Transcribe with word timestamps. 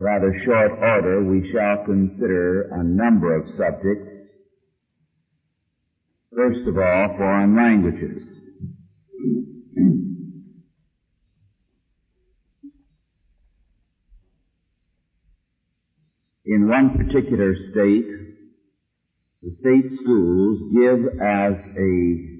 rather 0.00 0.34
short 0.44 0.72
order, 0.80 1.22
we 1.22 1.52
shall 1.52 1.84
consider 1.84 2.62
a 2.72 2.82
number 2.82 3.36
of 3.36 3.44
subjects. 3.58 4.08
First 6.34 6.66
of 6.66 6.78
all, 6.78 7.16
foreign 7.18 7.54
languages. 7.54 8.22
In 16.46 16.66
one 16.66 16.96
particular 16.96 17.54
state, 17.70 18.06
the 19.42 19.54
state 19.60 19.98
schools 20.02 20.72
give 20.74 21.20
as 21.20 21.54
a 21.78 22.30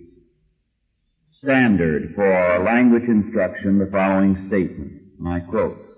standard 1.42 2.12
for 2.14 2.64
language 2.64 3.04
instruction 3.06 3.78
the 3.78 3.88
following 3.92 4.46
statement, 4.48 4.92
and 5.18 5.28
I 5.28 5.40
quote, 5.40 5.89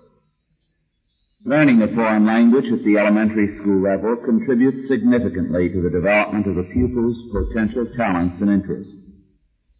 Learning 1.45 1.81
a 1.81 1.93
foreign 1.93 2.25
language 2.25 2.71
at 2.71 2.85
the 2.85 2.97
elementary 2.97 3.59
school 3.59 3.83
level 3.83 4.15
contributes 4.23 4.87
significantly 4.87 5.67
to 5.67 5.81
the 5.81 5.89
development 5.89 6.47
of 6.47 6.55
the 6.55 6.71
pupil's 6.71 7.19
potential 7.35 7.85
talents 7.97 8.37
and 8.39 8.49
interests. 8.49 8.93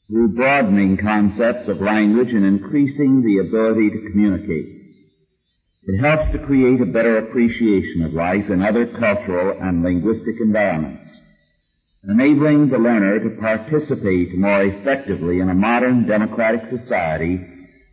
Through 0.10 0.36
broadening 0.36 0.98
concepts 0.98 1.70
of 1.70 1.80
language 1.80 2.34
and 2.34 2.44
increasing 2.44 3.24
the 3.24 3.48
ability 3.48 3.92
to 3.92 4.12
communicate, 4.12 4.68
it 5.84 6.04
helps 6.04 6.34
to 6.34 6.46
create 6.46 6.82
a 6.82 6.92
better 6.92 7.20
appreciation 7.20 8.04
of 8.04 8.12
life 8.12 8.50
in 8.50 8.62
other 8.62 8.86
cultural 9.00 9.56
and 9.62 9.84
linguistic 9.84 10.36
environments, 10.42 11.12
enabling 12.04 12.70
the 12.70 12.78
learner 12.78 13.20
to 13.24 13.40
participate 13.40 14.36
more 14.36 14.64
effectively 14.64 15.40
in 15.40 15.48
a 15.48 15.56
modern 15.56 16.06
democratic 16.06 16.60
society 16.70 17.40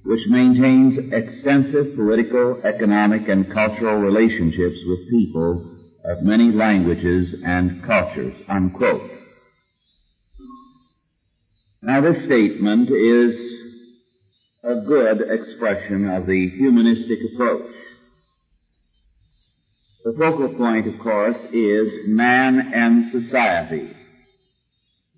which 0.04 0.20
maintains 0.28 0.98
extensive 1.12 1.94
political, 1.94 2.60
economic, 2.64 3.28
and 3.28 3.52
cultural 3.52 3.96
relationships 3.96 4.76
with 4.86 5.10
people 5.10 5.78
of 6.04 6.22
many 6.22 6.50
languages 6.50 7.34
and 7.44 7.82
cultures. 7.86 8.34
Unquote. 8.48 9.10
Now 11.82 12.00
this 12.00 12.24
statement 12.24 12.90
is 12.90 13.34
a 14.64 14.76
good 14.86 15.22
expression 15.22 16.08
of 16.08 16.26
the 16.26 16.50
humanistic 16.58 17.18
approach. 17.32 17.70
The 20.04 20.12
focal 20.18 20.54
point, 20.56 20.86
of 20.86 20.98
course, 21.02 21.36
is 21.52 21.88
man 22.06 22.72
and 22.74 23.12
society. 23.12 23.94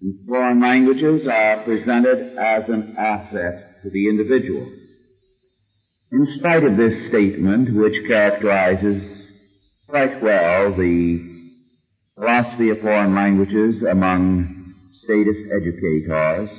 And 0.00 0.26
foreign 0.26 0.60
languages 0.60 1.22
are 1.30 1.62
presented 1.64 2.36
as 2.36 2.64
an 2.68 2.96
asset 2.98 3.71
to 3.82 3.90
the 3.90 4.08
individual. 4.08 4.70
In 6.12 6.28
spite 6.38 6.64
of 6.64 6.76
this 6.76 7.08
statement, 7.08 7.74
which 7.74 8.06
characterizes 8.06 9.02
quite 9.88 10.22
well 10.22 10.74
the 10.76 11.32
philosophy 12.14 12.70
of 12.70 12.80
foreign 12.80 13.14
languages 13.14 13.82
among 13.90 14.74
statist 15.02 15.40
educators, 15.50 16.50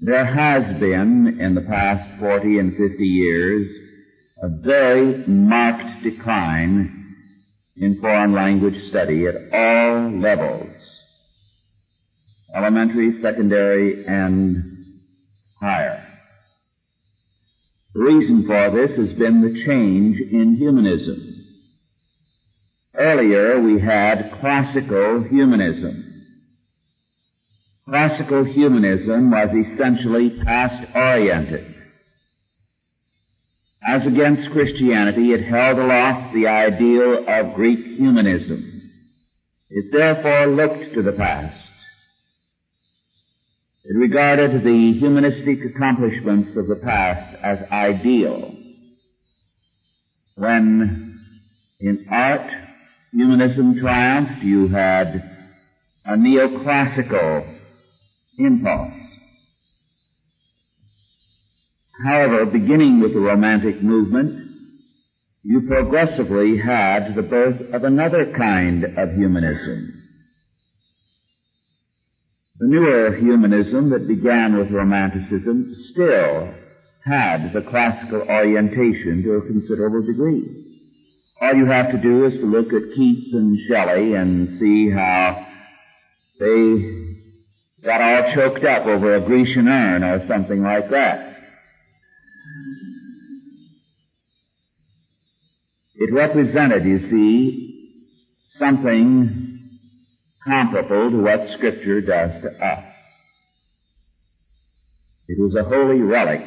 there 0.00 0.24
has 0.24 0.80
been 0.80 1.38
in 1.40 1.54
the 1.54 1.60
past 1.60 2.18
40 2.18 2.58
and 2.58 2.76
50 2.76 3.04
years 3.04 3.68
a 4.42 4.48
very 4.48 5.24
marked 5.28 6.02
decline 6.02 7.14
in 7.76 8.00
foreign 8.00 8.32
language 8.32 8.74
study 8.90 9.26
at 9.26 9.36
all 9.52 10.20
levels, 10.20 10.74
elementary, 12.54 13.20
secondary, 13.22 14.04
and 14.06 14.71
higher. 15.62 16.04
The 17.94 18.00
reason 18.00 18.44
for 18.46 18.70
this 18.70 18.98
has 18.98 19.16
been 19.16 19.42
the 19.42 19.64
change 19.64 20.18
in 20.18 20.56
humanism. 20.56 21.44
Earlier 22.94 23.60
we 23.60 23.80
had 23.80 24.38
classical 24.40 25.22
humanism. 25.22 26.24
Classical 27.88 28.44
humanism 28.44 29.30
was 29.30 29.50
essentially 29.50 30.40
past-oriented. 30.44 31.74
As 33.86 34.02
against 34.06 34.50
Christianity, 34.52 35.32
it 35.32 35.44
held 35.48 35.78
aloft 35.78 36.34
the 36.34 36.46
ideal 36.46 37.24
of 37.26 37.54
Greek 37.54 37.98
humanism. 37.98 38.90
It 39.70 39.92
therefore 39.92 40.46
looked 40.48 40.94
to 40.94 41.02
the 41.02 41.12
past. 41.12 41.56
It 43.84 43.96
regarded 43.96 44.62
the 44.62 44.92
humanistic 45.00 45.58
accomplishments 45.74 46.56
of 46.56 46.68
the 46.68 46.76
past 46.76 47.36
as 47.42 47.58
ideal. 47.70 48.54
When 50.36 51.20
in 51.80 52.06
art 52.08 52.48
humanism 53.12 53.80
triumphed, 53.80 54.44
you 54.44 54.68
had 54.68 55.30
a 56.04 56.16
neoclassical 56.16 57.58
impulse. 58.38 58.92
However, 62.04 62.46
beginning 62.46 63.00
with 63.00 63.14
the 63.14 63.20
Romantic 63.20 63.82
movement, 63.82 64.50
you 65.42 65.62
progressively 65.62 66.56
had 66.56 67.16
the 67.16 67.22
birth 67.22 67.74
of 67.74 67.82
another 67.82 68.32
kind 68.36 68.84
of 68.84 69.14
humanism. 69.16 70.01
The 72.58 72.68
newer 72.68 73.16
humanism 73.16 73.90
that 73.90 74.06
began 74.06 74.56
with 74.56 74.70
Romanticism 74.70 75.74
still 75.90 76.54
had 77.04 77.52
the 77.52 77.62
classical 77.62 78.22
orientation 78.22 79.22
to 79.24 79.32
a 79.34 79.46
considerable 79.46 80.06
degree. 80.06 80.62
All 81.40 81.54
you 81.54 81.66
have 81.66 81.90
to 81.90 81.98
do 81.98 82.26
is 82.26 82.34
to 82.34 82.46
look 82.46 82.66
at 82.72 82.94
Keats 82.94 83.32
and 83.32 83.58
Shelley 83.68 84.14
and 84.14 84.60
see 84.60 84.90
how 84.90 85.46
they 86.38 87.02
got 87.84 88.00
all 88.00 88.34
choked 88.34 88.64
up 88.64 88.86
over 88.86 89.16
a 89.16 89.26
Grecian 89.26 89.66
urn 89.66 90.04
or 90.04 90.26
something 90.28 90.62
like 90.62 90.88
that. 90.90 91.30
It 95.94 96.12
represented, 96.12 96.84
you 96.84 97.10
see, 97.10 97.98
something 98.58 99.51
comparable 100.44 101.10
to 101.10 101.22
what 101.22 101.40
Scripture 101.56 102.00
does 102.00 102.30
to 102.42 102.48
us. 102.64 102.84
It 105.28 105.40
was 105.40 105.54
a 105.54 105.64
holy 105.68 106.00
relic 106.00 106.42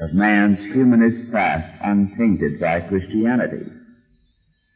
of 0.00 0.14
man's 0.14 0.58
humanist 0.72 1.32
past 1.32 1.66
untainted 1.82 2.60
by 2.60 2.80
Christianity. 2.80 3.70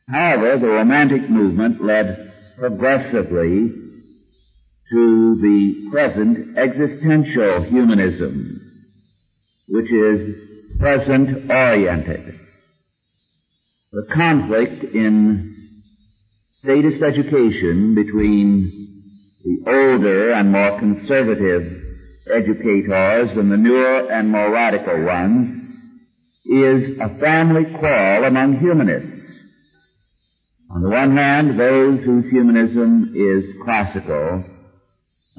However, 0.09 0.59
the 0.59 0.69
Romantic 0.69 1.29
movement 1.31 1.83
led 1.85 2.33
progressively 2.59 3.73
to 4.93 5.39
the 5.41 5.89
present 5.91 6.59
existential 6.59 7.65
humanism, 7.65 8.61
which 9.69 9.91
is 9.91 10.79
present 10.79 11.51
oriented 11.51 12.41
the 13.97 14.07
conflict 14.15 14.85
in 14.95 15.56
statist 16.67 17.01
education 17.01 17.95
between 17.95 18.99
the 19.45 19.71
older 19.71 20.33
and 20.33 20.51
more 20.51 20.77
conservative 20.81 21.63
educators 22.27 23.31
and 23.39 23.53
the 23.53 23.57
newer 23.57 24.11
and 24.11 24.29
more 24.29 24.51
radical 24.51 25.05
ones 25.05 25.63
is 26.45 26.99
a 27.01 27.21
family 27.21 27.63
quarrel 27.79 28.25
among 28.25 28.59
humanists. 28.59 29.13
On 30.75 30.83
the 30.83 30.89
one 30.89 31.17
hand, 31.17 31.59
those 31.59 32.05
whose 32.05 32.25
humanism 32.33 33.15
is 33.15 33.45
classical. 33.65 34.43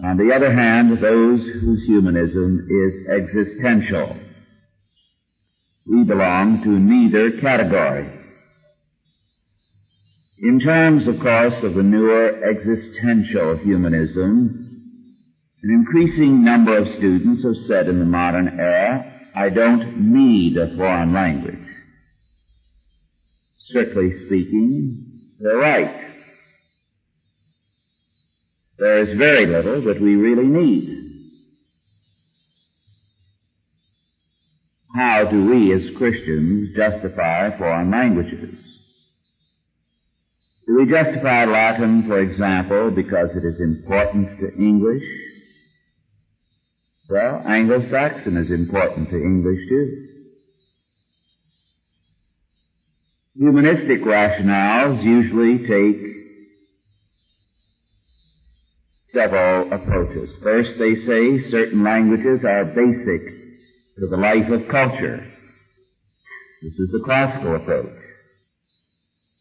On 0.02 0.16
the 0.16 0.34
other 0.34 0.54
hand, 0.54 0.92
those 1.04 1.42
whose 1.60 1.84
humanism 1.88 2.68
is 2.72 2.94
existential. 3.12 4.16
We 5.86 6.06
belong 6.06 6.64
to 6.64 6.70
neither 6.70 7.42
category. 7.42 8.17
In 10.40 10.60
terms, 10.60 11.08
of 11.08 11.20
course, 11.20 11.64
of 11.64 11.74
the 11.74 11.82
newer 11.82 12.44
existential 12.44 13.58
humanism, 13.58 14.68
an 15.64 15.70
increasing 15.70 16.44
number 16.44 16.78
of 16.78 16.86
students 17.00 17.44
have 17.44 17.68
said 17.68 17.88
in 17.88 17.98
the 17.98 18.06
modern 18.06 18.60
era, 18.60 19.14
I 19.36 19.50
don't 19.50 20.14
need 20.14 20.58
a 20.58 20.76
foreign 20.78 21.14
language. 21.14 21.56
Strictly 23.70 24.12
speaking, 24.28 25.22
they're 25.40 25.58
right. 25.58 26.08
There 28.78 29.10
is 29.10 29.18
very 29.18 29.48
little 29.48 29.86
that 29.86 30.00
we 30.00 30.16
really 30.16 30.48
need. 30.48 31.04
How 34.96 35.26
do 35.30 35.46
we 35.50 35.74
as 35.74 35.98
Christians 35.98 36.76
justify 36.76 37.58
foreign 37.58 37.90
languages? 37.90 38.67
Do 40.68 40.76
we 40.76 40.86
justify 40.86 41.46
Latin, 41.46 42.04
for 42.08 42.20
example, 42.20 42.92
because 42.92 43.30
it 43.34 43.46
is 43.48 43.60
important 43.62 44.28
to 44.42 44.54
English? 44.58 45.04
Well, 47.10 47.42
Anglo-Saxon 47.48 48.36
is 48.36 48.52
important 48.52 49.10
to 49.10 49.16
English 49.16 49.60
too. 49.70 50.08
Humanistic 53.38 54.02
rationales 54.04 55.02
usually 55.06 55.60
take 55.60 56.18
several 59.14 59.72
approaches. 59.72 60.30
First, 60.44 60.72
they 60.80 60.96
say 61.06 61.50
certain 61.50 61.82
languages 61.82 62.44
are 62.44 62.66
basic 62.66 63.24
to 64.00 64.08
the 64.10 64.18
life 64.18 64.52
of 64.52 64.68
culture. 64.70 65.26
This 66.62 66.74
is 66.74 66.90
the 66.92 67.02
classical 67.06 67.56
approach. 67.56 68.07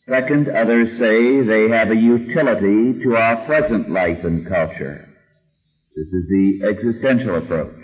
Second, 0.09 0.49
others 0.49 0.89
say 1.01 1.43
they 1.47 1.69
have 1.77 1.91
a 1.91 1.97
utility 1.97 3.03
to 3.03 3.17
our 3.17 3.45
present 3.47 3.91
life 3.91 4.23
and 4.23 4.47
culture. 4.47 5.09
This 5.97 6.07
is 6.07 6.29
the 6.29 6.61
existential 6.71 7.39
approach. 7.39 7.75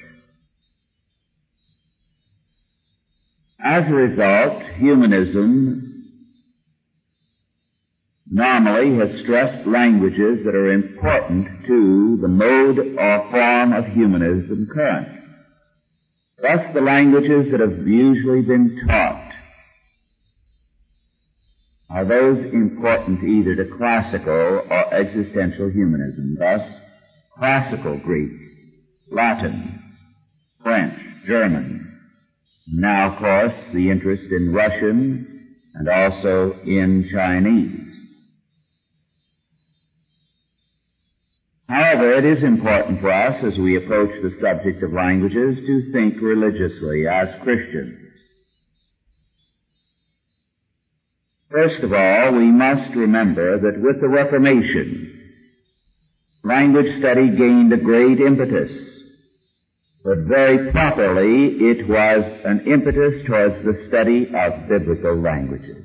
As 3.64 3.84
a 3.88 3.94
result, 3.94 4.62
humanism 4.78 5.92
normally 8.30 8.98
has 8.98 9.22
stressed 9.24 9.66
languages 9.66 10.44
that 10.44 10.54
are 10.54 10.72
important 10.72 11.66
to 11.66 12.18
the 12.22 12.28
mode 12.28 12.78
or 12.78 13.30
form 13.30 13.72
of 13.72 13.86
humanism 13.94 14.68
current. 14.72 15.08
Thus, 16.40 16.72
the 16.72 16.80
languages 16.80 17.50
that 17.50 17.60
have 17.60 17.86
usually 17.86 18.42
been 18.42 18.80
taught 18.86 19.31
are 21.92 22.06
those 22.06 22.38
important 22.52 23.22
either 23.22 23.54
to 23.54 23.76
classical 23.76 24.62
or 24.70 24.94
existential 24.94 25.68
humanism. 25.70 26.36
Thus, 26.38 26.60
classical 27.36 27.98
Greek, 27.98 28.32
Latin, 29.10 29.82
French, 30.62 30.98
German. 31.26 31.98
Now, 32.72 33.12
of 33.12 33.18
course, 33.18 33.74
the 33.74 33.90
interest 33.90 34.22
in 34.30 34.52
Russian 34.54 35.56
and 35.74 35.88
also 35.88 36.54
in 36.64 37.08
Chinese. 37.12 37.80
However, 41.68 42.12
it 42.18 42.24
is 42.24 42.44
important 42.44 43.00
for 43.00 43.10
us 43.10 43.42
as 43.44 43.58
we 43.58 43.76
approach 43.76 44.10
the 44.22 44.36
subject 44.40 44.82
of 44.82 44.92
languages 44.92 45.56
to 45.66 45.92
think 45.92 46.20
religiously 46.20 47.06
as 47.06 47.28
Christians. 47.42 48.11
First 51.52 51.84
of 51.84 51.92
all, 51.92 52.32
we 52.32 52.50
must 52.50 52.96
remember 52.96 53.60
that 53.60 53.78
with 53.78 54.00
the 54.00 54.08
Reformation, 54.08 55.20
language 56.42 56.98
study 56.98 57.28
gained 57.28 57.70
a 57.74 57.76
great 57.76 58.20
impetus. 58.20 58.70
But 60.02 60.18
very 60.26 60.72
properly, 60.72 61.58
it 61.60 61.86
was 61.86 62.24
an 62.46 62.60
impetus 62.66 63.26
towards 63.26 63.64
the 63.66 63.84
study 63.88 64.28
of 64.34 64.66
biblical 64.66 65.20
languages. 65.20 65.84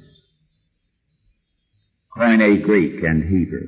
Koine 2.16 2.64
Greek 2.64 3.04
and 3.04 3.24
Hebrew. 3.24 3.68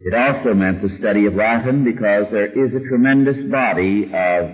It 0.00 0.14
also 0.14 0.52
meant 0.52 0.82
the 0.82 0.98
study 0.98 1.26
of 1.26 1.34
Latin 1.34 1.84
because 1.84 2.26
there 2.32 2.50
is 2.50 2.74
a 2.74 2.88
tremendous 2.88 3.50
body 3.52 4.10
of 4.12 4.50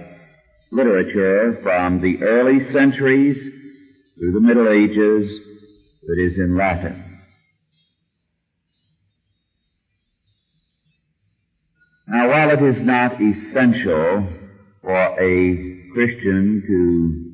literature 0.71 1.59
from 1.63 2.03
the 2.03 2.23
early 2.23 2.71
centuries 2.73 3.62
through 4.23 4.31
the 4.31 4.41
Middle 4.41 4.69
Ages 4.69 5.29
that 6.07 6.17
is 6.17 6.39
in 6.39 6.57
Latin. 6.57 7.19
Now, 12.07 12.29
while 12.29 12.51
it 12.51 12.63
is 12.63 12.87
not 12.87 13.15
essential 13.15 14.29
for 14.81 15.21
a 15.21 15.91
Christian 15.93 16.63
to 16.69 17.33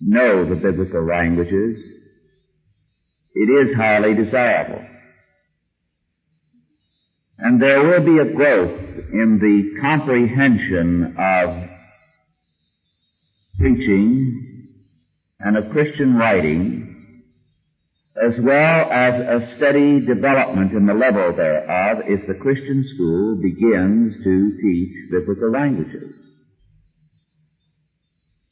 know 0.00 0.48
the 0.48 0.54
biblical 0.54 1.04
languages, 1.04 1.76
it 3.34 3.68
is 3.68 3.76
highly 3.76 4.14
desirable. 4.14 4.86
And 7.38 7.60
there 7.60 7.82
will 7.82 8.04
be 8.04 8.18
a 8.18 8.32
growth 8.32 8.78
in 9.12 9.40
the 9.40 9.80
comprehension 9.80 11.16
of 11.18 11.68
preaching 13.58 14.49
and 15.40 15.56
of 15.56 15.70
Christian 15.72 16.16
writing 16.16 16.90
as 18.20 18.32
well 18.42 18.90
as 18.92 19.14
a 19.14 19.54
steady 19.56 20.04
development 20.04 20.72
in 20.72 20.84
the 20.84 20.92
level 20.92 21.32
thereof 21.34 22.04
if 22.06 22.26
the 22.26 22.34
Christian 22.34 22.84
school 22.94 23.36
begins 23.40 24.12
to 24.24 24.58
teach 24.60 25.10
biblical 25.10 25.50
languages. 25.50 26.12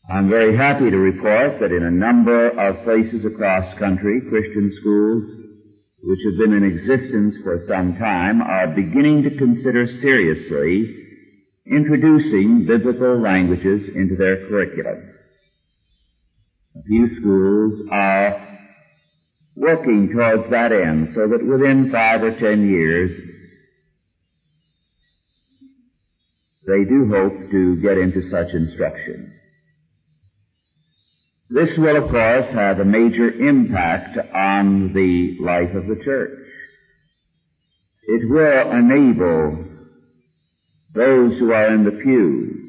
I'm 0.08 0.31
very 0.31 0.56
happy 0.56 0.88
to 0.88 0.96
report 0.96 1.61
that 1.61 1.70
in 1.70 1.85
a 1.85 1.90
number 1.90 2.49
of 2.49 2.85
places 2.85 3.26
across 3.26 3.79
country, 3.79 4.23
Christian 4.31 4.73
schools, 4.81 5.23
which 6.00 6.20
have 6.25 6.38
been 6.38 6.56
in 6.56 6.64
existence 6.64 7.34
for 7.44 7.67
some 7.69 7.99
time, 7.99 8.41
are 8.41 8.69
beginning 8.69 9.25
to 9.25 9.37
consider 9.37 9.84
seriously 10.00 10.96
introducing 11.67 12.64
biblical 12.67 13.20
languages 13.20 13.82
into 13.94 14.17
their 14.17 14.49
curriculum. 14.49 15.18
Few 16.88 17.20
schools 17.20 17.87
are 17.93 18.49
working 19.55 20.11
towards 20.11 20.50
that 20.50 20.73
end 20.73 21.12
so 21.14 21.29
that 21.29 21.44
within 21.44 21.90
five 21.93 22.23
or 22.23 22.31
ten 22.40 22.67
years 22.67 23.11
they 26.67 26.85
do 26.88 27.11
hope 27.11 27.50
to 27.50 27.76
get 27.82 27.99
into 27.99 28.23
such 28.31 28.55
instruction. 28.55 29.35
This 31.50 31.69
will 31.76 32.02
of 32.02 32.11
course 32.11 32.46
have 32.55 32.79
a 32.79 32.85
major 32.87 33.29
impact 33.29 34.17
on 34.34 34.94
the 34.94 35.37
life 35.44 35.75
of 35.75 35.87
the 35.88 36.02
church. 36.02 36.38
It 38.06 38.31
will 38.31 38.70
enable 38.73 39.64
those 40.94 41.38
who 41.38 41.52
are 41.52 41.75
in 41.75 41.84
the 41.84 42.00
pew 42.02 42.68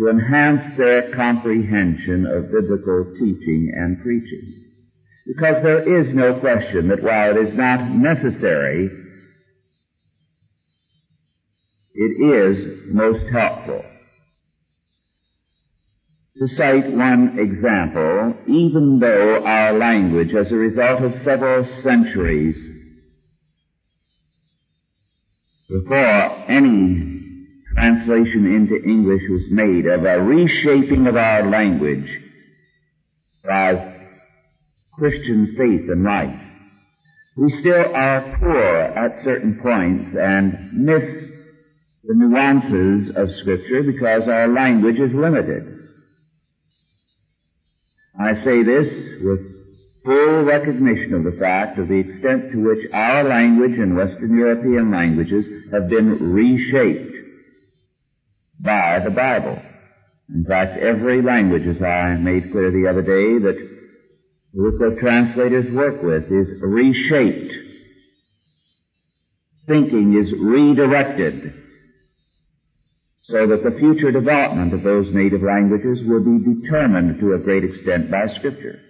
to 0.00 0.08
enhance 0.08 0.78
their 0.78 1.14
comprehension 1.14 2.24
of 2.26 2.50
biblical 2.50 3.04
teaching 3.18 3.70
and 3.76 4.00
preaching. 4.02 4.64
Because 5.26 5.56
there 5.62 6.00
is 6.00 6.14
no 6.14 6.40
question 6.40 6.88
that 6.88 7.02
while 7.02 7.36
it 7.36 7.48
is 7.48 7.54
not 7.54 7.84
necessary, 7.90 8.88
it 11.92 12.12
is 12.24 12.88
most 12.88 13.30
helpful. 13.30 13.84
To 16.38 16.48
cite 16.56 16.90
one 16.96 17.36
example, 17.38 18.34
even 18.46 19.00
though 19.00 19.44
our 19.44 19.78
language, 19.78 20.30
as 20.34 20.50
a 20.50 20.54
result 20.54 21.02
of 21.02 21.12
several 21.26 21.66
centuries 21.84 22.56
before 25.68 26.50
any 26.50 27.19
translation 27.74 28.46
into 28.46 28.82
English 28.84 29.22
was 29.28 29.42
made 29.50 29.86
of 29.86 30.04
a 30.04 30.22
reshaping 30.22 31.06
of 31.06 31.16
our 31.16 31.48
language 31.48 32.08
by 33.44 33.96
Christian 34.94 35.54
faith 35.56 35.88
and 35.88 36.04
life. 36.04 36.40
We 37.36 37.54
still 37.60 37.94
are 37.94 38.36
poor 38.38 38.76
at 38.76 39.24
certain 39.24 39.60
points 39.62 40.16
and 40.20 40.72
miss 40.74 41.30
the 42.04 42.14
nuances 42.14 43.14
of 43.16 43.28
Scripture 43.40 43.82
because 43.84 44.28
our 44.28 44.48
language 44.48 44.96
is 44.96 45.14
limited. 45.14 45.78
I 48.18 48.34
say 48.44 48.62
this 48.62 49.22
with 49.22 49.40
full 50.04 50.44
recognition 50.44 51.14
of 51.14 51.24
the 51.24 51.38
fact 51.38 51.78
of 51.78 51.88
the 51.88 52.00
extent 52.00 52.52
to 52.52 52.58
which 52.58 52.92
our 52.92 53.24
language 53.24 53.78
and 53.78 53.96
Western 53.96 54.36
European 54.36 54.90
languages 54.90 55.44
have 55.72 55.88
been 55.88 56.32
reshaped 56.32 57.19
by 58.62 59.00
the 59.04 59.10
Bible. 59.10 59.60
In 60.32 60.44
fact, 60.44 60.78
every 60.78 61.22
language, 61.22 61.66
as 61.66 61.82
I 61.82 62.14
made 62.14 62.52
clear 62.52 62.70
the 62.70 62.88
other 62.88 63.02
day, 63.02 63.42
that 63.44 63.58
the 64.52 64.96
translators 65.00 65.72
work 65.72 66.02
with 66.02 66.24
is 66.24 66.60
reshaped. 66.60 67.52
Thinking 69.66 70.14
is 70.14 70.32
redirected 70.40 71.54
so 73.30 73.46
that 73.46 73.62
the 73.62 73.78
future 73.78 74.10
development 74.10 74.74
of 74.74 74.82
those 74.82 75.06
native 75.14 75.42
languages 75.42 75.98
will 76.06 76.20
be 76.20 76.62
determined 76.62 77.20
to 77.20 77.34
a 77.34 77.38
great 77.38 77.62
extent 77.62 78.10
by 78.10 78.26
Scripture. 78.38 78.80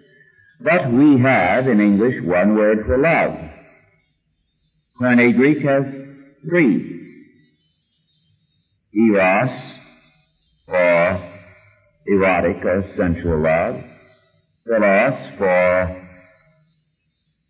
But 0.61 0.91
we 0.93 1.21
have 1.21 1.69
in 1.69 1.81
English 1.81 2.23
one 2.25 2.55
word 2.55 2.79
for 2.87 2.99
love. 2.99 3.37
when 4.99 5.19
a 5.19 5.33
Greek 5.33 5.65
has 5.65 5.85
three 6.49 7.00
eros 8.94 9.50
for 10.66 11.30
erotic 12.06 12.64
or 12.64 12.85
sensual 12.97 13.42
love, 13.42 13.76
philos 14.64 15.38
for 15.38 16.09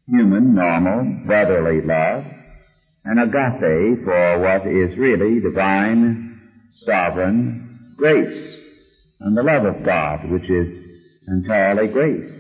human, 0.06 0.54
normal, 0.54 1.26
brotherly 1.26 1.80
love, 1.82 2.25
and 3.04 3.20
agape 3.20 4.04
for 4.04 4.40
what 4.40 4.66
is 4.66 4.99
really 4.99 5.40
divine, 5.40 6.40
sovereign 6.85 7.94
grace. 7.97 8.56
and 9.23 9.37
the 9.37 9.42
love 9.42 9.66
of 9.66 9.85
God, 9.85 10.30
which 10.30 10.49
is 10.49 10.66
entirely 11.28 11.88
grace. 11.92 12.30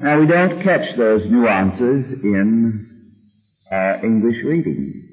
Now 0.00 0.18
we 0.20 0.26
don't 0.26 0.62
catch 0.64 0.96
those 0.98 1.22
nuances 1.30 2.20
in 2.24 3.12
our 3.70 4.04
English 4.04 4.36
reading. 4.44 5.05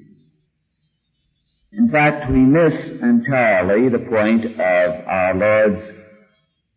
In 1.76 1.88
fact, 1.90 2.30
we 2.30 2.38
miss 2.38 2.72
entirely 3.02 3.88
the 3.88 4.06
point 4.08 4.44
of 4.44 5.06
our 5.08 5.34
Lord's 5.34 5.82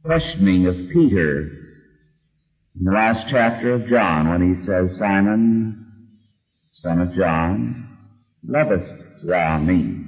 questioning 0.03 0.65
of 0.65 0.73
Peter 0.91 1.51
in 2.75 2.83
the 2.83 2.91
last 2.91 3.27
chapter 3.29 3.73
of 3.73 3.87
John 3.89 4.29
when 4.29 4.41
he 4.41 4.65
says, 4.65 4.97
Simon, 4.99 5.85
son 6.81 7.01
of 7.01 7.13
John, 7.15 7.97
lovest 8.43 9.03
thou 9.23 9.59
me? 9.59 10.03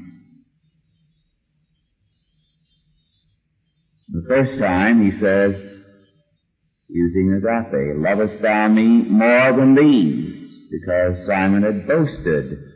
The 4.12 4.26
first 4.28 4.60
time 4.60 5.04
he 5.04 5.20
says, 5.22 5.54
using 6.88 7.34
agape, 7.34 7.98
lovest 7.98 8.42
thou 8.42 8.68
me 8.70 9.04
more 9.08 9.56
than 9.56 9.76
these? 9.76 10.50
Because 10.72 11.28
Simon 11.28 11.62
had 11.62 11.88
boasted 11.88 12.69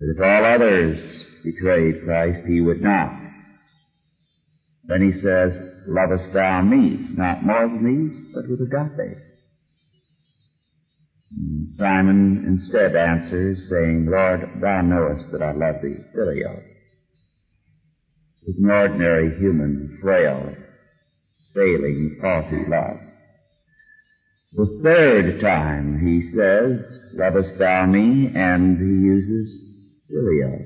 that 0.00 0.14
if 0.14 0.20
all 0.20 0.44
others 0.44 0.98
betrayed 1.44 2.04
Christ, 2.04 2.46
he 2.46 2.60
would 2.60 2.82
not. 2.82 3.12
Then 4.84 5.02
he 5.02 5.20
says, 5.22 5.52
lovest 5.88 6.32
thou 6.32 6.62
me? 6.62 7.08
Not 7.16 7.44
more 7.44 7.66
than 7.66 7.84
these, 7.84 8.34
but 8.34 8.48
with 8.48 8.60
agape. 8.60 9.18
Simon 11.78 12.44
instead 12.46 12.94
answers, 12.94 13.58
saying, 13.70 14.06
Lord, 14.08 14.40
thou 14.60 14.80
knowest 14.82 15.32
that 15.32 15.42
I 15.42 15.52
love 15.52 15.82
thee, 15.82 15.96
Phileo. 16.14 16.62
With 18.46 18.56
an 18.58 18.70
ordinary 18.70 19.36
human, 19.38 19.98
frail, 20.00 20.54
failing, 21.52 22.18
faulty 22.20 22.64
love. 22.68 22.98
The 24.52 24.80
third 24.82 25.40
time 25.40 25.98
he 26.00 26.30
says, 26.36 26.96
Lovest 27.14 27.58
thou 27.58 27.86
me? 27.86 28.30
And 28.34 28.78
he 28.78 29.06
uses 29.06 29.65
Phileo. 30.10 30.58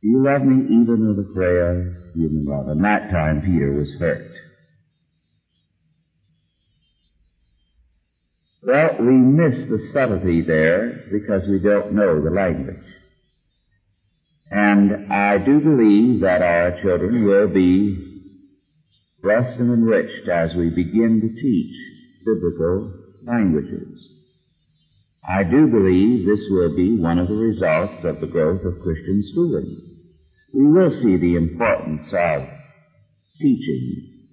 Do 0.00 0.08
you 0.08 0.22
love 0.22 0.42
me 0.42 0.64
even 0.64 1.08
with 1.08 1.26
a 1.26 1.34
frail 1.34 1.94
human 2.14 2.44
love? 2.46 2.68
And 2.68 2.84
that 2.84 3.10
time 3.10 3.42
Peter 3.42 3.72
was 3.72 3.88
hurt. 3.98 4.30
Well, 8.62 8.96
we 9.00 9.14
miss 9.14 9.68
the 9.68 9.90
subtlety 9.92 10.42
there 10.42 11.08
because 11.12 11.42
we 11.48 11.58
don't 11.58 11.94
know 11.94 12.22
the 12.22 12.30
language. 12.30 12.84
And 14.50 15.12
I 15.12 15.38
do 15.38 15.60
believe 15.60 16.20
that 16.20 16.42
our 16.42 16.80
children 16.82 17.24
will 17.24 17.48
be 17.48 18.08
blessed 19.22 19.58
and 19.58 19.72
enriched 19.72 20.28
as 20.28 20.50
we 20.56 20.70
begin 20.70 21.20
to 21.20 21.40
teach 21.40 21.74
biblical 22.24 22.92
languages. 23.24 24.17
I 25.28 25.42
do 25.44 25.66
believe 25.66 26.24
this 26.24 26.40
will 26.48 26.74
be 26.74 26.96
one 26.96 27.18
of 27.18 27.28
the 27.28 27.34
results 27.34 28.00
of 28.04 28.20
the 28.20 28.26
growth 28.26 28.64
of 28.64 28.80
Christian 28.82 29.22
schooling. 29.30 29.76
We 30.54 30.64
will 30.64 30.90
see 31.02 31.18
the 31.18 31.36
importance 31.36 32.08
of 32.16 32.48
teaching 33.38 34.24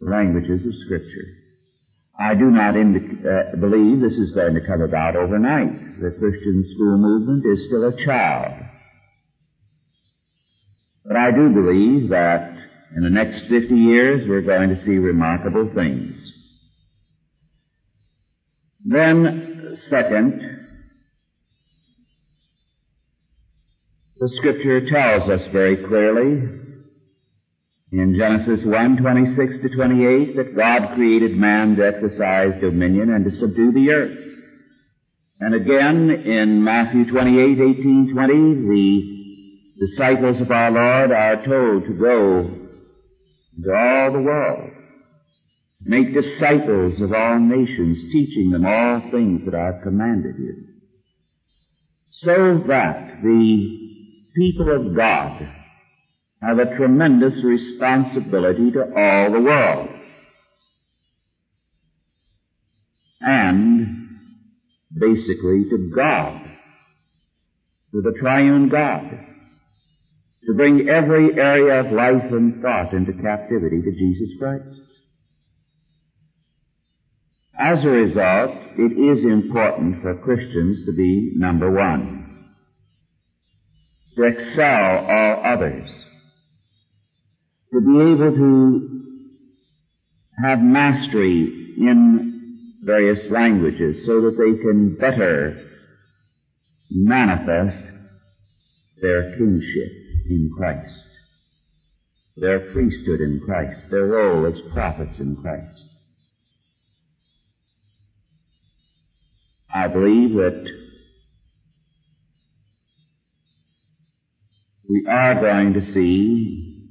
the 0.00 0.10
languages 0.10 0.64
of 0.64 0.72
Scripture. 0.86 1.26
I 2.16 2.34
do 2.34 2.44
not 2.44 2.76
indi- 2.76 3.26
uh, 3.26 3.56
believe 3.58 4.00
this 4.00 4.16
is 4.16 4.30
going 4.36 4.54
to 4.54 4.64
come 4.64 4.82
about 4.82 5.16
overnight. 5.16 6.00
The 6.00 6.10
Christian 6.10 6.64
school 6.74 6.96
movement 6.96 7.44
is 7.44 7.66
still 7.66 7.82
a 7.82 8.06
child. 8.06 8.52
But 11.04 11.16
I 11.16 11.32
do 11.32 11.50
believe 11.50 12.10
that 12.10 12.54
in 12.96 13.02
the 13.02 13.10
next 13.10 13.50
50 13.50 13.74
years 13.74 14.28
we're 14.28 14.42
going 14.42 14.68
to 14.70 14.80
see 14.86 14.92
remarkable 14.92 15.70
things. 15.74 16.14
Then, 18.84 19.43
second, 19.90 20.40
the 24.18 24.30
scripture 24.38 24.88
tells 24.90 25.30
us 25.30 25.40
very 25.52 25.76
clearly 25.88 26.64
in 27.92 28.16
Genesis 28.18 28.64
1, 28.64 28.96
26 28.96 29.52
to 29.62 29.76
28, 29.76 30.36
that 30.36 30.56
God 30.56 30.94
created 30.96 31.36
man 31.36 31.76
to 31.76 31.86
exercise 31.86 32.60
dominion 32.60 33.10
and 33.10 33.24
to 33.24 33.30
subdue 33.38 33.72
the 33.72 33.90
earth. 33.90 34.18
And 35.40 35.54
again 35.54 36.10
in 36.10 36.64
Matthew 36.64 37.10
28, 37.10 37.60
18, 37.60 38.10
20, 38.12 38.32
the 38.66 39.86
disciples 39.86 40.40
of 40.40 40.50
our 40.50 40.70
Lord 40.70 41.12
are 41.12 41.44
told 41.44 41.84
to 41.84 41.92
go 41.92 42.50
into 43.56 43.70
all 43.70 44.12
the 44.12 44.22
world, 44.22 44.70
make 45.84 46.14
disciples 46.14 46.94
of 47.00 47.12
all 47.12 47.38
nations, 47.38 48.10
teaching 48.12 48.50
them 48.50 48.64
all 48.64 49.10
things 49.10 49.42
that 49.44 49.54
I've 49.54 49.82
commanded 49.82 50.36
you. 50.38 50.54
So 52.24 52.64
that 52.68 53.20
the 53.22 53.80
people 54.34 54.74
of 54.74 54.96
God 54.96 55.42
have 56.42 56.58
a 56.58 56.76
tremendous 56.76 57.34
responsibility 57.44 58.70
to 58.72 58.80
all 58.80 59.32
the 59.32 59.40
world. 59.40 59.88
And 63.20 64.08
basically 64.92 65.64
to 65.70 65.92
God, 65.94 66.40
to 67.92 68.02
the 68.02 68.14
triune 68.20 68.68
God, 68.68 69.02
to 70.46 70.54
bring 70.54 70.88
every 70.88 71.38
area 71.38 71.80
of 71.80 71.92
life 71.92 72.30
and 72.30 72.60
thought 72.60 72.92
into 72.92 73.12
captivity 73.12 73.80
to 73.82 73.92
Jesus 73.92 74.38
Christ. 74.38 74.68
As 77.58 77.78
a 77.84 77.88
result, 77.88 78.50
it 78.76 78.92
is 78.92 79.24
important 79.24 80.02
for 80.02 80.16
Christians 80.16 80.84
to 80.86 80.92
be 80.92 81.32
number 81.36 81.70
one, 81.70 82.46
to 84.16 84.22
excel 84.24 85.06
all 85.08 85.42
others, 85.46 85.88
to 87.72 87.80
be 87.80 87.96
able 88.00 88.34
to 88.36 88.94
have 90.42 90.58
mastery 90.58 91.76
in 91.78 92.80
various 92.82 93.30
languages 93.30 94.02
so 94.04 94.20
that 94.22 94.36
they 94.36 94.60
can 94.60 94.96
better 95.00 95.70
manifest 96.90 97.84
their 99.00 99.36
kingship 99.38 99.92
in 100.28 100.50
Christ, 100.56 100.92
their 102.36 102.72
priesthood 102.72 103.20
in 103.20 103.40
Christ, 103.44 103.90
their 103.92 104.06
role 104.06 104.44
as 104.46 104.72
prophets 104.72 105.20
in 105.20 105.36
Christ. 105.36 105.83
I 109.74 109.88
believe 109.88 110.34
that 110.34 110.64
we 114.88 115.04
are 115.10 115.40
going 115.40 115.72
to 115.72 115.80
see 115.92 116.90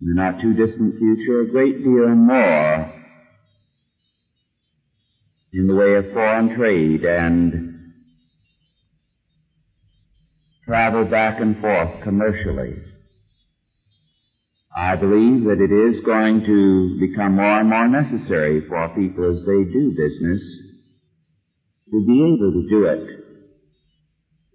in 0.00 0.06
the 0.08 0.14
not 0.14 0.40
too 0.40 0.54
distant 0.54 0.98
future, 0.98 1.42
a 1.42 1.50
great 1.50 1.84
deal 1.84 2.14
more 2.14 2.90
in 5.52 5.66
the 5.66 5.74
way 5.74 5.94
of 5.96 6.14
foreign 6.14 6.56
trade 6.56 7.04
and 7.04 7.92
travel 10.64 11.04
back 11.04 11.38
and 11.38 11.60
forth 11.60 12.02
commercially. 12.02 12.82
I 14.74 14.96
believe 14.96 15.44
that 15.44 15.60
it 15.60 15.70
is 15.70 16.02
going 16.06 16.44
to 16.46 16.98
become 16.98 17.36
more 17.36 17.60
and 17.60 17.68
more 17.68 17.88
necessary 17.88 18.66
for 18.66 18.88
people 18.96 19.30
as 19.30 19.44
they 19.44 19.70
do 19.70 19.90
business 19.90 20.61
to 21.92 22.04
be 22.06 22.18
able 22.24 22.52
to 22.52 22.68
do 22.70 22.84
it 22.86 23.22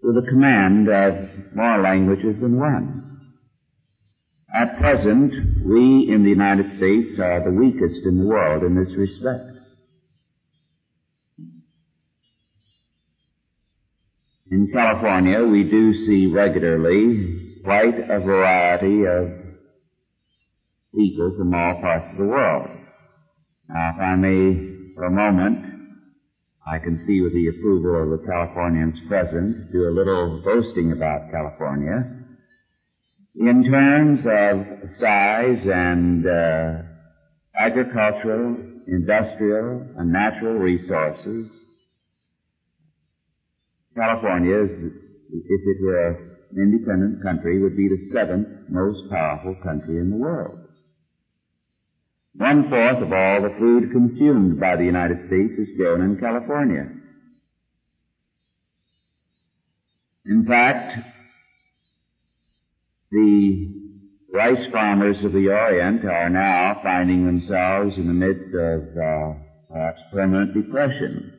with 0.02 0.18
a 0.18 0.28
command 0.28 0.90
of 0.90 1.56
more 1.56 1.82
languages 1.84 2.36
than 2.42 2.60
one. 2.60 3.04
At 4.54 4.80
present, 4.80 5.32
we 5.66 6.10
in 6.10 6.24
the 6.24 6.30
United 6.30 6.66
States 6.78 7.20
are 7.22 7.44
the 7.44 7.56
weakest 7.56 8.06
in 8.06 8.18
the 8.18 8.26
world 8.26 8.64
in 8.64 8.76
this 8.76 8.94
respect. 8.98 9.58
In 14.50 14.72
California, 14.74 15.44
we 15.44 15.64
do 15.64 15.94
see 16.08 16.32
regularly 16.34 17.60
quite 17.64 18.00
a 18.10 18.20
variety 18.20 19.04
of 19.04 19.48
people 20.96 21.36
from 21.38 21.54
all 21.54 21.82
parts 21.82 22.08
of 22.14 22.18
the 22.18 22.26
world. 22.26 22.68
Now, 23.70 23.92
if 23.94 24.02
I 24.02 24.16
may, 24.16 24.94
for 24.96 25.04
a 25.04 25.12
moment, 25.12 25.67
I 26.70 26.80
can 26.80 27.06
see 27.08 27.22
with 27.22 27.34
the 27.34 27.48
approval 27.48 28.04
of 28.04 28.20
the 28.20 28.28
Californians 28.28 28.96
present, 29.08 29.72
do 29.72 29.88
a 29.88 29.94
little 29.96 30.42
boasting 30.44 30.92
about 30.92 31.32
California 31.32 32.18
in 33.40 33.64
terms 33.70 34.20
of 34.26 34.90
size 35.00 35.62
and 35.64 36.26
uh, 36.26 36.82
agricultural, 37.60 38.58
industrial, 38.88 39.86
and 39.98 40.12
natural 40.12 40.56
resources, 40.56 41.48
California 43.96 44.64
is, 44.64 44.92
if 45.34 45.62
it 45.66 45.84
were 45.84 46.10
an 46.52 46.58
independent 46.58 47.22
country 47.22 47.62
would 47.62 47.76
be 47.78 47.88
the 47.88 48.10
seventh 48.14 48.48
most 48.70 49.10
powerful 49.12 49.56
country 49.64 49.98
in 49.98 50.10
the 50.10 50.16
world. 50.16 50.67
One 52.38 52.70
fourth 52.70 53.02
of 53.02 53.12
all 53.12 53.42
the 53.42 53.56
food 53.58 53.92
consumed 53.92 54.60
by 54.60 54.76
the 54.76 54.86
United 54.86 55.26
States 55.28 55.54
is 55.58 55.76
grown 55.76 56.02
in 56.02 56.20
California. 56.20 56.88
In 60.26 60.46
fact, 60.46 61.00
the 63.10 63.74
rice 64.32 64.72
farmers 64.72 65.16
of 65.24 65.32
the 65.32 65.50
Orient 65.50 66.06
are 66.06 66.30
now 66.30 66.80
finding 66.84 67.26
themselves 67.26 67.94
in 67.98 68.06
the 68.06 68.14
midst 68.14 68.54
of 68.54 68.82
uh, 68.96 69.40
perhaps 69.72 70.00
permanent 70.14 70.54
depression 70.54 71.34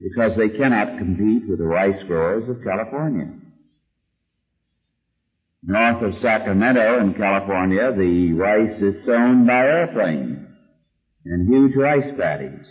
because 0.00 0.32
they 0.38 0.56
cannot 0.56 0.96
compete 0.96 1.48
with 1.48 1.58
the 1.58 1.66
rice 1.66 2.02
growers 2.06 2.48
of 2.48 2.64
California. 2.64 3.28
North 5.64 6.02
of 6.02 6.20
Sacramento 6.20 7.00
in 7.00 7.14
California, 7.14 7.92
the 7.96 8.32
rice 8.32 8.82
is 8.82 9.06
sown 9.06 9.46
by 9.46 9.64
airplane 9.64 10.48
in 11.24 11.46
huge 11.46 11.76
rice 11.76 12.14
paddies. 12.18 12.66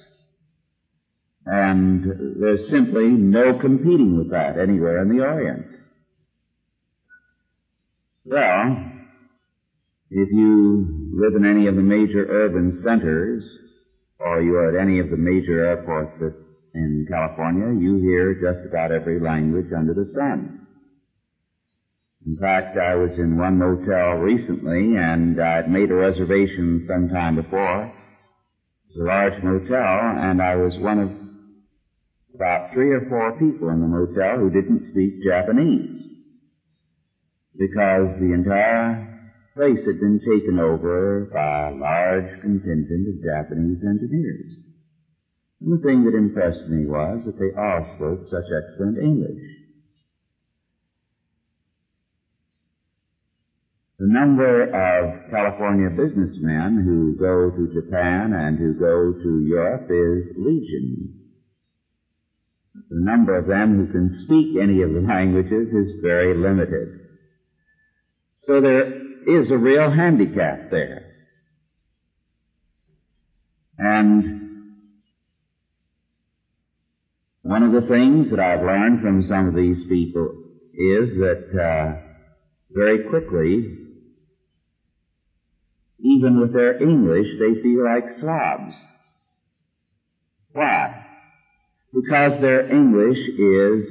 And 1.45 2.03
there's 2.39 2.69
simply 2.69 3.07
no 3.07 3.57
competing 3.60 4.17
with 4.17 4.31
that 4.31 4.60
anywhere 4.60 5.01
in 5.01 5.10
the 5.10 5.24
Orient. 5.24 5.67
Well, 8.25 8.91
if 10.12 10.29
you 10.31 11.12
live 11.13 11.36
in 11.36 11.45
any 11.45 11.67
of 11.67 11.75
the 11.75 11.81
major 11.81 12.25
urban 12.29 12.83
centers, 12.86 13.43
or 14.19 14.41
you 14.41 14.53
are 14.55 14.75
at 14.75 14.81
any 14.81 15.00
of 15.00 15.10
the 15.10 15.17
major 15.17 15.65
airports 15.65 16.21
in 16.75 17.07
California, 17.10 17.81
you 17.81 17.98
hear 17.98 18.36
just 18.36 18.67
about 18.69 18.91
every 18.91 19.19
language 19.19 19.71
under 19.75 19.93
the 19.93 20.12
sun. 20.13 20.61
In 22.25 22.38
fact, 22.38 22.78
I 22.78 22.96
was 22.96 23.12
in 23.18 23.38
one 23.38 23.58
motel 23.58 24.22
recently, 24.22 24.96
and 24.96 25.42
I 25.42 25.56
had 25.58 25.72
made 25.72 25.90
a 25.90 25.96
reservation 25.96 26.86
some 26.88 27.10
time 27.10 27.36
before. 27.36 27.86
It 27.86 28.94
was 28.94 29.01
a 29.01 29.06
large 29.06 29.44
motel, 29.44 30.22
and 30.22 30.42
I 30.42 30.56
was 30.56 30.74
one 30.80 31.00
of 31.00 31.10
about 32.36 32.74
three 32.74 32.92
or 32.92 33.10
four 33.10 33.38
people 33.40 33.70
in 33.70 33.82
the 33.82 33.88
motel 33.88 34.38
who 34.38 34.50
didn't 34.50 34.92
speak 34.92 35.24
Japanese 35.24 36.01
because 37.58 38.18
the 38.20 38.34
entire 38.34 39.12
place 39.54 39.84
had 39.86 40.00
been 40.00 40.20
taken 40.24 40.58
over 40.58 41.30
by 41.34 41.70
a 41.70 41.75
large 41.75 42.42
contingent 42.42 43.08
of 43.10 43.22
Japanese 43.22 43.84
engineers. 43.84 44.58
And 45.62 45.78
the 45.78 45.84
thing 45.84 46.06
that 46.06 46.18
impressed 46.18 46.70
me 46.70 46.86
was 46.86 47.22
that 47.25 47.38
they 47.38 47.54
all 47.54 47.96
spoke 47.98 48.25
such 48.32 48.50
excellent 48.50 48.98
English. 48.98 49.61
The 54.01 54.08
number 54.08 54.63
of 54.63 55.29
California 55.29 55.91
businessmen 55.91 56.81
who 56.84 57.15
go 57.20 57.51
to 57.55 57.72
Japan 57.72 58.34
and 58.34 58.58
who 58.58 58.74
go 58.74 59.13
to 59.13 59.46
Europe 59.46 59.86
is 59.91 60.36
legion. 60.38 61.20
The 62.89 63.00
number 63.00 63.38
of 63.38 63.46
them 63.46 63.77
who 63.77 63.91
can 63.91 64.25
speak 64.25 64.60
any 64.60 64.81
of 64.81 64.91
the 64.91 65.01
languages 65.08 65.67
is 65.67 66.01
very 66.01 66.36
limited. 66.36 67.00
So 68.48 68.60
there 68.60 68.88
is 68.88 69.51
a 69.51 69.58
real 69.60 69.91
handicap 69.91 70.72
there. 70.72 71.05
And 73.77 74.81
one 77.43 77.62
of 77.62 77.72
the 77.72 77.88
things 77.88 78.31
that 78.31 78.39
I've 78.39 78.65
learned 78.65 79.03
from 79.03 79.27
some 79.29 79.50
of 79.50 79.53
these 79.53 79.88
people 79.88 80.34
is 80.74 81.20
that 81.22 81.46
uh, 81.53 82.01
very 82.72 83.08
quickly, 83.08 83.77
even 86.03 86.40
with 86.40 86.53
their 86.53 86.81
English, 86.81 87.27
they 87.40 87.61
feel 87.61 87.83
like 87.83 88.20
slobs. 88.20 88.74
Why? 90.53 91.05
Because 91.94 92.42
their 92.42 92.72
English 92.72 93.18
is 93.37 93.85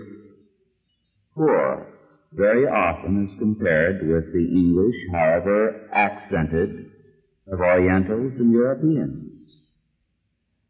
poor 1.35 1.87
very 2.33 2.64
often 2.66 3.29
as 3.29 3.38
compared 3.38 4.07
with 4.07 4.33
the 4.33 4.44
English, 4.44 4.94
however 5.12 5.88
accented, 5.92 6.90
of 7.53 7.59
Orientals 7.59 8.33
and 8.38 8.53
Europeans. 8.53 9.31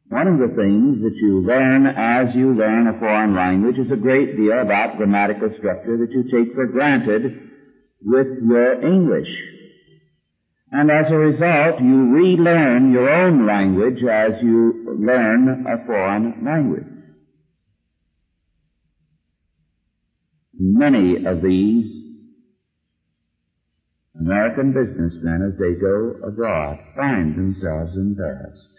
One 0.09 0.26
of 0.26 0.38
the 0.38 0.57
things 0.57 1.03
that 1.03 1.14
you 1.22 1.40
learn 1.46 1.87
as 1.87 2.35
you 2.35 2.55
learn 2.55 2.88
a 2.88 2.98
foreign 2.98 3.35
language 3.35 3.79
is 3.79 3.92
a 3.92 4.00
great 4.00 4.37
deal 4.37 4.61
about 4.61 4.96
grammatical 4.96 5.50
structure 5.59 5.98
that 5.98 6.11
you 6.11 6.24
take 6.24 6.55
for 6.55 6.66
granted 6.66 7.22
with 8.03 8.26
your 8.42 8.83
English. 8.83 9.29
And 10.72 10.90
as 10.90 11.11
a 11.11 11.16
result, 11.16 11.80
you 11.80 12.12
relearn 12.14 12.92
your 12.92 13.11
own 13.11 13.46
language 13.46 13.98
as 14.04 14.40
you 14.42 14.96
learn 15.00 15.66
a 15.66 15.85
foreign 15.85 16.44
language. 16.44 16.85
Many 20.54 21.24
of 21.26 21.42
these 21.42 22.00
American 24.20 24.72
businessmen, 24.72 25.50
as 25.50 25.59
they 25.59 25.80
go 25.80 26.28
abroad, 26.28 26.78
find 26.94 27.35
themselves 27.35 27.96
embarrassed 27.96 28.70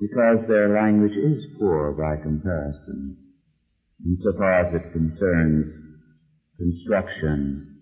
because 0.00 0.46
their 0.48 0.74
language 0.74 1.16
is 1.16 1.44
poor 1.58 1.92
by 1.92 2.22
comparison 2.22 3.16
insofar 4.04 4.66
as 4.66 4.74
it 4.74 4.92
concerns 4.92 5.66
construction 6.56 7.76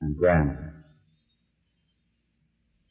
and 0.00 0.16
grammar. 0.16 0.69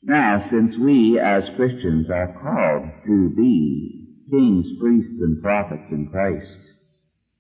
Now, 0.02 0.48
since 0.50 0.76
we 0.80 1.20
as 1.20 1.44
Christians 1.56 2.08
are 2.10 2.34
called 2.42 2.90
to 3.06 3.36
be 3.36 4.08
kings, 4.30 4.66
priests, 4.80 5.20
and 5.22 5.42
prophets 5.42 5.92
in 5.92 6.10
Christ, 6.10 6.46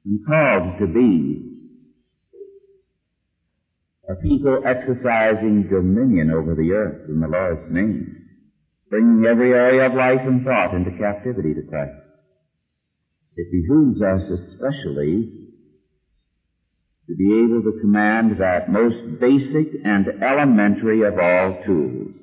and 0.06 0.26
called 0.26 0.80
to 0.80 0.88
be 0.88 1.50
a 4.10 4.15
people 4.15 4.62
exercising 4.65 5.69
dominion 5.69 6.32
over 6.32 6.56
the 6.56 6.72
earth 6.72 7.10
in 7.10 7.19
the 7.19 7.28
Lord's 7.28 7.72
name, 7.72 8.26
bringing 8.89 9.26
every 9.26 9.54
area 9.54 9.86
of 9.86 9.93
life 9.93 10.26
and 10.26 10.43
thought 10.43 10.74
into 10.74 10.98
captivity 10.98 11.54
to 11.54 11.62
Christ. 11.69 11.93
It 13.36 13.48
behooves 13.52 14.02
us 14.02 14.22
especially 14.32 15.32
to 17.08 17.15
be 17.15 17.45
able 17.45 17.62
to 17.63 17.80
command 17.82 18.39
that 18.39 18.69
most 18.69 19.19
basic 19.22 19.80
and 19.86 20.08
elementary 20.22 21.04
of 21.08 21.13
all 21.17 21.63
tools, 21.65 22.18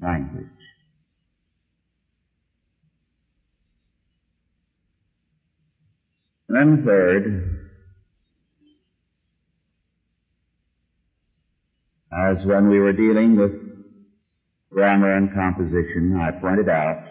language. 0.00 0.46
Then 6.48 6.82
third, 6.86 7.66
as 12.12 12.36
when 12.46 12.68
we 12.68 12.78
were 12.78 12.92
dealing 12.92 13.36
with 13.36 13.50
grammar 14.70 15.16
and 15.16 15.34
composition, 15.34 16.18
I 16.20 16.30
pointed 16.40 16.68
out 16.68 17.04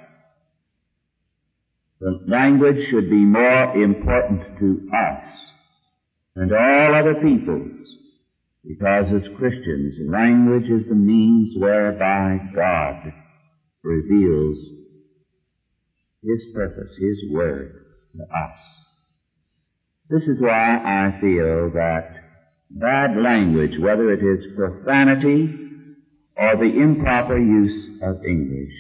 the 2.00 2.24
language 2.28 2.78
should 2.90 3.10
be 3.10 3.26
more 3.26 3.76
important 3.76 4.42
to 4.60 4.90
us 4.96 5.22
to 6.36 6.56
all 6.56 6.96
other 6.96 7.16
peoples 7.16 7.72
because 8.68 9.06
as 9.14 9.38
Christians, 9.38 9.94
language 10.10 10.70
is 10.70 10.90
the 10.90 10.96
means 10.96 11.54
whereby 11.58 12.38
God 12.56 13.14
reveals 13.84 14.58
His 16.24 16.54
purpose, 16.54 16.92
His 17.00 17.32
word 17.32 17.86
to 18.18 18.24
us. 18.24 18.58
This 20.10 20.24
is 20.24 20.38
why 20.40 20.78
I 20.78 21.20
feel 21.22 21.72
that 21.74 22.16
bad 22.72 23.18
language, 23.18 23.80
whether 23.80 24.12
it 24.12 24.24
is 24.24 24.56
profanity 24.56 25.50
or 26.36 26.58
the 26.58 26.82
improper 26.82 27.38
use 27.38 28.00
of 28.02 28.24
English, 28.26 28.74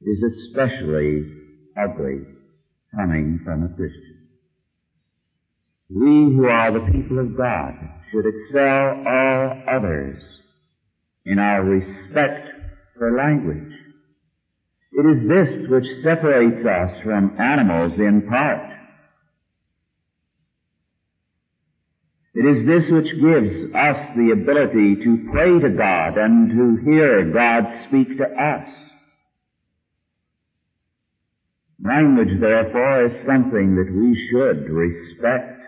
is 0.00 0.18
especially 0.48 1.24
ugly 1.76 2.22
coming 2.94 3.40
from 3.44 3.64
a 3.64 3.68
Christian. 3.68 4.11
We 5.94 6.34
who 6.34 6.46
are 6.46 6.72
the 6.72 6.90
people 6.90 7.18
of 7.18 7.36
God 7.36 7.74
should 8.10 8.24
excel 8.24 9.04
all 9.06 9.62
others 9.68 10.22
in 11.26 11.38
our 11.38 11.62
respect 11.62 12.48
for 12.96 13.14
language. 13.14 13.72
It 14.92 15.04
is 15.04 15.28
this 15.28 15.70
which 15.70 15.84
separates 16.02 16.64
us 16.64 17.02
from 17.04 17.36
animals 17.38 17.92
in 17.98 18.26
part. 18.26 18.70
It 22.34 22.46
is 22.46 22.66
this 22.66 22.90
which 22.90 23.12
gives 23.20 23.74
us 23.74 24.16
the 24.16 24.32
ability 24.32 24.96
to 25.04 25.28
pray 25.30 25.60
to 25.60 25.76
God 25.76 26.16
and 26.16 26.48
to 26.50 26.90
hear 26.90 27.30
God 27.32 27.64
speak 27.88 28.16
to 28.16 28.24
us. 28.24 28.68
Language, 31.84 32.40
therefore, 32.40 33.06
is 33.06 33.26
something 33.26 33.76
that 33.76 33.92
we 33.92 34.16
should 34.30 34.70
respect. 34.70 35.61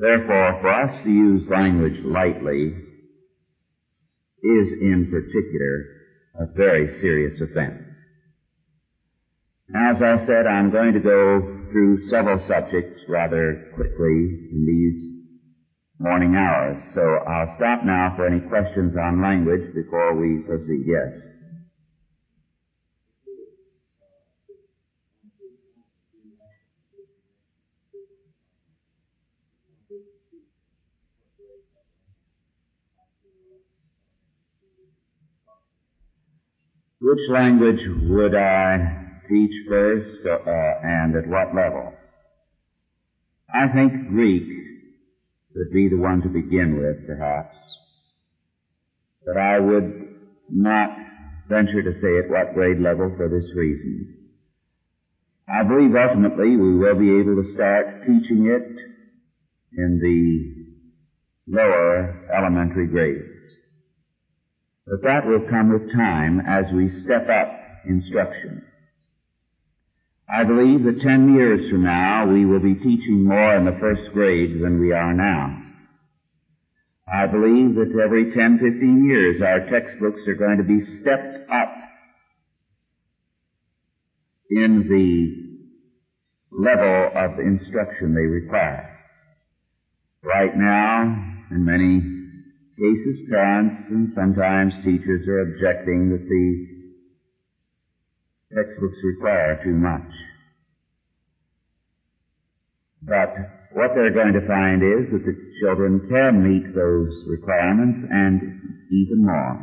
Therefore, 0.00 0.56
for 0.60 0.72
us 0.72 0.90
to 1.04 1.10
use 1.10 1.42
language 1.50 2.00
lightly 2.04 2.72
is 4.42 4.68
in 4.80 5.08
particular 5.10 5.92
a 6.40 6.46
very 6.56 6.88
serious 7.02 7.38
offense. 7.40 7.84
As 9.74 9.96
I 10.00 10.24
said, 10.26 10.46
I'm 10.46 10.72
going 10.72 10.94
to 10.94 11.00
go 11.00 11.40
through 11.70 12.08
several 12.10 12.40
subjects 12.48 12.96
rather 13.08 13.60
quickly 13.76 14.48
in 14.50 14.64
these 14.66 15.20
morning 16.00 16.34
hours. 16.34 16.78
So 16.94 17.02
I'll 17.02 17.52
stop 17.56 17.84
now 17.84 18.14
for 18.16 18.26
any 18.26 18.40
questions 18.40 18.96
on 18.96 19.20
language 19.22 19.68
before 19.74 20.16
we 20.16 20.42
proceed. 20.46 20.82
Yes. 20.86 21.12
Which 37.00 37.20
language 37.30 37.80
would 38.10 38.34
I 38.34 39.20
teach 39.26 39.52
first 39.68 40.26
uh, 40.26 40.86
and 40.86 41.16
at 41.16 41.26
what 41.26 41.54
level? 41.54 41.94
I 43.48 43.72
think 43.72 44.08
Greek 44.08 44.44
would 45.56 45.72
be 45.72 45.88
the 45.88 45.96
one 45.96 46.20
to 46.22 46.28
begin 46.28 46.76
with, 46.76 47.06
perhaps. 47.06 47.56
But 49.24 49.38
I 49.38 49.58
would 49.58 50.18
not 50.50 50.90
venture 51.48 51.82
to 51.82 51.92
say 52.02 52.18
at 52.18 52.30
what 52.30 52.54
grade 52.54 52.80
level 52.80 53.14
for 53.16 53.28
this 53.28 53.48
reason. 53.56 54.16
I 55.48 55.62
believe 55.64 55.96
ultimately 55.96 56.56
we 56.56 56.76
will 56.76 56.98
be 56.98 57.18
able 57.18 57.42
to 57.42 57.54
start 57.54 58.02
teaching 58.02 58.46
it 58.46 58.76
in 59.72 59.98
the 59.98 61.56
lower 61.56 62.28
elementary 62.36 62.86
grades. 62.86 63.29
But 64.86 65.02
that 65.02 65.26
will 65.26 65.46
come 65.48 65.72
with 65.72 65.92
time 65.92 66.40
as 66.40 66.64
we 66.74 66.90
step 67.04 67.28
up 67.28 67.48
instruction. 67.86 68.64
I 70.28 70.44
believe 70.44 70.84
that 70.84 71.02
10 71.02 71.34
years 71.34 71.70
from 71.70 71.84
now 71.84 72.26
we 72.26 72.44
will 72.46 72.60
be 72.60 72.74
teaching 72.74 73.24
more 73.24 73.56
in 73.56 73.64
the 73.64 73.78
first 73.80 74.12
grade 74.12 74.62
than 74.62 74.80
we 74.80 74.92
are 74.92 75.12
now. 75.12 75.56
I 77.12 77.26
believe 77.26 77.74
that 77.74 78.00
every 78.02 78.32
10, 78.32 78.58
15 78.62 79.04
years 79.04 79.42
our 79.42 79.66
textbooks 79.68 80.20
are 80.28 80.34
going 80.34 80.58
to 80.58 80.64
be 80.64 80.80
stepped 81.00 81.50
up 81.50 81.74
in 84.50 84.86
the 84.88 85.50
level 86.56 87.10
of 87.14 87.38
instruction 87.40 88.14
they 88.14 88.26
require. 88.26 88.98
Right 90.22 90.56
now, 90.56 91.02
in 91.50 91.64
many 91.64 92.19
cases, 92.80 93.28
parents 93.28 93.92
and 93.92 94.08
sometimes 94.16 94.72
teachers 94.80 95.28
are 95.28 95.52
objecting 95.52 96.08
that 96.08 96.24
the 96.24 96.46
textbooks 98.56 98.96
require 99.04 99.60
too 99.62 99.76
much. 99.76 100.08
But 103.02 103.36
what 103.76 103.92
they're 103.94 104.16
going 104.16 104.32
to 104.32 104.46
find 104.48 104.80
is 104.80 105.12
that 105.12 105.24
the 105.28 105.36
children 105.60 106.08
can 106.08 106.40
meet 106.40 106.72
those 106.72 107.12
requirements 107.28 108.08
and 108.10 108.40
even 108.88 109.28
more. 109.28 109.60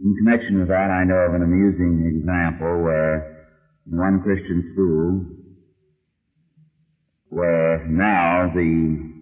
In 0.00 0.16
connection 0.24 0.60
with 0.60 0.68
that, 0.68 0.88
I 0.88 1.04
know 1.04 1.28
of 1.28 1.34
an 1.34 1.42
amusing 1.42 2.08
example 2.08 2.82
where 2.82 3.52
in 3.84 3.98
one 3.98 4.22
Christian 4.24 4.72
school, 4.72 5.24
where 7.28 7.84
now 7.86 8.50
the 8.54 9.15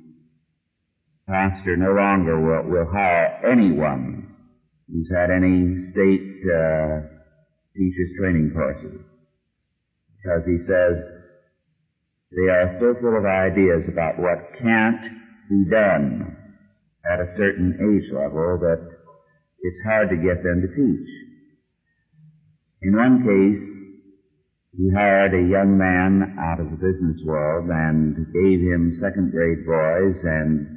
pastor 1.26 1.76
no 1.76 1.92
longer 1.92 2.36
will, 2.40 2.70
will 2.70 2.90
hire 2.92 3.40
anyone 3.50 4.34
who's 4.88 5.08
had 5.10 5.30
any 5.30 5.90
state 5.92 6.44
uh, 6.44 7.00
teachers 7.74 8.10
training 8.20 8.52
courses. 8.52 9.00
Because 10.16 10.44
he 10.46 10.58
says 10.68 10.94
they 12.30 12.48
are 12.50 12.76
so 12.80 12.94
full 13.00 13.16
of 13.16 13.24
ideas 13.24 13.84
about 13.88 14.18
what 14.18 14.52
can't 14.60 15.00
be 15.48 15.64
done 15.70 16.36
at 17.04 17.20
a 17.20 17.32
certain 17.36 17.76
age 17.78 18.10
level 18.12 18.58
that 18.60 18.80
it's 19.60 19.84
hard 19.84 20.10
to 20.10 20.16
get 20.16 20.42
them 20.42 20.60
to 20.60 20.68
teach. 20.68 21.08
In 22.82 22.96
one 22.96 23.24
case, 23.24 23.74
he 24.76 24.90
hired 24.90 25.32
a 25.32 25.48
young 25.48 25.78
man 25.78 26.36
out 26.40 26.60
of 26.60 26.70
the 26.70 26.76
business 26.76 27.20
world 27.24 27.70
and 27.70 28.26
gave 28.32 28.60
him 28.60 28.98
second 29.00 29.30
grade 29.30 29.64
boys 29.64 30.18
and 30.24 30.73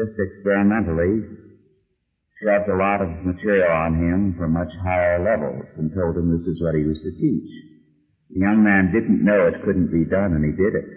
just 0.00 0.16
experimentally 0.16 1.28
shoved 2.40 2.68
a 2.68 2.76
lot 2.76 3.02
of 3.04 3.20
material 3.20 3.68
on 3.68 4.00
him 4.00 4.34
from 4.38 4.52
much 4.52 4.72
higher 4.82 5.20
levels 5.20 5.64
and 5.76 5.92
told 5.92 6.16
him 6.16 6.32
this 6.32 6.46
is 6.48 6.56
what 6.60 6.74
he 6.74 6.84
was 6.88 6.96
to 7.04 7.12
teach. 7.12 7.50
The 8.32 8.40
young 8.40 8.64
man 8.64 8.88
didn't 8.88 9.20
know 9.20 9.46
it 9.46 9.60
couldn't 9.60 9.92
be 9.92 10.08
done 10.08 10.32
and 10.32 10.44
he 10.44 10.56
did 10.56 10.72
it. 10.72 10.88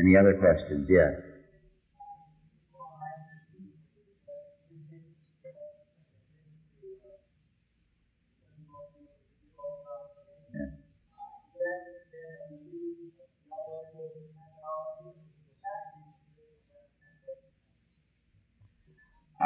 Any 0.00 0.16
other 0.16 0.34
questions? 0.34 0.88
Yes. 0.90 1.35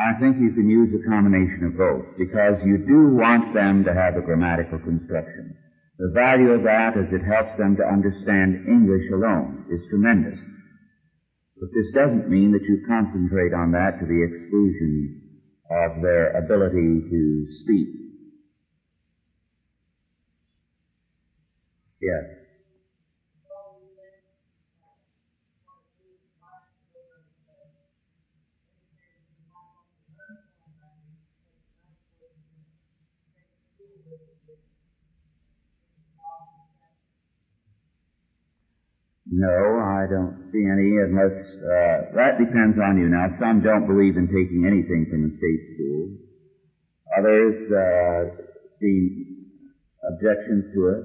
I 0.01 0.17
think 0.19 0.41
you 0.41 0.49
can 0.57 0.65
use 0.65 0.89
a 0.97 1.05
combination 1.05 1.69
of 1.69 1.77
both 1.77 2.17
because 2.17 2.57
you 2.65 2.81
do 2.89 3.13
want 3.21 3.53
them 3.53 3.85
to 3.85 3.93
have 3.93 4.17
a 4.17 4.25
grammatical 4.25 4.79
construction. 4.81 5.53
The 5.99 6.09
value 6.17 6.57
of 6.57 6.63
that 6.65 6.97
as 6.97 7.13
it 7.13 7.21
helps 7.21 7.53
them 7.59 7.77
to 7.77 7.85
understand 7.85 8.65
English 8.65 9.05
alone 9.13 9.69
is 9.69 9.85
tremendous. 9.91 10.41
But 11.61 11.69
this 11.77 11.93
doesn't 11.93 12.33
mean 12.33 12.53
that 12.53 12.65
you 12.65 12.81
concentrate 12.89 13.53
on 13.53 13.73
that 13.73 14.01
to 14.01 14.07
the 14.09 14.25
exclusion 14.25 15.21
of 15.69 16.01
their 16.01 16.33
ability 16.33 17.05
to 17.05 17.47
speak. 17.61 17.89
Yes. 22.01 22.40
No, 39.31 39.47
I 39.79 40.11
don't 40.11 40.51
see 40.51 40.67
any 40.67 40.99
unless, 41.07 41.39
uh, 41.63 42.19
that 42.19 42.35
depends 42.43 42.75
on 42.83 42.99
you. 42.99 43.07
Now, 43.07 43.31
some 43.39 43.63
don't 43.63 43.87
believe 43.87 44.17
in 44.19 44.27
taking 44.27 44.67
anything 44.67 45.07
from 45.07 45.23
the 45.23 45.33
state 45.39 45.63
school. 45.79 46.19
Others, 47.17 47.55
uh, 47.71 48.43
see 48.81 49.47
objections 50.03 50.75
to 50.75 50.81
it. 50.99 51.05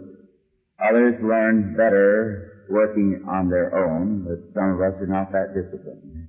Others 0.82 1.22
learn 1.22 1.76
better 1.78 2.66
working 2.68 3.24
on 3.30 3.48
their 3.48 3.70
own, 3.78 4.26
but 4.26 4.42
some 4.58 4.74
of 4.74 4.82
us 4.82 5.00
are 5.02 5.06
not 5.06 5.32
that 5.32 5.54
disciplined. 5.54 6.28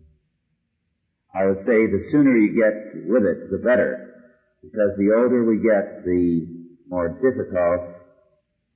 I 1.35 1.47
would 1.47 1.65
say 1.65 1.89
the 1.89 2.09
sooner 2.13 2.37
you 2.37 2.53
get 2.53 3.09
with 3.09 3.25
it, 3.25 3.51
the 3.51 3.59
better. 3.65 4.05
Because 4.63 4.93
the 4.99 5.17
older 5.17 5.45
we 5.45 5.65
get, 5.65 6.05
the 6.05 6.45
more 6.89 7.09
difficult 7.09 7.89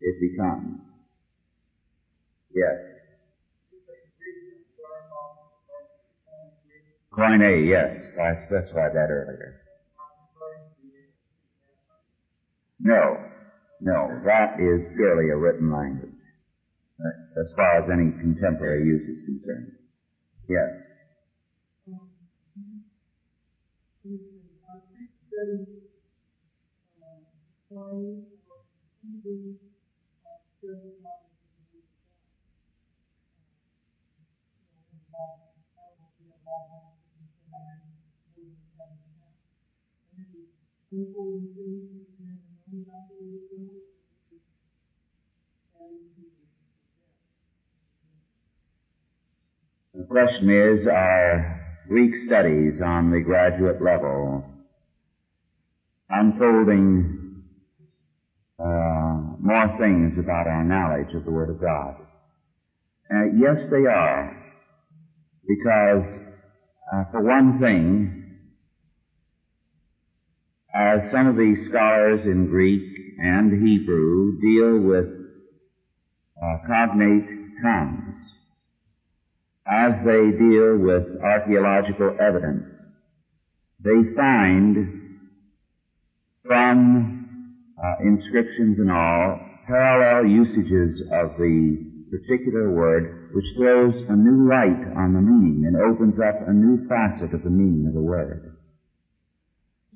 it 0.01 0.17
becomes. 0.21 0.81
Yes. 2.55 3.00
Koine, 7.13 7.69
yes. 7.69 7.91
I 8.21 8.35
specified 8.47 8.93
that 8.95 9.11
earlier. 9.11 9.57
No, 12.81 13.17
no, 13.81 14.09
that 14.25 14.55
is 14.59 14.81
purely 14.97 15.31
a 15.31 15.37
written 15.37 15.71
language, 15.71 16.17
as 17.39 17.47
far 17.57 17.79
as 17.83 17.91
any 17.93 18.11
contemporary 18.21 18.85
use 18.85 19.03
is 19.03 19.25
concerned. 19.27 19.73
Yes. 20.49 20.71
The 40.93 40.99
question 50.09 50.51
is, 50.51 50.89
are 50.89 51.61
Greek 51.87 52.13
studies 52.27 52.81
on 52.85 53.13
the 53.13 53.21
graduate 53.21 53.81
level 53.81 54.43
unfolding 56.09 57.45
uh, 58.59 58.65
more 59.39 59.77
things 59.79 60.19
about 60.19 60.49
our 60.49 60.65
knowledge 60.65 61.15
of 61.15 61.25
the 61.25 61.31
Word 61.31 61.51
of 61.51 61.61
God? 61.61 61.95
Uh, 63.09 63.27
yes, 63.37 63.59
they 63.71 63.87
are. 63.87 64.37
Because, 65.47 66.03
uh, 66.93 67.05
for 67.13 67.23
one 67.23 67.61
thing, 67.61 68.20
as 70.75 71.01
some 71.13 71.27
of 71.27 71.37
these 71.37 71.69
scholars 71.69 72.21
in 72.25 72.47
Greek 72.47 72.83
and 73.19 73.51
Hebrew 73.53 74.41
deal 74.41 74.79
with 74.79 75.07
uh, 76.41 76.57
cognate 76.67 77.27
tongues, 77.63 78.15
as 79.67 79.93
they 80.05 80.31
deal 80.39 80.79
with 80.79 81.21
archaeological 81.23 82.17
evidence, 82.21 82.65
they 83.83 84.15
find 84.17 85.01
from 86.47 87.75
uh, 87.83 87.95
inscriptions 88.03 88.79
and 88.79 88.91
all 88.91 89.39
parallel 89.67 90.27
usages 90.27 91.01
of 91.13 91.37
the 91.39 91.91
particular 92.11 92.71
word 92.71 93.31
which 93.33 93.45
throws 93.57 93.95
a 94.09 94.17
new 94.17 94.49
light 94.49 94.83
on 94.97 95.15
the 95.15 95.21
meaning 95.21 95.65
and 95.67 95.77
opens 95.77 96.19
up 96.19 96.49
a 96.49 96.53
new 96.53 96.87
facet 96.89 97.33
of 97.33 97.43
the 97.45 97.51
meaning 97.51 97.87
of 97.87 97.95
the 97.95 98.01
word. 98.01 98.57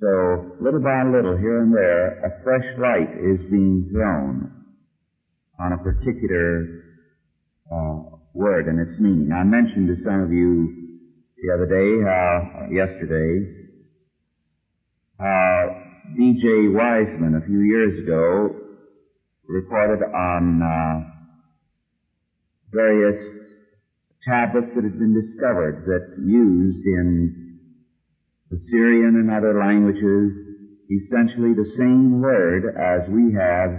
So, 0.01 0.57
little 0.61 0.81
by 0.81 1.05
little, 1.05 1.37
here 1.37 1.63
and 1.63 1.73
there, 1.73 2.19
a 2.27 2.43
fresh 2.43 2.67
light 2.79 3.15
is 3.15 3.39
being 3.51 3.89
thrown 3.93 4.51
on 5.61 5.73
a 5.73 5.79
particular 5.79 6.83
uh, 7.71 8.19
word 8.35 8.67
and 8.67 8.81
its 8.81 9.01
meaning. 9.01 9.31
I 9.33 9.45
mentioned 9.45 9.87
to 9.89 10.03
some 10.05 10.21
of 10.23 10.33
you 10.33 10.99
the 11.39 11.55
other 11.55 11.67
day 11.67 12.03
how, 12.03 12.67
yesterday, 12.73 13.71
how 15.21 15.83
D.J. 16.17 16.75
Wiseman 16.75 17.41
a 17.41 17.47
few 17.47 17.61
years 17.61 18.03
ago 18.03 18.51
reported 19.47 20.03
on 20.03 20.61
uh, 20.61 21.11
various 22.73 23.47
tablets 24.27 24.69
that 24.75 24.83
had 24.83 24.99
been 24.99 25.15
discovered 25.15 25.85
that 25.87 26.19
used 26.19 26.85
in 26.85 27.44
Syrian 28.71 29.17
and 29.17 29.31
other 29.31 29.59
languages 29.59 30.33
essentially 30.91 31.55
the 31.55 31.73
same 31.79 32.21
word 32.21 32.65
as 32.77 33.09
we 33.09 33.33
have 33.33 33.73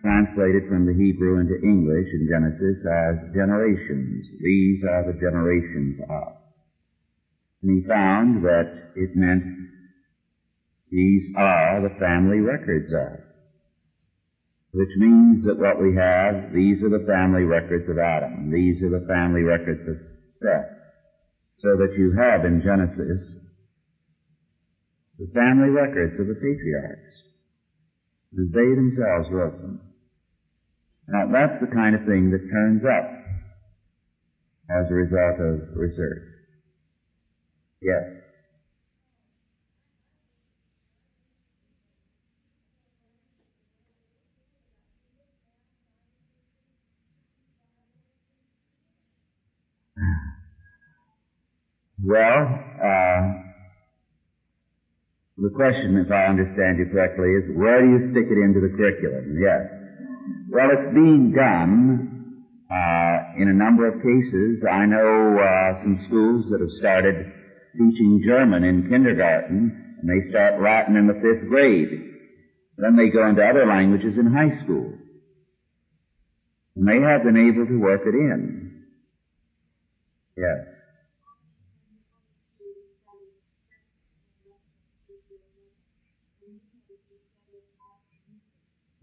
translated 0.00 0.66
from 0.68 0.86
the 0.86 0.96
Hebrew 0.96 1.38
into 1.38 1.54
English 1.62 2.08
in 2.12 2.26
Genesis 2.26 2.78
as 2.82 3.34
generations. 3.34 4.26
These 4.40 4.82
are 4.82 5.06
the 5.06 5.18
generations 5.20 6.00
of. 6.08 6.32
And 7.62 7.78
he 7.78 7.86
found 7.86 8.42
that 8.44 8.96
it 8.96 9.14
meant 9.14 9.44
these 10.90 11.22
are 11.36 11.80
the 11.80 11.94
family 12.00 12.40
records 12.40 12.90
of 12.92 13.32
which 14.72 14.88
means 14.96 15.44
that 15.44 15.60
what 15.60 15.76
we 15.76 15.94
have, 15.94 16.48
these 16.54 16.80
are 16.82 16.88
the 16.88 17.04
family 17.04 17.44
records 17.44 17.84
of 17.92 17.98
Adam. 17.98 18.50
These 18.50 18.80
are 18.82 18.88
the 18.88 19.04
family 19.06 19.42
records 19.42 19.84
of 19.84 19.96
Seth. 20.40 20.72
So 21.60 21.76
that 21.76 21.92
you 21.96 22.16
have 22.16 22.44
in 22.48 22.64
Genesis 22.64 23.20
the 25.22 25.30
family 25.34 25.70
records 25.70 26.18
of 26.18 26.26
the 26.26 26.34
patriarchs, 26.34 27.14
as 28.34 28.50
they 28.50 28.74
themselves 28.74 29.28
wrote 29.30 29.54
them. 29.62 29.80
Now 31.06 31.30
that's 31.30 31.60
the 31.60 31.70
kind 31.72 31.94
of 31.94 32.00
thing 32.02 32.30
that 32.32 32.42
turns 32.50 32.82
up 32.82 33.06
as 34.68 34.90
a 34.90 34.94
result 34.94 35.38
of 35.38 35.76
research. 35.76 36.26
Yes. 37.80 38.02
Well, 52.04 52.48
uh, 52.82 53.41
the 55.42 55.50
question, 55.50 55.98
if 55.98 56.06
I 56.06 56.30
understand 56.30 56.78
you 56.78 56.86
correctly, 56.86 57.34
is 57.34 57.50
where 57.58 57.82
do 57.82 57.90
you 57.90 58.14
stick 58.14 58.30
it 58.30 58.38
into 58.38 58.62
the 58.62 58.70
curriculum? 58.78 59.34
Yes. 59.42 59.66
Well, 60.46 60.70
it's 60.70 60.94
being 60.94 61.34
done 61.34 62.46
uh, 62.70 63.16
in 63.42 63.50
a 63.50 63.56
number 63.58 63.90
of 63.90 63.98
cases. 63.98 64.62
I 64.62 64.86
know 64.86 65.34
uh, 65.42 65.82
some 65.82 65.98
schools 66.06 66.46
that 66.54 66.62
have 66.62 66.70
started 66.78 67.26
teaching 67.74 68.22
German 68.24 68.62
in 68.62 68.86
kindergarten, 68.86 69.98
and 69.98 70.06
they 70.06 70.30
start 70.30 70.62
Latin 70.62 70.94
in 70.94 71.10
the 71.10 71.18
fifth 71.18 71.48
grade. 71.50 71.90
Then 72.78 72.94
they 72.94 73.10
go 73.10 73.26
into 73.26 73.42
other 73.42 73.66
languages 73.66 74.14
in 74.14 74.30
high 74.30 74.62
school. 74.62 74.94
And 76.76 76.86
they 76.86 77.02
have 77.02 77.24
been 77.24 77.36
able 77.36 77.66
to 77.66 77.78
work 77.82 78.02
it 78.06 78.14
in. 78.14 78.86
Yes. 80.36 80.71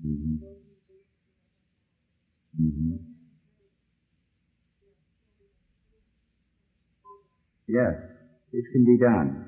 Mm-hmm. 0.09 0.35
Mm-hmm. 2.61 2.95
Yes, 7.67 7.95
it 8.51 8.65
can 8.73 8.83
be 8.83 8.97
done. 8.97 9.39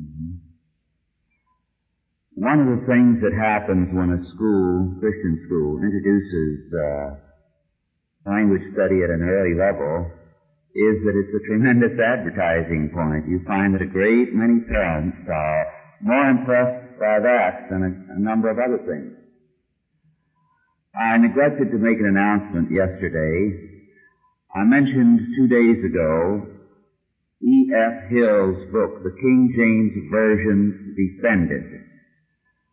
Mm-hmm. 0.00 0.32
One 2.38 2.62
of 2.62 2.70
the 2.70 2.86
things 2.86 3.18
that 3.18 3.34
happens 3.34 3.90
when 3.90 4.14
a 4.14 4.22
school, 4.30 4.94
Christian 5.02 5.42
school, 5.50 5.82
introduces 5.82 6.70
uh, 6.70 7.18
language 8.30 8.62
study 8.78 9.02
at 9.02 9.10
an 9.10 9.26
early 9.26 9.58
level 9.58 10.06
is 10.70 11.02
that 11.02 11.18
it's 11.18 11.34
a 11.34 11.46
tremendous 11.50 11.98
advertising 11.98 12.94
point. 12.94 13.26
You 13.26 13.42
find 13.42 13.74
that 13.74 13.82
a 13.82 13.90
great 13.90 14.38
many 14.38 14.62
parents 14.70 15.18
are 15.26 15.66
more 15.98 16.30
impressed 16.30 17.02
by 17.02 17.18
that 17.18 17.74
than 17.74 17.82
a, 17.82 17.90
a 18.14 18.20
number 18.22 18.46
of 18.46 18.62
other 18.62 18.86
things. 18.86 19.18
I 20.94 21.18
neglected 21.18 21.74
to 21.74 21.82
make 21.82 21.98
an 21.98 22.14
announcement 22.14 22.70
yesterday. 22.70 23.82
I 24.54 24.62
mentioned 24.62 25.26
two 25.34 25.50
days 25.50 25.82
ago 25.82 26.54
E.F. 27.42 28.10
Hills' 28.14 28.62
book, 28.70 29.02
The 29.02 29.14
King 29.18 29.50
James 29.58 30.06
Version 30.10 30.94
Defended. 30.94 31.87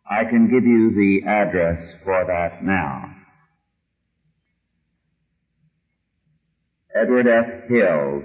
I 0.08 0.24
can 0.30 0.48
give 0.48 0.64
you 0.64 0.92
the 0.92 1.28
address 1.28 1.82
for 2.04 2.24
that 2.26 2.64
now. 2.64 3.12
Edward 6.94 7.26
F. 7.26 7.68
Hills, 7.68 8.24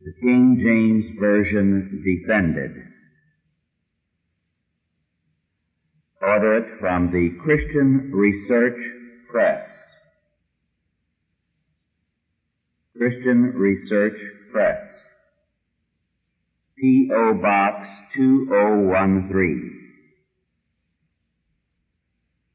the 0.00 0.12
King 0.20 0.60
James 0.62 1.18
Version 1.20 2.02
Defended. 2.04 2.70
Order 6.22 6.58
it 6.58 6.80
from 6.80 7.10
the 7.10 7.30
Christian 7.42 8.10
Research 8.12 8.78
Press. 9.30 9.62
Christian 12.96 13.52
Research 13.54 14.18
Press. 14.52 14.80
P.O. 16.76 17.34
Box 17.42 17.86
2013. 18.16 19.87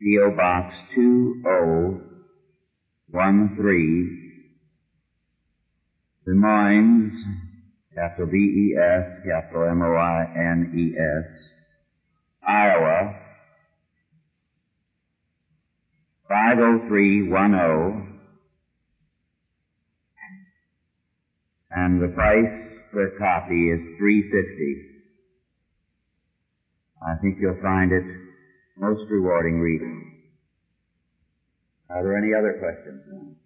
P.O. 0.03 0.31
Box 0.35 0.73
2013, 0.95 1.97
Des 6.25 6.33
Moines, 6.33 7.13
capital 7.95 8.25
B-E-S, 8.25 9.23
capital 9.25 9.69
M-O-I-N-E-S, 9.69 11.25
Iowa, 12.45 13.15
50310 16.27 18.13
and 21.71 22.01
the 22.01 22.07
price 22.09 22.51
per 22.91 23.09
copy 23.17 23.69
is 23.69 23.79
350. 23.97 24.89
I 27.01 27.15
think 27.21 27.37
you'll 27.39 27.61
find 27.61 27.91
it 27.91 28.03
most 28.77 29.01
rewarding 29.09 29.59
reading. 29.59 30.19
Are 31.89 32.03
there 32.03 32.17
any 32.17 32.33
other 32.33 32.57
questions? 32.59 33.37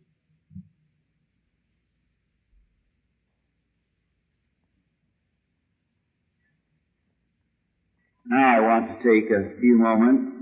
Now 8.29 8.57
I 8.57 8.59
want 8.59 8.87
to 8.87 8.95
take 9.03 9.31
a 9.31 9.59
few 9.59 9.77
moments 9.77 10.37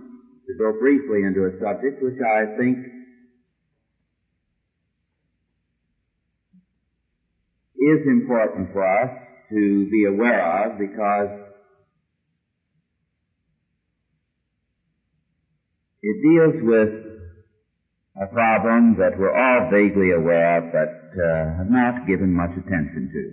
to 0.48 0.54
go 0.58 0.74
briefly 0.80 1.22
into 1.24 1.46
a 1.46 1.54
subject 1.60 2.02
which 2.02 2.18
I 2.20 2.58
think 2.58 2.78
is 7.78 8.02
important 8.08 8.74
for 8.74 8.82
us 8.82 9.12
to 9.50 9.90
be 9.92 10.06
aware 10.06 10.66
of 10.66 10.80
because 10.80 11.45
it 16.06 16.18
deals 16.22 16.62
with 16.62 16.92
a 18.22 18.28
problem 18.28 18.96
that 19.00 19.18
we're 19.18 19.34
all 19.34 19.70
vaguely 19.72 20.12
aware 20.12 20.62
of 20.62 20.72
but 20.72 20.94
uh, 21.18 21.58
have 21.58 21.72
not 21.72 22.08
given 22.08 22.32
much 22.32 22.52
attention 22.52 23.10
to. 23.12 23.24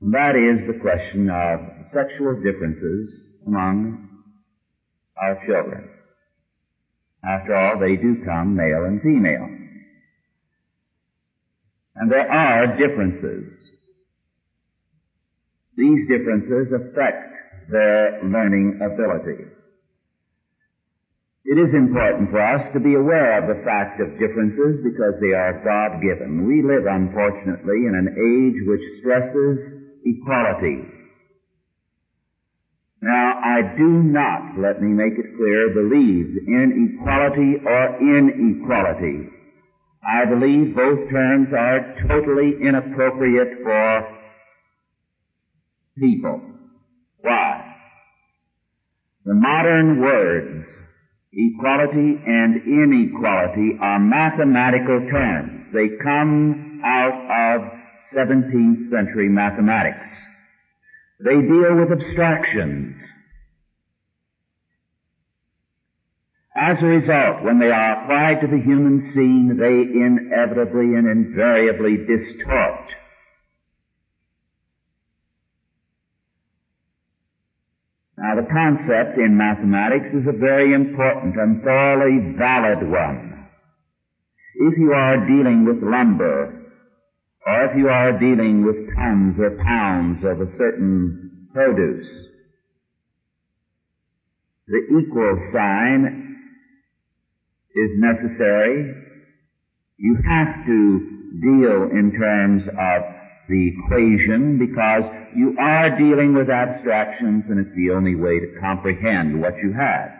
And 0.00 0.14
that 0.14 0.34
is 0.34 0.66
the 0.66 0.80
question 0.80 1.28
of 1.28 1.60
sexual 1.92 2.40
differences 2.40 3.12
among 3.46 4.08
our 5.20 5.36
children. 5.46 5.90
After 7.22 7.54
all, 7.54 7.78
they 7.78 7.94
do 7.96 8.24
come 8.24 8.56
male 8.56 8.84
and 8.84 9.00
female. 9.02 9.48
And 11.94 12.10
there 12.10 12.28
are 12.28 12.78
differences. 12.78 13.52
These 15.76 16.08
differences 16.08 16.72
affect 16.72 17.70
their 17.70 18.24
learning 18.24 18.80
ability. 18.82 19.44
It 21.44 21.58
is 21.58 21.74
important 21.74 22.30
for 22.30 22.40
us 22.40 22.72
to 22.72 22.80
be 22.80 22.94
aware 22.94 23.42
of 23.42 23.50
the 23.50 23.62
fact 23.64 24.00
of 24.00 24.18
differences 24.18 24.78
because 24.86 25.18
they 25.20 25.34
are 25.34 25.58
God-given. 25.66 26.46
We 26.46 26.62
live, 26.62 26.86
unfortunately, 26.86 27.90
in 27.90 27.98
an 27.98 28.14
age 28.14 28.62
which 28.62 28.84
stresses 29.00 29.58
equality. 30.06 30.86
Now, 33.02 33.40
I 33.42 33.74
do 33.76 33.90
not, 34.06 34.54
let 34.62 34.80
me 34.80 34.94
make 34.94 35.18
it 35.18 35.34
clear, 35.36 35.74
believe 35.74 36.46
in 36.46 36.94
equality 36.94 37.58
or 37.66 37.98
inequality. 37.98 39.26
I 40.06 40.24
believe 40.24 40.76
both 40.76 41.10
terms 41.10 41.48
are 41.50 41.96
totally 42.06 42.54
inappropriate 42.62 43.58
for 43.64 44.18
people. 45.98 46.40
Why? 47.20 47.74
The 49.24 49.34
modern 49.34 50.00
words, 50.00 50.66
equality 51.32 52.20
and 52.26 52.60
inequality, 52.66 53.78
are 53.80 53.98
mathematical 53.98 55.00
terms. 55.10 55.72
They 55.72 55.96
come 56.02 56.82
out 56.84 57.16
of 57.56 57.72
17th 58.14 58.90
century 58.90 59.28
mathematics. 59.28 59.96
They 61.24 61.40
deal 61.40 61.76
with 61.76 61.92
abstractions. 61.92 62.96
As 66.54 66.76
a 66.82 66.86
result, 66.86 67.44
when 67.44 67.58
they 67.58 67.70
are 67.70 68.04
applied 68.04 68.42
to 68.42 68.46
the 68.46 68.62
human 68.62 69.10
scene, 69.14 69.56
they 69.56 69.88
inevitably 69.88 70.94
and 71.00 71.08
invariably 71.08 71.96
distort. 72.04 73.01
Now 78.32 78.40
the 78.40 78.48
concept 78.48 79.18
in 79.18 79.36
mathematics 79.36 80.08
is 80.14 80.26
a 80.26 80.32
very 80.32 80.72
important 80.72 81.36
and 81.36 81.62
thoroughly 81.62 82.34
valid 82.38 82.88
one. 82.88 83.46
If 84.54 84.78
you 84.78 84.92
are 84.92 85.26
dealing 85.26 85.66
with 85.66 85.82
lumber, 85.82 86.72
or 87.46 87.64
if 87.66 87.76
you 87.76 87.88
are 87.88 88.18
dealing 88.18 88.64
with 88.64 88.88
tons 88.96 89.36
or 89.38 89.62
pounds 89.62 90.24
of 90.24 90.40
a 90.40 90.50
certain 90.56 91.46
produce, 91.52 92.06
the 94.66 94.80
equal 94.96 95.50
sign 95.52 96.36
is 97.74 97.90
necessary. 97.96 98.94
You 99.98 100.16
have 100.26 100.64
to 100.64 101.00
deal 101.38 101.82
in 101.92 102.12
terms 102.18 102.62
of 102.80 103.21
the 103.48 103.72
equation 103.74 104.58
because 104.58 105.02
you 105.34 105.56
are 105.58 105.98
dealing 105.98 106.34
with 106.34 106.48
abstractions 106.50 107.44
and 107.48 107.58
it's 107.58 107.74
the 107.76 107.90
only 107.90 108.14
way 108.14 108.38
to 108.38 108.60
comprehend 108.60 109.40
what 109.40 109.54
you 109.62 109.72
have. 109.72 110.10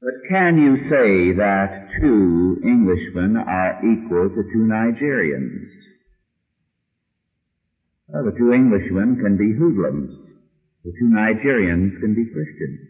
But 0.00 0.28
can 0.28 0.58
you 0.58 0.76
say 0.90 1.32
that 1.38 1.88
two 2.00 2.60
Englishmen 2.62 3.36
are 3.36 3.80
equal 3.80 4.28
to 4.28 4.42
two 4.52 4.68
Nigerians? 4.68 5.64
Well, 8.08 8.24
the 8.24 8.36
two 8.36 8.52
Englishmen 8.52 9.16
can 9.22 9.38
be 9.38 9.56
hoodlums. 9.56 10.12
The 10.84 10.92
two 10.92 11.08
Nigerians 11.08 11.98
can 12.00 12.14
be 12.14 12.26
Christians. 12.26 12.80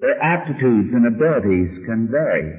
Their 0.00 0.22
aptitudes 0.22 0.94
and 0.94 1.06
abilities 1.06 1.84
can 1.84 2.08
vary. 2.10 2.54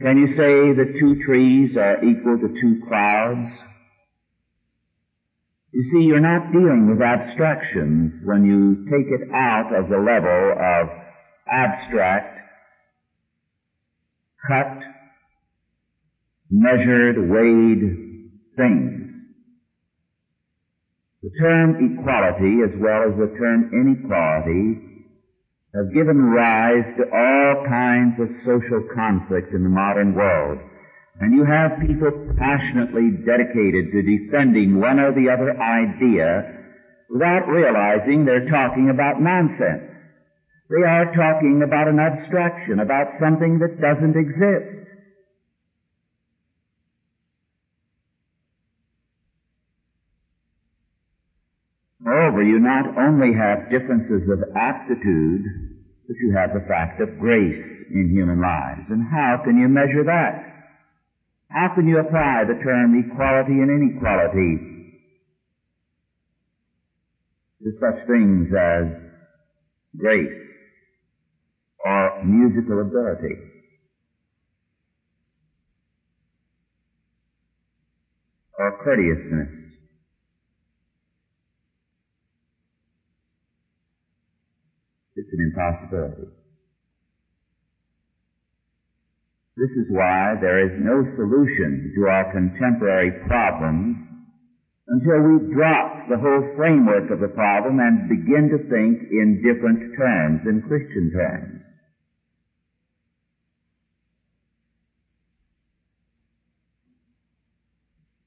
Can 0.00 0.16
you 0.16 0.28
say 0.36 0.78
that 0.78 0.94
two 1.00 1.16
trees 1.26 1.76
are 1.76 2.04
equal 2.04 2.38
to 2.38 2.48
two 2.60 2.86
clouds? 2.86 3.50
You 5.72 5.82
see, 5.92 6.04
you're 6.06 6.20
not 6.20 6.52
dealing 6.52 6.88
with 6.88 7.02
abstractions 7.02 8.12
when 8.24 8.44
you 8.44 8.84
take 8.86 9.10
it 9.10 9.28
out 9.34 9.74
of 9.74 9.88
the 9.90 9.98
level 9.98 10.54
of 10.54 10.88
abstract, 11.50 12.38
cut, 14.46 14.78
measured, 16.48 17.18
weighed 17.18 17.82
things. 18.56 19.10
The 21.22 21.30
term 21.40 21.74
equality 21.98 22.62
as 22.62 22.70
well 22.78 23.02
as 23.02 23.18
the 23.18 23.34
term 23.36 23.70
inequality 23.74 24.87
have 25.74 25.92
given 25.92 26.16
rise 26.32 26.88
to 26.96 27.04
all 27.04 27.64
kinds 27.68 28.16
of 28.20 28.28
social 28.44 28.82
conflict 28.94 29.52
in 29.52 29.62
the 29.62 29.68
modern 29.68 30.14
world. 30.14 30.58
And 31.20 31.34
you 31.34 31.44
have 31.44 31.84
people 31.84 32.12
passionately 32.38 33.10
dedicated 33.26 33.90
to 33.92 34.06
defending 34.06 34.80
one 34.80 34.98
or 34.98 35.12
the 35.12 35.28
other 35.28 35.52
idea 35.60 36.58
without 37.10 37.48
realizing 37.48 38.24
they're 38.24 38.48
talking 38.48 38.88
about 38.88 39.20
nonsense. 39.20 39.88
They 40.70 40.84
are 40.84 41.12
talking 41.12 41.62
about 41.64 41.88
an 41.88 41.98
abstraction, 41.98 42.80
about 42.80 43.18
something 43.20 43.58
that 43.58 43.80
doesn't 43.80 44.16
exist. 44.16 44.77
Moreover, 52.38 52.54
you 52.54 52.60
not 52.62 52.86
only 52.98 53.34
have 53.34 53.70
differences 53.70 54.22
of 54.30 54.38
aptitude, 54.54 55.42
but 56.06 56.16
you 56.22 56.34
have 56.36 56.50
the 56.54 56.66
fact 56.68 57.00
of 57.00 57.18
grace 57.18 57.58
in 57.90 58.10
human 58.14 58.40
lives. 58.40 58.86
And 58.90 59.02
how 59.10 59.42
can 59.44 59.56
you 59.58 59.66
measure 59.66 60.04
that? 60.04 60.38
How 61.50 61.74
can 61.74 61.88
you 61.88 61.98
apply 61.98 62.44
the 62.46 62.62
term 62.62 62.94
equality 62.94 63.58
and 63.58 63.70
inequality 63.70 64.58
to 67.64 67.70
such 67.80 68.06
things 68.06 68.46
as 68.54 68.86
grace 69.98 70.38
or 71.84 72.12
musical 72.22 72.82
ability? 72.82 73.34
Or 78.58 78.72
courteousness? 78.84 79.57
It's 85.48 85.92
an. 85.92 86.32
This 89.56 89.70
is 89.74 89.90
why 89.90 90.34
there 90.40 90.62
is 90.62 90.78
no 90.78 91.02
solution 91.16 91.92
to 91.96 92.06
our 92.06 92.30
contemporary 92.30 93.10
problems 93.26 93.96
until 94.86 95.20
we 95.26 95.52
drop 95.52 96.08
the 96.08 96.16
whole 96.16 96.54
framework 96.56 97.10
of 97.10 97.20
the 97.20 97.34
problem 97.34 97.80
and 97.80 98.08
begin 98.08 98.48
to 98.54 98.58
think 98.70 99.10
in 99.10 99.42
different 99.42 99.96
terms, 99.98 100.40
in 100.46 100.62
Christian 100.62 101.10
terms. 101.12 101.60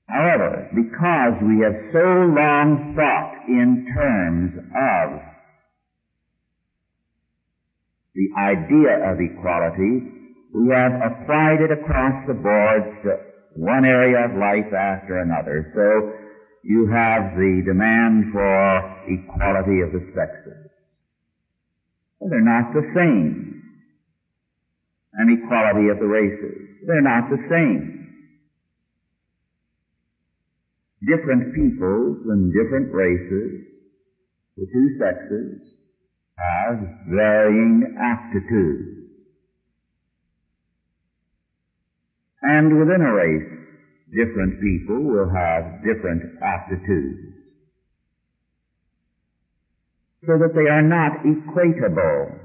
However, 0.09 0.67
because 0.75 1.39
we 1.47 1.63
have 1.63 1.95
so 1.95 2.07
long 2.35 2.93
thought 2.93 3.47
in 3.47 3.87
terms 3.95 4.51
of 4.75 5.30
the 8.15 8.27
idea 8.37 9.07
of 9.07 9.19
equality, 9.19 10.03
we 10.53 10.67
have 10.75 10.99
applied 10.99 11.63
it 11.63 11.71
across 11.71 12.27
the 12.27 12.35
board 12.35 12.83
to 13.03 13.09
one 13.55 13.85
area 13.85 14.27
of 14.27 14.35
life 14.35 14.67
after 14.73 15.19
another. 15.19 15.71
So 15.71 16.11
you 16.63 16.91
have 16.91 17.35
the 17.39 17.63
demand 17.65 18.31
for 18.31 18.59
equality 19.07 19.79
of 19.81 19.95
the 19.95 20.03
sexes. 20.11 20.71
They're 22.19 22.43
not 22.43 22.73
the 22.73 22.85
same. 22.93 23.63
And 25.13 25.43
equality 25.43 25.89
of 25.89 25.99
the 25.99 26.07
races. 26.07 26.83
They're 26.85 27.01
not 27.01 27.29
the 27.29 27.41
same. 27.49 27.97
Different 31.01 31.55
peoples 31.55 32.17
and 32.29 32.53
different 32.53 32.93
races, 32.93 33.65
the 34.55 34.67
two 34.69 34.87
sexes, 34.99 35.80
have 36.41 36.77
varying 37.07 37.97
aptitudes. 37.99 39.01
And 42.41 42.79
within 42.79 43.01
a 43.01 43.13
race, 43.13 43.49
different 44.09 44.59
people 44.59 45.03
will 45.03 45.29
have 45.29 45.83
different 45.83 46.23
aptitudes. 46.41 47.37
So 50.25 50.37
that 50.37 50.53
they 50.53 50.69
are 50.69 50.81
not 50.81 51.23
equatable. 51.23 52.39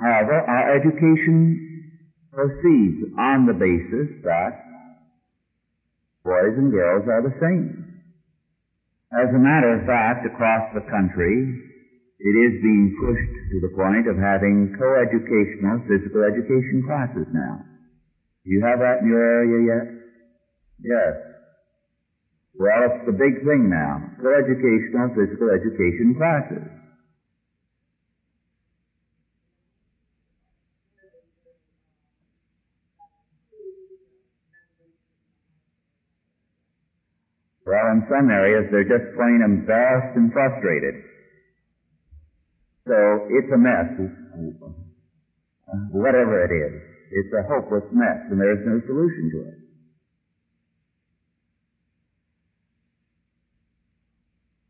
However, 0.00 0.40
our 0.40 0.76
education 0.76 1.90
proceeds 2.32 3.12
on 3.18 3.46
the 3.46 3.52
basis 3.52 4.22
that 4.24 4.69
boys 6.24 6.54
and 6.56 6.70
girls 6.70 7.04
are 7.08 7.22
the 7.22 7.36
same. 7.40 8.00
As 9.12 9.28
a 9.34 9.42
matter 9.42 9.74
of 9.74 9.86
fact, 9.86 10.26
across 10.26 10.70
the 10.72 10.86
country, 10.86 11.34
it 12.20 12.34
is 12.36 12.62
being 12.62 12.94
pushed 13.00 13.34
to 13.50 13.58
the 13.64 13.74
point 13.74 14.06
of 14.06 14.16
having 14.16 14.70
coeducational 14.78 15.82
physical 15.88 16.22
education 16.22 16.84
classes 16.86 17.26
now. 17.32 17.64
Do 18.44 18.50
you 18.52 18.62
have 18.62 18.78
that 18.78 19.02
in 19.02 19.08
your 19.08 19.20
area 19.20 19.58
yet? 19.66 19.86
Yes. 20.84 21.12
Well, 22.54 22.80
it's 22.86 23.06
the 23.06 23.16
big 23.16 23.40
thing 23.42 23.68
now. 23.68 24.14
Coeducational 24.20 25.16
physical 25.16 25.50
education 25.50 26.14
classes. 26.14 26.79
Well, 37.70 37.86
in 37.94 38.02
some 38.10 38.26
areas 38.34 38.66
they're 38.74 38.82
just 38.82 39.14
plain 39.14 39.46
embarrassed 39.46 40.18
and 40.18 40.32
frustrated. 40.34 41.06
So 42.82 42.98
it's 43.30 43.46
a 43.54 43.60
mess. 43.62 43.86
Whatever 45.94 46.42
it 46.42 46.50
is. 46.50 46.74
It's 47.14 47.30
a 47.30 47.46
hopeless 47.46 47.86
mess 47.94 48.26
and 48.26 48.40
there's 48.40 48.66
no 48.66 48.82
solution 48.90 49.30
to 49.30 49.38
it. 49.54 49.58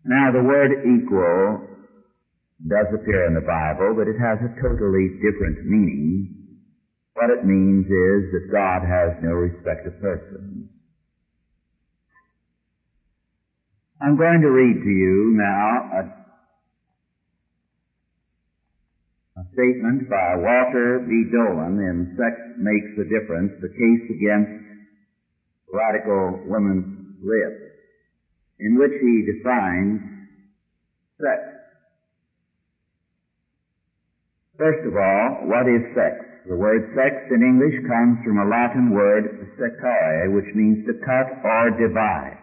Now 0.04 0.28
the 0.32 0.44
word 0.44 0.72
equal 0.84 1.64
does 2.68 2.88
appear 2.92 3.24
in 3.28 3.32
the 3.32 3.40
Bible, 3.48 3.96
but 3.96 4.08
it 4.12 4.20
has 4.20 4.36
a 4.44 4.52
totally 4.60 5.08
different 5.24 5.64
meaning. 5.64 6.36
What 7.14 7.30
it 7.30 7.46
means 7.48 7.86
is 7.86 8.20
that 8.32 8.52
God 8.52 8.84
has 8.84 9.16
no 9.24 9.32
respect 9.32 9.86
of 9.86 9.96
persons. 10.00 10.68
I'm 14.00 14.16
going 14.16 14.40
to 14.40 14.48
read 14.48 14.80
to 14.80 14.88
you 14.88 15.36
now 15.36 16.00
a 16.00 16.20
a 19.40 19.44
statement 19.52 20.08
by 20.08 20.36
Walter 20.36 21.00
B. 21.08 21.28
Dolan 21.32 21.80
in 21.80 22.16
Sex 22.16 22.36
Makes 22.60 22.92
a 23.00 23.04
Difference, 23.08 23.52
the 23.60 23.72
case 23.72 24.04
against 24.12 24.52
radical 25.72 26.44
women's 26.44 27.16
lib, 27.24 27.54
in 28.58 28.76
which 28.76 28.92
he 29.00 29.32
defines 29.32 30.00
sex. 31.16 31.40
First 34.58 34.84
of 34.88 34.96
all, 34.96 35.48
what 35.48 35.64
is 35.68 35.80
sex? 35.96 36.20
The 36.48 36.56
word 36.56 36.92
sex 36.96 37.16
in 37.32 37.40
English 37.40 37.80
comes 37.88 38.20
from 38.24 38.40
a 38.40 38.48
Latin 38.48 38.92
word 38.92 39.24
secare, 39.56 40.32
which 40.34 40.52
means 40.54 40.84
to 40.86 40.94
cut 41.00 41.28
or 41.44 41.70
divide. 41.80 42.39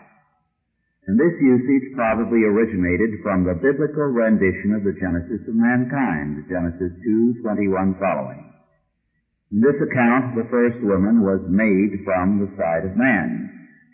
And 1.08 1.16
this 1.16 1.40
usage 1.40 1.96
probably 1.96 2.44
originated 2.44 3.24
from 3.24 3.48
the 3.48 3.56
biblical 3.56 4.12
rendition 4.12 4.76
of 4.76 4.84
the 4.84 4.92
Genesis 5.00 5.40
of 5.48 5.56
mankind, 5.56 6.44
Genesis 6.52 6.92
2:21 7.02 7.96
following. 7.96 8.44
In 9.52 9.62
this 9.62 9.80
account, 9.80 10.36
the 10.36 10.52
first 10.52 10.84
woman 10.84 11.24
was 11.24 11.40
made 11.48 12.04
from 12.04 12.40
the 12.40 12.52
side 12.60 12.84
of 12.84 12.98
man. 12.98 13.50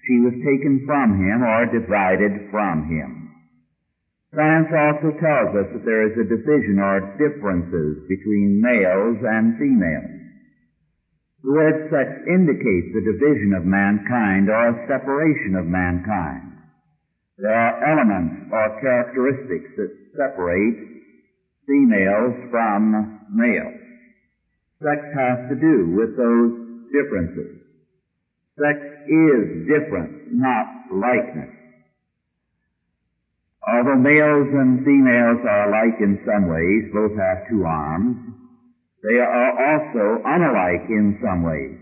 She 0.08 0.20
was 0.22 0.34
taken 0.42 0.88
from 0.88 1.22
him 1.22 1.44
or 1.44 1.68
divided 1.68 2.50
from 2.50 2.90
him. 2.90 3.30
Science 4.34 4.74
also 4.74 5.12
tells 5.20 5.54
us 5.54 5.70
that 5.72 5.86
there 5.86 6.10
is 6.10 6.18
a 6.18 6.26
division 6.26 6.80
or 6.80 7.14
differences 7.22 8.08
between 8.10 8.60
males 8.60 9.22
and 9.22 9.56
females. 9.60 10.22
The 11.44 11.52
word 11.52 11.90
sex 11.92 12.10
indicates 12.26 12.96
a 12.96 13.06
division 13.06 13.54
of 13.54 13.66
mankind 13.66 14.50
or 14.50 14.70
a 14.70 14.88
separation 14.88 15.56
of 15.56 15.68
mankind. 15.68 16.53
There 17.38 17.54
are 17.54 17.82
elements 17.82 18.46
or 18.52 18.82
characteristics 18.82 19.74
that 19.78 19.92
separate 20.14 20.78
females 21.66 22.36
from 22.52 23.26
males. 23.34 23.82
Sex 24.78 25.02
has 25.18 25.50
to 25.50 25.56
do 25.58 25.96
with 25.98 26.14
those 26.14 26.52
differences. 26.94 27.64
Sex 28.60 28.78
is 29.10 29.66
different, 29.66 30.30
not 30.38 30.94
likeness. 30.94 31.50
Although 33.66 33.98
males 33.98 34.50
and 34.54 34.86
females 34.86 35.42
are 35.48 35.72
alike 35.72 35.98
in 36.02 36.20
some 36.28 36.46
ways, 36.52 36.92
both 36.94 37.16
have 37.18 37.50
two 37.50 37.64
arms, 37.66 38.18
they 39.02 39.18
are 39.18 39.52
also 39.58 40.22
unlike 40.22 40.86
in 40.90 41.18
some 41.24 41.44
ways. 41.44 41.80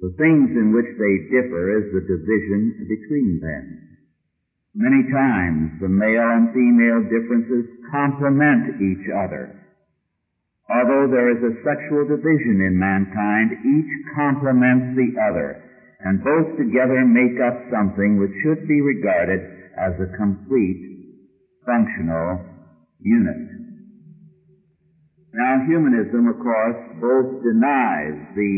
The 0.00 0.10
things 0.18 0.50
in 0.56 0.72
which 0.72 0.90
they 0.98 1.14
differ 1.30 1.78
is 1.78 1.92
the 1.92 2.02
division 2.02 2.82
between 2.88 3.40
them. 3.40 3.87
Many 4.74 5.10
times 5.10 5.80
the 5.80 5.88
male 5.88 6.28
and 6.36 6.52
female 6.52 7.00
differences 7.08 7.66
complement 7.90 8.80
each 8.80 9.06
other. 9.10 9.58
Although 10.68 11.08
there 11.08 11.32
is 11.32 11.42
a 11.42 11.58
sexual 11.64 12.04
division 12.04 12.60
in 12.60 12.76
mankind, 12.76 13.56
each 13.64 13.92
complements 14.14 14.92
the 14.96 15.16
other, 15.16 15.64
and 16.04 16.22
both 16.22 16.58
together 16.60 17.00
make 17.08 17.40
up 17.40 17.56
something 17.72 18.20
which 18.20 18.36
should 18.44 18.68
be 18.68 18.80
regarded 18.80 19.40
as 19.80 19.96
a 19.96 20.12
complete 20.16 20.84
functional 21.64 22.44
unit. 23.00 23.58
Now 25.32 25.64
humanism, 25.66 26.28
of 26.28 26.36
course, 26.40 26.80
both 27.00 27.42
denies 27.42 28.16
the 28.36 28.54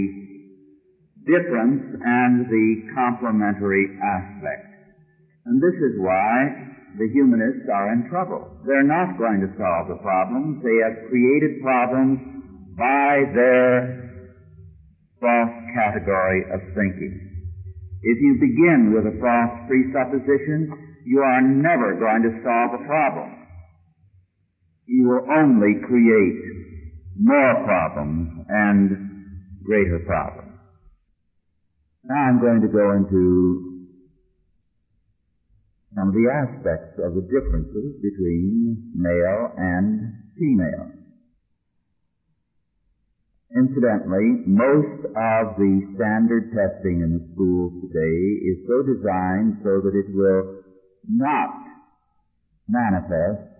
difference 1.26 1.82
and 2.02 2.46
the 2.50 2.66
complementary 2.94 3.86
aspect. 4.02 4.69
And 5.50 5.58
this 5.58 5.74
is 5.82 5.98
why 5.98 6.30
the 6.94 7.10
humanists 7.10 7.66
are 7.66 7.90
in 7.90 8.06
trouble. 8.06 8.46
They're 8.62 8.86
not 8.86 9.18
going 9.18 9.42
to 9.42 9.50
solve 9.58 9.90
the 9.90 9.98
problems. 9.98 10.62
They 10.62 10.78
have 10.86 11.10
created 11.10 11.58
problems 11.58 12.22
by 12.78 13.26
their 13.34 14.30
false 15.18 15.56
category 15.74 16.46
of 16.54 16.62
thinking. 16.78 17.18
If 17.98 18.16
you 18.22 18.38
begin 18.38 18.94
with 18.94 19.10
a 19.10 19.18
false 19.18 19.66
presupposition, 19.66 20.70
you 21.04 21.18
are 21.18 21.42
never 21.42 21.98
going 21.98 22.22
to 22.30 22.32
solve 22.46 22.78
a 22.78 22.86
problem. 22.86 23.34
You 24.86 25.02
will 25.02 25.26
only 25.34 25.82
create 25.82 26.38
more 27.18 27.54
problems 27.66 28.46
and 28.48 29.66
greater 29.66 29.98
problems. 30.06 30.54
Now 32.04 32.22
I'm 32.30 32.40
going 32.40 32.62
to 32.62 32.70
go 32.70 32.94
into 32.94 33.69
of 35.98 36.14
the 36.14 36.30
aspects 36.30 36.98
of 37.02 37.14
the 37.14 37.26
differences 37.26 37.98
between 37.98 38.92
male 38.94 39.50
and 39.58 40.14
female. 40.38 40.86
Incidentally, 43.50 44.46
most 44.46 45.02
of 45.10 45.58
the 45.58 45.82
standard 45.98 46.54
testing 46.54 47.02
in 47.02 47.18
the 47.18 47.26
schools 47.34 47.74
today 47.82 48.18
is 48.46 48.62
so 48.70 48.86
designed 48.86 49.58
so 49.66 49.82
that 49.82 49.98
it 49.98 50.06
will 50.14 50.62
not 51.10 51.50
manifest 52.68 53.50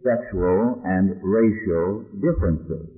sexual 0.00 0.80
and 0.84 1.20
racial 1.20 2.08
differences. 2.16 2.88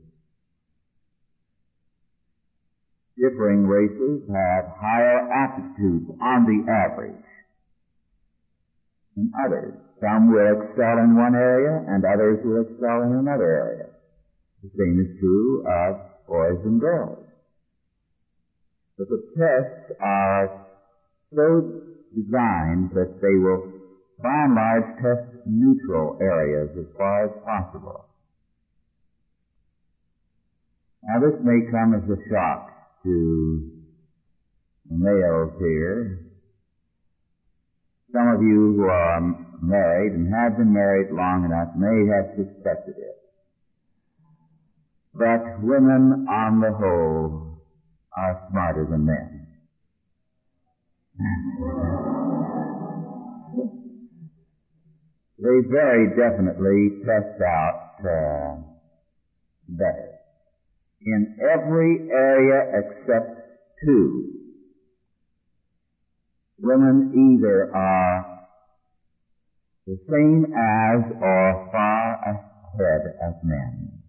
Differing 3.19 3.67
races 3.67 4.23
have 4.31 4.71
higher 4.79 5.27
aptitudes 5.35 6.07
on 6.23 6.47
the 6.47 6.71
average 6.71 7.19
than 9.19 9.33
others. 9.35 9.75
Some 10.01 10.31
will 10.31 10.47
excel 10.47 11.03
in 11.03 11.19
one 11.19 11.35
area 11.35 11.83
and 11.91 12.05
others 12.07 12.39
will 12.47 12.63
excel 12.63 13.03
in 13.03 13.19
another 13.19 13.51
area. 13.51 13.91
The 14.63 14.71
same 14.79 15.03
is 15.03 15.19
true 15.19 15.67
of 15.67 15.99
boys 16.27 16.63
and 16.65 16.81
girls. 16.81 17.19
But 18.97 19.09
the 19.09 19.23
tests 19.35 19.99
are 20.01 20.67
so 21.35 21.83
designed 22.15 22.91
that 22.95 23.19
they 23.21 23.35
will 23.39 23.75
by 24.23 24.45
and 24.45 24.55
large 24.55 24.99
test 24.99 25.47
neutral 25.47 26.19
areas 26.21 26.71
as 26.77 26.87
far 26.97 27.27
as 27.27 27.31
possible. 27.45 28.05
Now 31.05 31.21
this 31.21 31.39
may 31.45 31.71
come 31.71 31.95
as 31.95 32.03
a 32.11 32.19
shock 32.29 32.71
to 33.05 33.71
the 34.91 34.97
males 34.97 35.55
here. 35.61 36.28
Some 38.13 38.29
of 38.29 38.41
you 38.41 38.75
who 38.77 38.85
are 38.85 39.21
married 39.61 40.13
and 40.13 40.33
have 40.33 40.57
been 40.57 40.73
married 40.73 41.11
long 41.13 41.45
enough 41.45 41.77
may 41.77 42.07
have 42.09 42.37
suspected 42.37 42.95
it. 42.97 43.17
But 45.15 45.61
women 45.63 46.27
on 46.29 46.61
the 46.61 46.73
whole 46.73 47.61
are 48.17 48.49
smarter 48.51 48.87
than 48.91 49.05
men. 49.05 49.47
they 55.39 55.69
very 55.71 56.09
definitely 56.17 57.03
test 57.05 57.43
out 57.43 57.95
uh, 58.01 58.63
better 59.69 60.19
in 61.03 61.39
every 61.41 62.09
area 62.11 62.83
except 62.83 63.41
two. 63.85 64.38
Women 66.61 67.39
either 67.39 67.73
are 67.75 68.39
the 69.87 69.99
same 70.11 70.45
as 70.45 71.01
or 71.23 71.69
far 71.73 72.19
ahead 72.27 73.15
of 73.23 73.35
men. 73.45 74.03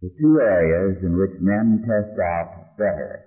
The 0.00 0.10
two 0.18 0.40
areas 0.40 1.02
in 1.02 1.18
which 1.18 1.38
men 1.40 1.82
test 1.82 2.18
out 2.18 2.76
better 2.78 3.24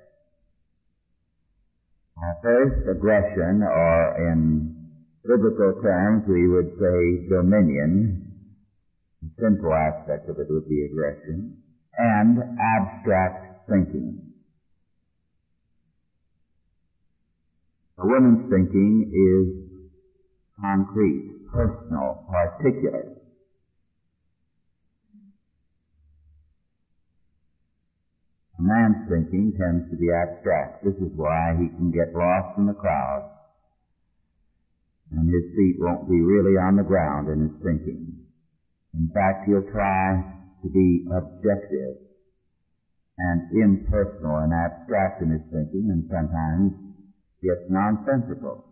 are 2.18 2.38
first 2.42 2.88
aggression, 2.90 3.62
or 3.62 4.32
in 4.32 4.90
biblical 5.24 5.80
terms 5.84 6.24
we 6.28 6.48
would 6.48 6.72
say 6.80 7.30
dominion, 7.30 8.36
the 9.22 9.30
simple 9.40 9.74
aspect 9.74 10.30
of 10.30 10.40
it 10.40 10.48
would 10.50 10.68
be 10.68 10.86
aggression, 10.86 11.58
and 11.98 12.38
abstract 12.60 13.70
thinking. 13.70 14.31
A 18.02 18.08
woman's 18.08 18.50
thinking 18.50 19.14
is 19.14 19.80
concrete, 20.60 21.46
personal, 21.54 22.26
particular. 22.28 23.14
A 28.58 28.62
man's 28.62 29.08
thinking 29.08 29.54
tends 29.54 29.92
to 29.92 29.98
be 29.98 30.10
abstract. 30.10 30.84
This 30.84 30.96
is 30.96 31.14
why 31.16 31.54
he 31.60 31.70
can 31.78 31.92
get 31.92 32.16
lost 32.16 32.58
in 32.58 32.66
the 32.66 32.74
crowd 32.74 33.30
and 35.12 35.28
his 35.28 35.54
feet 35.56 35.76
won't 35.78 36.10
be 36.10 36.22
really 36.22 36.56
on 36.56 36.76
the 36.78 36.88
ground 36.88 37.28
in 37.28 37.42
his 37.42 37.56
thinking. 37.62 38.16
In 38.94 39.12
fact, 39.14 39.46
he'll 39.46 39.68
try 39.72 40.16
to 40.64 40.70
be 40.70 41.06
objective 41.12 42.00
and 43.18 43.52
impersonal 43.52 44.38
and 44.38 44.54
abstract 44.54 45.22
in 45.22 45.32
his 45.32 45.44
thinking 45.52 45.92
and 45.92 46.08
sometimes 46.10 46.91
gets 47.42 47.66
nonsensical. 47.70 48.66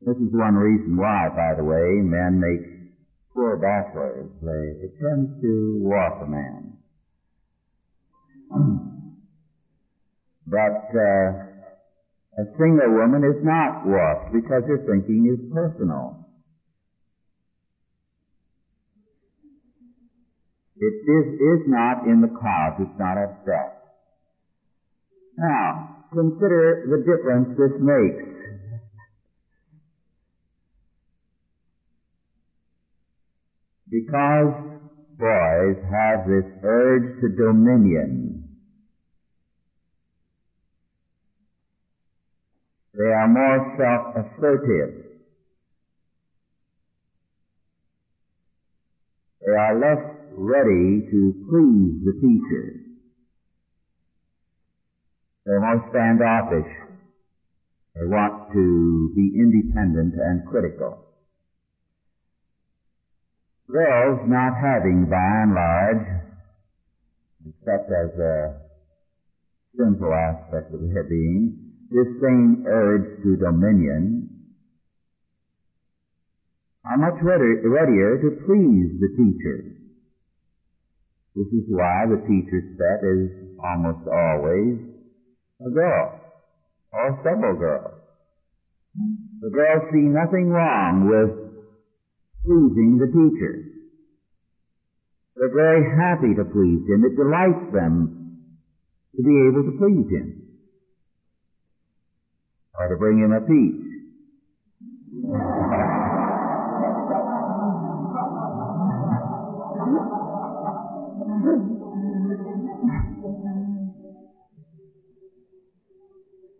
This 0.00 0.16
is 0.16 0.30
one 0.32 0.54
reason 0.54 0.96
why, 0.96 1.28
by 1.34 1.54
the 1.56 1.64
way, 1.64 2.00
men 2.02 2.38
make 2.38 2.94
poor 3.34 3.56
bachelors. 3.56 4.30
They, 4.40 4.86
it 4.86 4.92
tends 5.02 5.42
to 5.42 5.78
warp 5.82 6.22
a 6.22 6.26
man. 6.26 6.78
but 10.46 10.94
uh, 10.94 11.48
a 12.38 12.44
single 12.56 12.94
woman 12.94 13.24
is 13.24 13.42
not 13.42 13.84
warped 13.84 14.32
because 14.32 14.62
her 14.68 14.78
thinking 14.86 15.26
is 15.34 15.52
personal. 15.52 16.24
It 20.80 20.94
is, 21.10 21.26
is 21.34 21.66
not 21.66 22.06
in 22.06 22.20
the 22.20 22.28
clouds. 22.28 22.76
It's 22.78 22.98
not 23.00 23.18
abstract. 23.18 23.82
Now, 25.36 25.97
consider 26.12 26.82
the 26.88 26.98
difference 26.98 27.48
this 27.56 27.76
makes. 27.80 28.24
Because 33.90 34.52
boys 35.18 35.76
have 35.90 36.26
this 36.26 36.44
urge 36.62 37.20
to 37.20 37.28
dominion, 37.30 38.44
they 42.94 43.10
are 43.10 43.28
more 43.28 43.76
self-assertive. 43.78 45.04
They 49.40 49.52
are 49.52 49.78
less 49.80 50.04
ready 50.36 51.00
to 51.10 51.32
please 51.48 52.04
the 52.04 52.12
teacher. 52.20 52.77
They're 55.48 55.64
more 55.64 55.80
standoffish. 55.88 56.68
They 57.96 58.04
want 58.04 58.52
to 58.52 59.12
be 59.16 59.32
independent 59.32 60.12
and 60.12 60.44
critical. 60.44 61.08
Girls 63.72 64.28
not 64.28 64.60
having, 64.60 65.08
by 65.08 65.16
and 65.16 65.54
large, 65.54 66.04
except 67.48 67.88
as 67.88 68.12
a 68.20 68.60
simple 69.74 70.12
aspect 70.12 70.68
of 70.74 70.80
their 70.84 71.04
being, 71.08 71.72
this 71.88 72.12
same 72.20 72.64
urge 72.68 73.22
to 73.22 73.36
dominion, 73.36 74.28
are 76.84 76.98
much 76.98 77.22
readier 77.24 78.20
to 78.20 78.30
please 78.44 79.00
the 79.00 79.16
teacher 79.16 79.78
this 81.38 81.54
is 81.54 81.70
why 81.70 82.02
the 82.10 82.18
teacher's 82.26 82.66
pet 82.74 82.98
is 83.06 83.30
almost 83.62 84.08
always 84.10 84.87
a 85.60 85.70
girl 85.70 86.20
or 86.92 87.20
several 87.24 87.58
girls. 87.58 87.94
The 89.40 89.50
girls 89.50 89.82
see 89.92 90.06
nothing 90.06 90.48
wrong 90.48 91.08
with 91.08 91.30
pleasing 92.44 92.98
the 92.98 93.06
teacher. 93.06 93.64
They're 95.36 95.54
very 95.54 95.84
happy 95.96 96.34
to 96.34 96.44
please 96.44 96.82
him. 96.88 97.04
It 97.04 97.16
delights 97.16 97.72
them 97.72 98.42
to 99.16 99.22
be 99.22 99.46
able 99.46 99.64
to 99.64 99.78
please 99.78 100.10
him 100.10 100.42
or 102.78 102.88
to 102.88 102.96
bring 102.96 103.18
him 103.18 103.32
a 103.32 103.40
peach. 103.40 103.84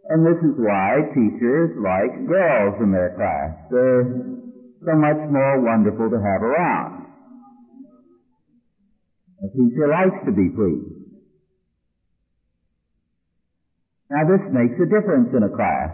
And 0.08 0.24
this 0.24 0.40
is 0.40 0.56
why 0.56 1.04
teachers 1.12 1.76
like 1.76 2.26
girls 2.26 2.80
in 2.80 2.92
their 2.92 3.12
class. 3.12 3.52
They're 3.68 4.08
so 4.80 4.96
much 4.96 5.20
more 5.28 5.60
wonderful 5.60 6.08
to 6.08 6.16
have 6.16 6.42
around. 6.42 7.04
A 9.44 9.48
teacher 9.52 9.86
likes 9.86 10.24
to 10.24 10.32
be 10.32 10.48
pleased. 10.48 11.12
Now 14.10 14.24
this 14.24 14.40
makes 14.50 14.80
a 14.80 14.88
difference 14.88 15.28
in 15.36 15.42
a 15.42 15.52
class. 15.52 15.92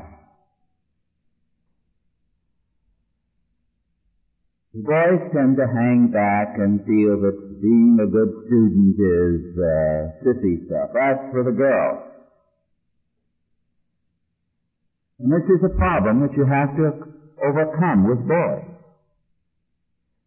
The 4.75 4.83
boys 4.83 5.23
tend 5.35 5.57
to 5.57 5.67
hang 5.67 6.11
back 6.15 6.55
and 6.55 6.79
feel 6.87 7.19
that 7.19 7.61
being 7.61 7.99
a 7.99 8.07
good 8.07 8.31
student 8.47 8.95
is 8.95 9.43
uh, 9.59 10.23
sissy 10.23 10.67
stuff. 10.67 10.91
That's 10.95 11.31
for 11.33 11.43
the 11.43 11.55
girls. 11.55 12.14
And 15.19 15.31
this 15.31 15.47
is 15.47 15.62
a 15.62 15.79
problem 15.79 16.27
that 16.27 16.35
you 16.35 16.43
have 16.43 16.75
to 16.75 16.87
overcome 17.39 18.11
with 18.11 18.27
boys. 18.27 18.67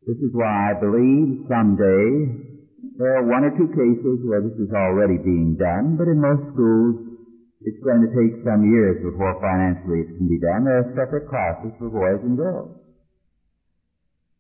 This 0.08 0.18
is 0.24 0.32
why 0.32 0.72
I 0.72 0.80
believe 0.80 1.44
someday 1.52 2.56
there 2.96 3.20
are 3.20 3.28
one 3.28 3.44
or 3.44 3.52
two 3.60 3.68
cases 3.76 4.24
where 4.24 4.40
this 4.40 4.56
is 4.56 4.72
already 4.72 5.20
being 5.20 5.60
done, 5.60 6.00
but 6.00 6.08
in 6.08 6.24
most 6.24 6.56
schools 6.56 7.20
it's 7.60 7.84
going 7.84 8.00
to 8.00 8.12
take 8.16 8.48
some 8.48 8.64
years 8.64 9.04
before 9.04 9.36
financially 9.44 10.08
it 10.08 10.16
can 10.16 10.30
be 10.32 10.40
done. 10.40 10.64
There 10.64 10.80
are 10.80 10.96
separate 10.96 11.28
classes 11.28 11.76
for 11.76 11.92
boys 11.92 12.24
and 12.24 12.38
girls. 12.38 12.72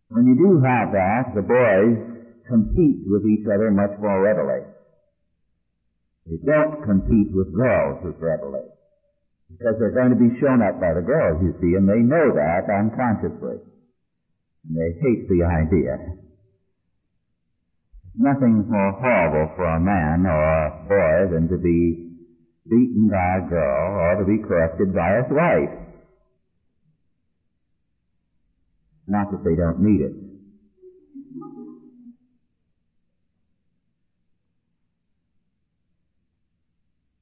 When 0.08 0.24
you 0.32 0.40
do 0.40 0.64
have 0.64 0.96
that, 0.96 1.36
the 1.36 1.44
boys 1.44 2.24
compete 2.48 3.04
with 3.04 3.28
each 3.28 3.44
other 3.52 3.68
much 3.76 3.92
more 4.00 4.24
readily. 4.24 4.64
They 6.24 6.40
don't 6.48 6.88
compete 6.88 7.36
with 7.36 7.52
girls 7.52 8.08
as 8.08 8.16
readily. 8.22 8.77
Because 9.50 9.76
they're 9.80 9.96
going 9.96 10.12
to 10.12 10.20
be 10.20 10.40
shown 10.40 10.62
up 10.62 10.80
by 10.80 10.94
the 10.94 11.02
girls, 11.02 11.42
you 11.42 11.56
see, 11.62 11.76
and 11.76 11.88
they 11.88 12.04
know 12.04 12.36
that 12.36 12.68
unconsciously. 12.68 13.64
And 14.68 14.76
they 14.76 14.92
hate 15.00 15.28
the 15.30 15.44
idea. 15.48 15.96
Nothing 18.16 18.66
more 18.68 18.92
horrible 19.00 19.54
for 19.56 19.66
a 19.66 19.80
man 19.80 20.26
or 20.26 20.42
a 20.42 20.72
boy 20.90 21.34
than 21.34 21.48
to 21.50 21.58
be 21.58 22.08
beaten 22.70 23.08
by 23.10 23.38
a 23.38 23.50
girl 23.50 23.96
or 23.96 24.16
to 24.20 24.26
be 24.26 24.44
corrected 24.44 24.94
by 24.94 25.22
his 25.22 25.32
wife. 25.32 25.88
Not 29.08 29.32
that 29.32 29.44
they 29.44 29.56
don't 29.56 29.80
need 29.80 30.02
it. 30.02 30.14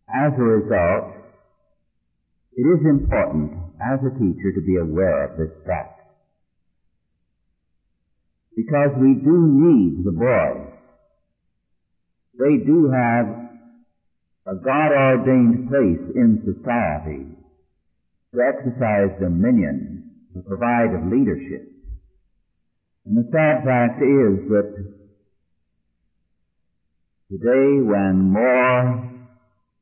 As 0.09 0.33
a 0.39 0.41
result, 0.41 1.14
it 2.55 2.63
is 2.63 2.85
important 2.85 3.51
as 3.83 3.99
a 3.99 4.17
teacher 4.17 4.51
to 4.55 4.61
be 4.65 4.77
aware 4.77 5.25
of 5.25 5.37
this 5.37 5.51
fact. 5.65 5.99
Because 8.55 8.91
we 8.95 9.15
do 9.15 9.35
need 9.51 10.05
the 10.05 10.15
boys. 10.15 10.71
They 12.39 12.63
do 12.65 12.89
have 12.91 13.27
a 14.47 14.55
God-ordained 14.55 15.67
place 15.67 16.15
in 16.15 16.43
society 16.45 17.25
to 18.33 18.39
exercise 18.39 19.19
dominion, 19.19 20.11
to 20.33 20.41
provide 20.41 21.11
leadership. 21.11 21.67
And 23.05 23.17
the 23.17 23.29
sad 23.31 23.65
fact 23.65 24.01
is 24.01 24.47
that 24.49 24.71
today 27.29 27.83
when 27.83 28.31
more 28.31 29.11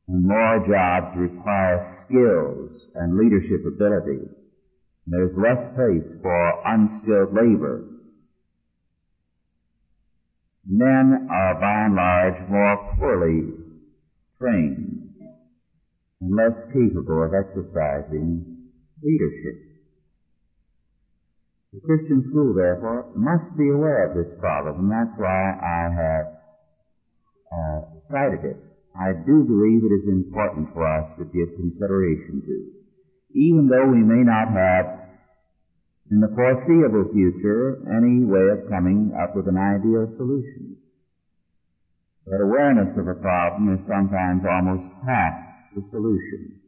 and 0.07 0.27
more 0.27 0.65
jobs 0.67 1.17
require 1.17 1.92
skills 2.05 2.69
and 2.95 3.17
leadership 3.17 3.65
ability. 3.65 4.27
There's 5.05 5.35
less 5.37 5.75
place 5.75 6.07
for 6.21 6.61
unskilled 6.65 7.33
labor. 7.33 7.83
Men 10.65 11.27
are 11.29 11.59
by 11.59 11.85
and 11.85 11.95
large 11.95 12.49
more 12.49 12.95
poorly 12.97 13.41
trained 14.39 15.11
and 16.21 16.35
less 16.35 16.55
capable 16.71 17.23
of 17.23 17.33
exercising 17.33 18.69
leadership. 19.03 19.59
The 21.73 21.81
Christian 21.81 22.29
school, 22.29 22.53
therefore, 22.53 23.11
must 23.15 23.57
be 23.57 23.69
aware 23.69 24.07
of 24.07 24.15
this 24.15 24.39
problem, 24.39 24.79
and 24.79 24.91
that's 24.91 25.19
why 25.19 25.57
I 25.57 25.89
have 25.91 26.25
uh, 27.51 27.81
cited 28.09 28.45
it 28.45 28.72
I 28.93 29.13
do 29.25 29.41
believe 29.43 29.81
it 29.81 29.93
is 29.93 30.07
important 30.07 30.69
for 30.73 30.85
us 30.85 31.09
to 31.17 31.25
give 31.25 31.57
consideration 31.57 32.45
to. 32.45 32.57
Even 33.33 33.65
though 33.65 33.89
we 33.89 34.05
may 34.05 34.21
not 34.21 34.53
have, 34.53 34.85
in 36.11 36.21
the 36.21 36.29
foreseeable 36.35 37.09
future, 37.09 37.81
any 37.89 38.21
way 38.21 38.53
of 38.53 38.69
coming 38.69 39.11
up 39.17 39.35
with 39.35 39.47
an 39.47 39.57
ideal 39.57 40.13
solution. 40.17 40.77
But 42.25 42.41
awareness 42.41 42.93
of 42.97 43.07
a 43.07 43.17
problem 43.17 43.73
is 43.73 43.81
sometimes 43.89 44.45
almost 44.45 44.85
half 45.05 45.33
the 45.73 45.81
solution. 45.89 46.61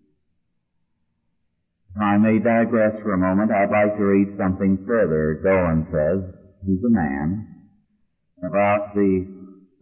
If 1.96 2.02
I 2.02 2.18
may 2.18 2.40
digress 2.40 3.00
for 3.04 3.14
a 3.14 3.22
moment, 3.22 3.52
I'd 3.52 3.72
like 3.72 3.96
to 3.96 4.04
read 4.04 4.36
something 4.38 4.84
further. 4.86 5.40
Dolan 5.46 5.88
says, 5.94 6.20
he's 6.66 6.84
a 6.84 6.90
man, 6.90 7.70
about 8.44 8.96
the 8.96 9.35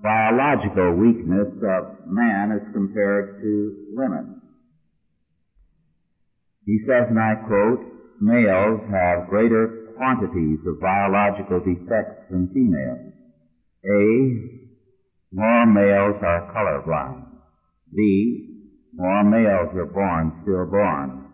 biological 0.03 0.99
weakness 0.99 1.47
of 1.63 2.05
man 2.11 2.51
as 2.51 2.73
compared 2.73 3.39
to 3.41 3.87
women. 3.95 4.41
He 6.65 6.79
says, 6.85 7.07
and 7.07 7.19
I 7.19 7.35
quote, 7.47 7.79
males 8.19 8.81
have 8.91 9.29
greater 9.29 9.95
quantities 9.95 10.59
of 10.67 10.79
biological 10.79 11.59
defects 11.63 12.27
than 12.29 12.51
females. 12.53 13.15
A, 13.87 14.03
more 15.31 15.65
males 15.65 16.19
are 16.21 16.51
colorblind. 16.51 17.23
B, 17.95 18.69
more 18.93 19.23
males 19.23 19.71
are 19.75 19.85
born 19.87 20.39
stillborn. 20.43 21.31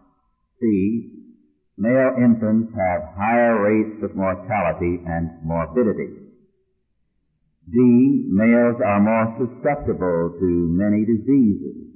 C, 0.59 1.09
male 1.77 2.13
infants 2.17 2.69
have 2.75 3.15
higher 3.17 3.61
rates 3.61 4.03
of 4.03 4.15
mortality 4.15 5.01
and 5.05 5.41
morbidity. 5.43 6.18
D. 7.71 8.25
Males 8.31 8.81
are 8.81 8.99
more 8.99 9.27
susceptible 9.37 10.33
to 10.39 10.49
many 10.73 11.05
diseases. 11.05 11.89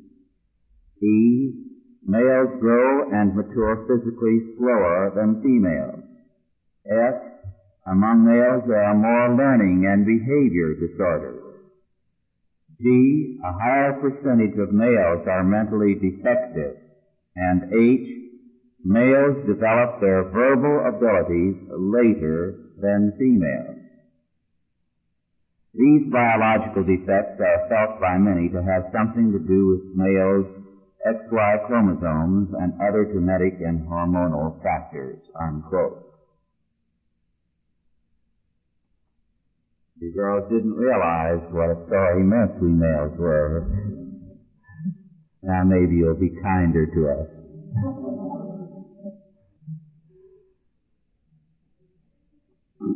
E. 1.01 1.63
Males 2.05 2.59
grow 2.59 3.09
and 3.11 3.36
mature 3.36 3.86
physically 3.88 4.55
slower 4.57 5.13
than 5.15 5.41
females. 5.41 6.03
F. 6.86 7.15
Among 7.88 8.26
males 8.26 8.63
there 8.67 8.84
are 8.84 8.95
more 8.95 9.36
learning 9.36 9.86
and 9.88 10.05
behavior 10.05 10.76
disorders. 10.76 11.41
G. 12.80 13.39
A 13.43 13.51
higher 13.53 13.93
percentage 14.01 14.57
of 14.59 14.74
males 14.74 15.26
are 15.28 15.43
mentally 15.43 15.95
defective. 15.95 16.78
And 17.36 17.74
H. 17.74 18.07
Males 18.84 19.47
develop 19.47 20.01
their 20.01 20.24
verbal 20.30 20.86
abilities 20.91 21.55
later 21.71 22.76
than 22.82 23.13
females. 23.17 23.72
These 25.74 26.11
biological 26.11 26.84
defects 26.84 27.41
are 27.41 27.65
felt 27.67 27.99
by 27.99 28.17
many 28.19 28.47
to 28.49 28.61
have 28.61 28.93
something 28.93 29.32
to 29.32 29.39
do 29.39 29.74
with 29.74 29.82
males' 29.95 30.45
XY 31.01 31.65
chromosomes 31.65 32.53
and 32.53 32.74
other 32.80 33.05
genetic 33.11 33.57
and 33.59 33.82
hormonal 33.89 34.61
factors, 34.61 35.17
unquote. 35.34 35.97
The 39.99 40.11
girls 40.11 40.43
didn't 40.51 40.76
realize 40.76 41.41
what 41.49 41.69
a 41.69 41.86
sorry 41.89 42.24
mess 42.24 42.49
we 42.61 42.69
males 42.69 43.17
were. 43.17 43.65
Now 45.41 45.63
maybe 45.63 45.95
you'll 45.95 46.19
be 46.19 46.30
kinder 46.41 46.86
to 46.86 47.09
us. 47.09 47.28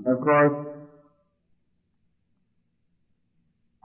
Of 0.06 0.22
course, 0.22 0.77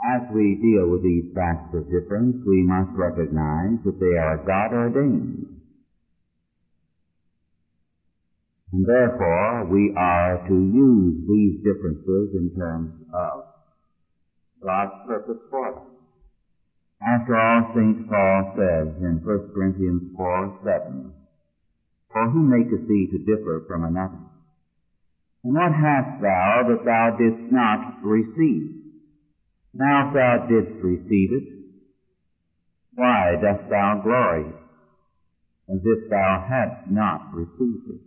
As 0.03 0.23
we 0.35 0.59
deal 0.59 0.91
with 0.91 1.05
these 1.05 1.31
facts 1.33 1.73
of 1.75 1.87
difference, 1.87 2.43
we 2.45 2.67
must 2.67 2.91
recognize 2.99 3.79
that 3.85 4.01
they 4.01 4.19
are 4.19 4.43
God 4.43 4.75
ordained. 4.75 5.47
And 8.73 8.85
therefore, 8.85 9.67
we 9.71 9.95
are 9.97 10.43
to 10.49 10.55
use 10.55 11.23
these 11.29 11.63
differences 11.63 12.35
in 12.35 12.51
terms 12.59 12.91
of 13.15 13.45
God's 14.61 15.07
purpose 15.07 15.43
for 15.51 15.71
them. 15.71 15.93
After 17.07 17.37
all, 17.37 17.71
St. 17.75 18.09
Paul 18.09 18.55
says 18.57 18.89
in 19.03 19.21
1 19.23 19.51
Corinthians 19.55 20.03
4, 20.17 20.59
7, 20.65 21.13
For 22.13 22.31
who 22.31 22.43
maketh 22.43 22.89
thee 22.89 23.09
to 23.13 23.19
differ 23.19 23.65
from 23.69 23.85
another? 23.85 24.19
And 25.45 25.55
what 25.55 25.73
hast 25.73 26.23
thou 26.23 26.67
that 26.71 26.85
thou 26.85 27.17
didst 27.19 27.53
not 27.53 28.03
receive? 28.03 28.82
Now 29.75 30.09
if 30.09 30.15
thou 30.15 30.47
didst 30.49 30.83
receive 30.85 31.33
it, 31.33 31.45
why 32.95 33.37
dost 33.41 33.71
thou 33.71 34.01
glory 34.05 34.53
as 35.69 35.81
if 35.81 36.11
thou 36.11 36.45
hadst 36.47 36.91
not 36.91 37.33
received 37.33 37.89
it? 37.89 38.01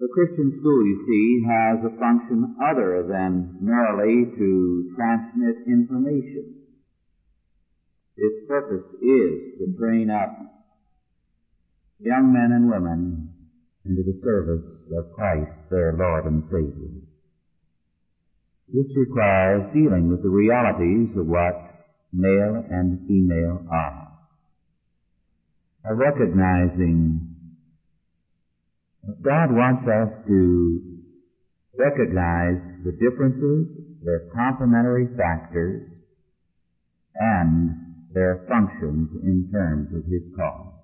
The 0.00 0.08
Christian 0.12 0.60
school, 0.60 0.84
you 0.84 1.06
see, 1.06 1.46
has 1.48 1.78
a 1.80 1.98
function 1.98 2.56
other 2.60 3.06
than 3.08 3.56
merely 3.62 4.36
to 4.36 4.92
transmit 4.96 5.64
information. 5.66 6.60
Its 8.16 8.46
purpose 8.46 8.84
is 9.00 9.58
to 9.58 9.76
train 9.78 10.10
up 10.10 10.30
young 12.00 12.32
men 12.32 12.52
and 12.52 12.68
women 12.68 13.32
into 13.86 14.02
the 14.02 14.20
service 14.22 14.64
of 14.98 15.12
Christ, 15.14 15.50
their 15.70 15.94
Lord 15.96 16.26
and 16.26 16.42
Savior. 16.50 17.13
This 18.68 18.86
requires 18.96 19.72
dealing 19.72 20.08
with 20.08 20.22
the 20.22 20.30
realities 20.30 21.10
of 21.16 21.26
what 21.26 21.54
male 22.12 22.64
and 22.70 23.06
female 23.06 23.66
are. 23.70 24.08
By 25.82 25.90
recognizing 25.90 27.36
that 29.06 29.22
God 29.22 29.52
wants 29.52 29.86
us 29.86 30.26
to 30.26 30.80
recognize 31.76 32.56
the 32.84 32.92
differences, 32.92 33.68
their 34.02 34.30
complementary 34.34 35.08
factors, 35.16 35.90
and 37.14 37.70
their 38.12 38.46
functions 38.48 39.10
in 39.22 39.50
terms 39.52 39.88
of 39.94 40.04
His 40.04 40.22
call. 40.36 40.74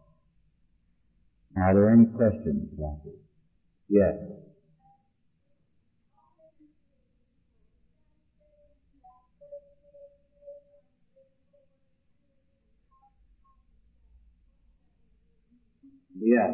Are 1.57 1.75
there 1.75 1.91
any 1.91 2.07
questions 2.07 2.69
about 2.77 3.05
this? 3.05 3.15
Yes. 3.89 4.15
Yes. 16.23 16.53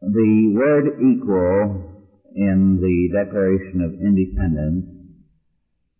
The 0.00 0.52
word 0.56 0.86
equal 1.04 2.08
in 2.34 2.80
the 2.80 3.12
Declaration 3.12 3.80
of 3.82 3.92
Independence 4.00 4.86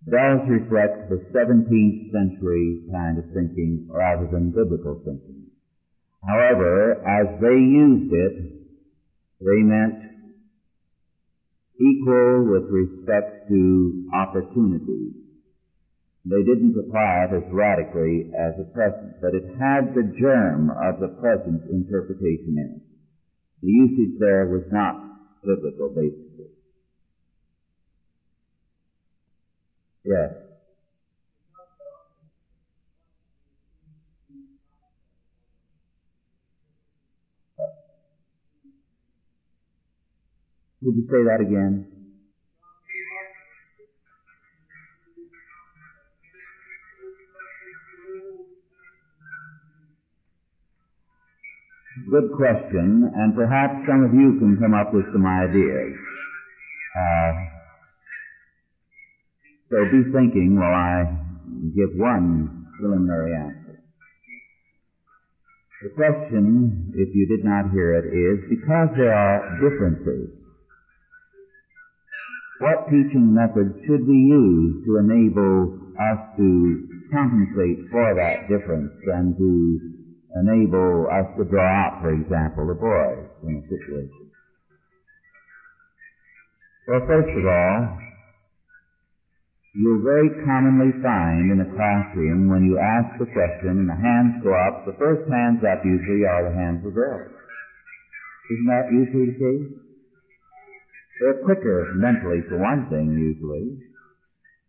does 0.08 0.40
reflect 0.48 1.10
the 1.10 1.20
17th 1.32 2.12
century 2.12 2.84
kind 2.90 3.18
of 3.18 3.24
thinking 3.34 3.88
rather 3.90 4.28
than 4.32 4.50
biblical 4.50 5.00
thinking. 5.04 5.50
However, 6.26 7.04
as 7.04 7.40
they 7.40 7.60
used 7.60 8.12
it, 8.12 8.32
they 9.40 9.62
meant 9.62 10.00
equal 11.80 12.48
with 12.48 12.64
respect 12.70 13.48
to 13.48 14.08
opportunity. 14.14 15.23
They 16.26 16.42
didn't 16.42 16.74
apply 16.78 17.26
it 17.28 17.34
as 17.36 17.52
radically 17.52 18.30
as 18.32 18.56
the 18.56 18.64
present, 18.72 19.20
but 19.20 19.34
it 19.34 19.44
had 19.60 19.92
the 19.92 20.10
germ 20.18 20.70
of 20.70 20.98
the 20.98 21.08
present 21.20 21.68
interpretation 21.70 22.56
in 22.56 22.80
it. 22.80 22.82
The 23.60 23.68
usage 23.68 24.18
there 24.18 24.46
was 24.46 24.62
not 24.72 24.96
biblical, 25.44 25.90
basically. 25.90 26.48
Yes. 30.04 30.32
Would 40.82 40.96
you 40.96 41.02
say 41.10 41.24
that 41.24 41.40
again? 41.40 41.93
Good 51.94 52.34
question, 52.34 53.06
and 53.14 53.36
perhaps 53.36 53.86
some 53.86 54.02
of 54.02 54.10
you 54.10 54.34
can 54.42 54.58
come 54.58 54.74
up 54.74 54.92
with 54.92 55.06
some 55.14 55.24
ideas. 55.24 55.94
Uh, 56.90 57.32
so 59.70 59.76
be 59.94 60.02
thinking 60.10 60.58
while 60.58 60.74
I 60.74 61.06
give 61.70 61.94
one 61.94 62.66
preliminary 62.80 63.36
answer. 63.38 63.78
The 65.86 65.90
question, 65.94 66.90
if 66.98 67.14
you 67.14 67.28
did 67.30 67.44
not 67.44 67.70
hear 67.70 67.94
it, 67.94 68.10
is 68.10 68.50
because 68.50 68.88
there 68.98 69.14
are 69.14 69.54
differences, 69.62 70.34
what 72.58 72.90
teaching 72.90 73.30
methods 73.32 73.70
should 73.86 74.02
we 74.02 74.18
use 74.18 74.82
to 74.86 74.98
enable 74.98 75.78
us 75.94 76.18
to 76.42 76.88
compensate 77.14 77.86
for 77.92 78.18
that 78.18 78.50
difference 78.50 78.90
and 79.14 79.36
to 79.38 80.03
enable 80.34 81.06
us 81.10 81.30
to 81.38 81.44
draw 81.46 81.62
out, 81.62 82.02
for 82.02 82.10
example, 82.10 82.66
the 82.66 82.74
boys 82.74 83.26
in 83.46 83.62
a 83.62 83.64
situation. 83.70 84.24
Well, 86.86 87.06
first 87.06 87.32
of 87.32 87.44
all, 87.46 87.78
you'll 89.74 90.04
very 90.04 90.28
commonly 90.44 90.92
find 91.00 91.50
in 91.50 91.62
a 91.62 91.70
classroom 91.72 92.50
when 92.50 92.66
you 92.66 92.78
ask 92.78 93.18
the 93.18 93.30
question 93.30 93.86
and 93.86 93.88
the 93.88 93.96
hands 93.96 94.42
go 94.42 94.52
up, 94.52 94.84
the 94.84 94.98
first 94.98 95.24
hands 95.30 95.62
up 95.64 95.80
usually 95.86 96.26
are 96.26 96.50
the 96.50 96.54
hands 96.54 96.84
of 96.84 96.94
girls. 96.94 97.32
Isn't 98.50 98.68
that 98.68 98.92
usually 98.92 99.26
the 99.32 99.38
case? 99.40 99.70
They're 101.20 101.42
quicker 101.46 101.94
mentally 101.96 102.42
for 102.48 102.58
one 102.58 102.90
thing 102.90 103.16
usually. 103.16 103.80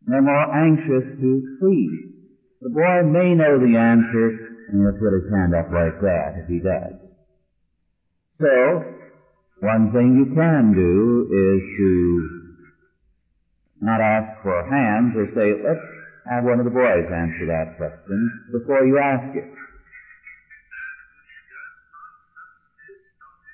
They're 0.07 0.22
more 0.22 0.47
anxious 0.55 1.20
to 1.20 1.30
please. 1.59 2.16
The 2.61 2.70
boy 2.70 3.03
may 3.11 3.34
know 3.36 3.59
the 3.59 3.76
answer, 3.76 4.55
and 4.70 4.82
he'll 4.82 4.99
put 4.99 5.13
his 5.13 5.30
hand 5.32 5.53
up 5.53 5.68
like 5.72 5.99
that 6.01 6.41
if 6.43 6.47
he 6.47 6.59
does. 6.59 6.95
So, 8.41 8.84
one 9.61 9.91
thing 9.93 10.16
you 10.20 10.34
can 10.36 10.74
do 10.74 11.26
is 11.32 11.61
to 11.78 12.45
not 13.82 14.01
ask 14.01 14.28
for 14.43 14.63
hands 14.68 15.16
or 15.16 15.26
say, 15.36 15.53
let's 15.63 15.80
have 16.30 16.43
one 16.43 16.59
of 16.59 16.66
the 16.66 16.72
boys 16.72 17.05
answer 17.07 17.45
that 17.47 17.78
question 17.78 18.20
before 18.51 18.86
you 18.86 18.97
ask 18.97 19.36
it. 19.36 19.49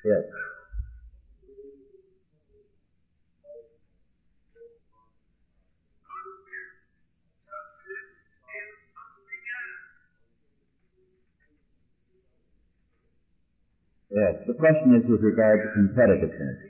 Yes. 0.04 0.41
Yes, 14.12 14.44
the 14.44 14.52
question 14.60 14.92
is 14.92 15.08
with 15.08 15.24
regard 15.24 15.64
to 15.64 15.68
competitiveness. 15.72 16.60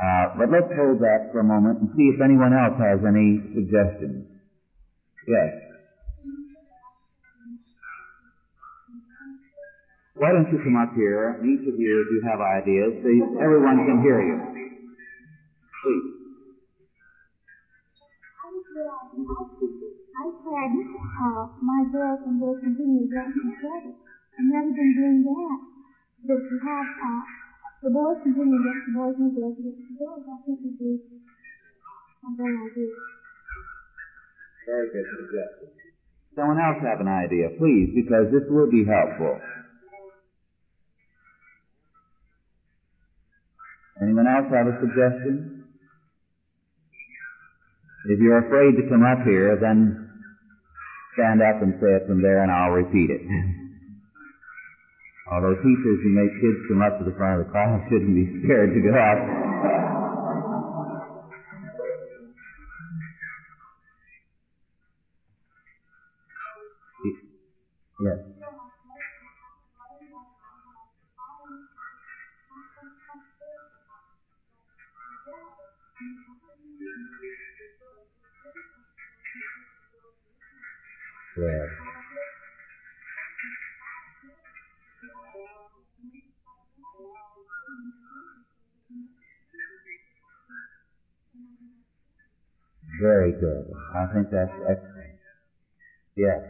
Uh, 0.00 0.32
but 0.32 0.48
let's 0.48 0.72
hold 0.80 0.96
that 1.04 1.28
for 1.28 1.40
a 1.40 1.44
moment 1.44 1.76
and 1.76 1.92
see 1.92 2.08
if 2.08 2.16
anyone 2.24 2.56
else 2.56 2.72
has 2.80 3.04
any 3.04 3.36
suggestions. 3.52 4.24
Yes. 5.28 5.52
Why 10.16 10.32
don't 10.32 10.48
you 10.48 10.56
come 10.64 10.80
up 10.80 10.88
here, 10.96 11.36
each 11.44 11.68
of 11.68 11.76
you, 11.76 11.92
if 12.00 12.08
you 12.16 12.20
have 12.24 12.40
ideas, 12.40 12.96
so 13.04 13.08
you, 13.12 13.28
everyone 13.44 13.84
can 13.84 14.00
hear 14.00 14.24
you. 14.24 14.40
Please. 15.84 16.16
I've 20.16 20.36
had 20.48 20.70
uh, 20.72 21.44
my 21.60 21.84
girls 21.92 22.20
and 22.24 22.40
boys 22.40 22.56
continue 22.64 23.04
getting 23.04 23.36
together. 23.36 23.92
I've 24.32 24.48
never 24.48 24.72
doing 24.72 25.20
that 25.28 25.79
that 26.26 26.40
you 26.40 26.58
have 26.60 26.88
uh, 27.00 27.22
the 27.82 27.90
boys 27.90 28.20
continue 28.22 28.60
to 28.60 28.72
the 28.76 28.92
boys 28.92 29.16
and 29.16 29.32
girls 29.32 29.56
the 29.56 29.72
girls. 29.96 30.20
Very 34.66 34.86
good 34.92 35.06
suggestion. 35.16 35.68
Someone 36.36 36.60
else 36.60 36.76
have 36.84 37.00
an 37.00 37.08
idea, 37.08 37.48
please, 37.56 37.90
because 37.96 38.28
this 38.30 38.44
will 38.50 38.70
be 38.70 38.84
helpful. 38.84 39.40
Anyone 44.02 44.26
else 44.26 44.46
have 44.52 44.66
a 44.68 44.76
suggestion? 44.80 45.64
If 48.06 48.20
you're 48.20 48.46
afraid 48.46 48.76
to 48.76 48.88
come 48.88 49.04
up 49.04 49.24
here, 49.24 49.56
then 49.60 50.08
stand 51.14 51.40
up 51.42 51.60
and 51.62 51.74
say 51.80 51.96
it 51.96 52.06
from 52.06 52.22
there 52.22 52.42
and 52.42 52.52
I'll 52.52 52.70
repeat 52.70 53.10
it. 53.10 53.20
Although 55.30 55.54
teachers 55.62 55.98
who 56.02 56.10
make 56.10 56.32
kids 56.42 56.58
come 56.66 56.82
up 56.82 56.98
to 56.98 57.04
the 57.04 57.14
front 57.16 57.38
of 57.38 57.46
the 57.46 57.52
class 57.52 57.78
shouldn't 57.88 58.14
be 58.14 58.26
scared 58.42 58.74
to 58.74 58.80
go 58.82 58.90
up. 58.98 59.18
Yes. 68.02 68.18
Yes. 81.36 81.79
Very 93.00 93.32
good. 93.32 93.66
I 93.96 94.06
think 94.12 94.28
that's 94.30 94.50
excellent. 94.68 95.16
Yes. 96.16 96.40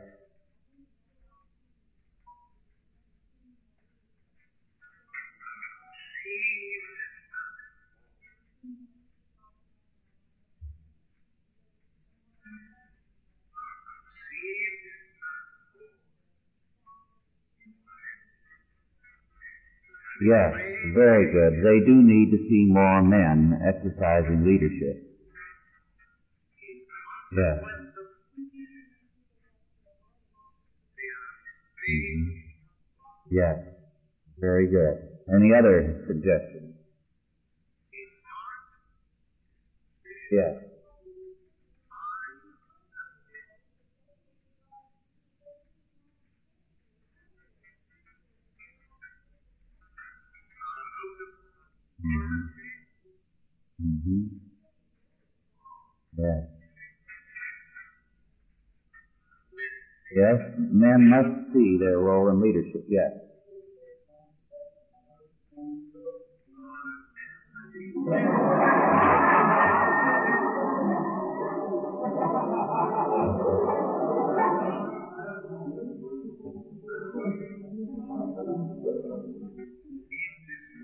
Yes, 20.23 20.53
very 20.95 21.33
good. 21.33 21.65
They 21.65 21.87
do 21.87 22.03
need 22.03 22.31
to 22.31 22.39
see 22.49 22.67
more 22.69 23.03
men 23.03 23.59
exercising 23.67 24.45
leadership. 24.45 25.10
Yes. 27.33 27.59
Mm-hmm. 31.91 32.31
Yes. 33.31 33.57
Very 34.41 34.69
good. 34.69 34.97
Any 35.29 35.53
other 35.59 35.95
suggestions? 36.07 36.75
Yes. 40.33 40.55
Mm-hmm. 52.01 52.41
Mm-hmm. 53.87 54.23
Yes. 56.19 56.60
Yes, 60.15 60.39
men 60.57 61.09
must 61.09 61.29
see 61.53 61.77
their 61.79 61.99
role 61.99 62.29
in 62.31 62.41
leadership, 62.41 62.83
yes. 62.89 63.11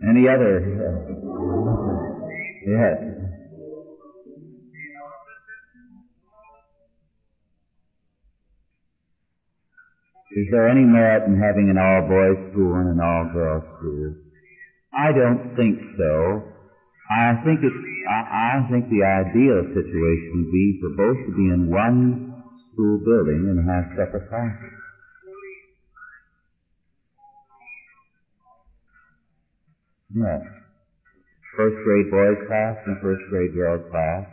Any 0.09 0.29
other? 0.29 0.61
Yes. 2.67 3.16
Is 10.37 10.47
there 10.53 10.69
any 10.69 10.85
merit 10.85 11.25
in 11.25 11.41
having 11.41 11.73
an 11.73 11.81
all-boys 11.81 12.53
school 12.53 12.77
and 12.77 12.93
an 12.93 13.01
all-girls 13.01 13.65
school? 13.81 14.21
I 14.93 15.09
don't 15.17 15.57
think 15.57 15.81
so. 15.97 16.53
I 17.09 17.41
think 17.41 17.65
it. 17.65 17.73
I, 18.05 18.61
I 18.61 18.69
think 18.69 18.93
the 18.93 19.01
ideal 19.01 19.65
situation 19.73 20.33
would 20.37 20.53
be 20.53 20.79
for 20.83 20.91
both 20.93 21.19
to 21.25 21.33
be 21.33 21.49
in 21.49 21.71
one 21.73 22.45
school 22.73 23.01
building 23.01 23.49
and 23.49 23.65
have 23.65 23.97
separate 23.97 24.29
classes. 24.29 24.77
Yes. 30.15 30.41
First 31.57 31.77
grade 31.85 32.11
boys 32.11 32.41
class 32.47 32.77
and 32.87 33.01
first 33.01 33.23
grade 33.31 33.55
girls 33.55 33.89
class. 33.91 34.29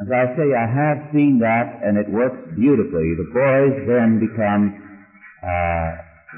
As 0.00 0.08
I 0.08 0.24
say, 0.36 0.48
I 0.56 0.66
have 0.66 1.12
seen 1.12 1.38
that 1.40 1.82
and 1.84 1.98
it 1.98 2.08
works 2.08 2.40
beautifully. 2.56 3.12
The 3.12 3.28
boys 3.28 3.76
then 3.86 4.18
become, 4.18 4.81
uh, 5.42 5.88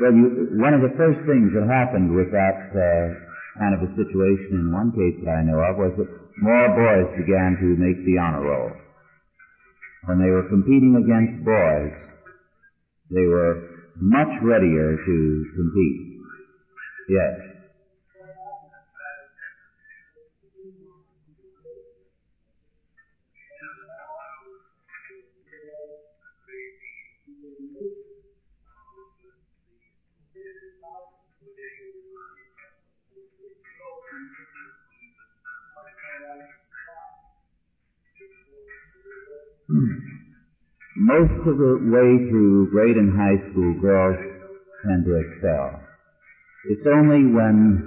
well, 0.01 0.13
you, 0.13 0.59
one 0.59 0.75
of 0.75 0.83
the 0.83 0.97
first 0.97 1.23
things 1.29 1.53
that 1.55 1.69
happened 1.71 2.11
with 2.11 2.33
that 2.33 2.59
uh, 2.73 3.05
kind 3.61 3.73
of 3.77 3.87
a 3.87 3.91
situation 3.95 4.59
in 4.59 4.73
one 4.73 4.91
case 4.91 5.15
that 5.23 5.31
I 5.31 5.43
know 5.47 5.61
of 5.63 5.77
was 5.79 5.95
that 6.01 6.11
more 6.43 6.69
boys 6.75 7.09
began 7.15 7.55
to 7.61 7.69
make 7.79 8.03
the 8.03 8.19
honor 8.19 8.43
roll. 8.43 8.73
When 10.07 10.19
they 10.19 10.29
were 10.29 10.49
competing 10.49 10.99
against 10.99 11.45
boys, 11.45 11.95
they 13.11 13.25
were 13.25 13.87
much 14.01 14.33
readier 14.43 14.97
to 14.99 15.17
compete. 15.55 16.01
Yes. 17.09 17.54
Most 39.69 41.41
of 41.49 41.57
the 41.57 41.75
way 41.89 42.29
through 42.29 42.71
grade 42.71 42.97
and 42.97 43.17
high 43.17 43.41
school, 43.51 43.81
girls 43.81 44.17
tend 44.85 45.05
to 45.07 45.17
excel. 45.17 45.81
It's 46.69 46.87
only 46.87 47.33
when 47.33 47.81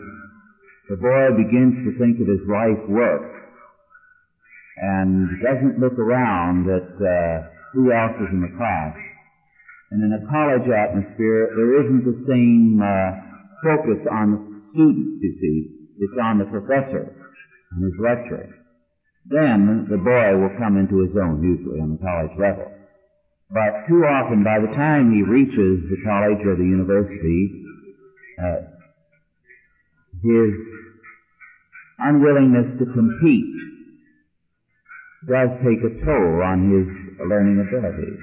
the 0.89 0.97
boy 0.97 1.37
begins 1.37 1.85
to 1.85 1.97
think 1.99 2.19
of 2.19 2.27
his 2.27 2.41
life 2.49 2.81
work 2.89 3.29
and 4.77 5.29
doesn't 5.41 5.79
look 5.79 5.97
around 5.99 6.69
at 6.69 6.89
uh, 6.97 7.47
who 7.73 7.91
else 7.91 8.17
is 8.21 8.29
in 8.31 8.41
the 8.41 8.53
class. 8.57 8.95
And 9.91 10.03
in 10.03 10.11
a 10.13 10.25
college 10.29 10.67
atmosphere, 10.67 11.53
there 11.55 11.81
isn't 11.85 12.03
the 12.05 12.19
same 12.27 12.81
uh, 12.81 13.17
focus 13.63 14.01
on 14.11 14.31
the 14.33 14.39
students, 14.73 15.21
you 15.21 15.33
see. 15.41 15.57
It's 15.99 16.17
on 16.21 16.37
the 16.39 16.45
professor 16.45 17.13
and 17.71 17.83
his 17.83 17.97
lecturing. 18.01 18.53
Then 19.29 19.87
the 19.89 19.97
boy 19.97 20.39
will 20.39 20.55
come 20.57 20.77
into 20.77 21.03
his 21.03 21.11
own, 21.19 21.43
usually 21.43 21.81
on 21.81 21.91
the 21.91 21.97
college 21.97 22.31
level. 22.39 22.71
But 23.51 23.87
too 23.87 24.03
often, 24.07 24.43
by 24.43 24.59
the 24.59 24.71
time 24.75 25.11
he 25.11 25.21
reaches 25.21 25.83
the 25.89 25.99
college 26.03 26.39
or 26.45 26.55
the 26.55 26.63
university, 26.63 27.51
uh, 28.39 28.63
his 30.23 30.51
unwillingness 31.99 32.79
to 32.79 32.85
compete 32.85 33.51
does 35.27 35.49
take 35.59 35.83
a 35.83 36.05
toll 36.05 36.41
on 36.43 36.63
his 36.63 36.87
learning 37.27 37.59
abilities. 37.59 38.19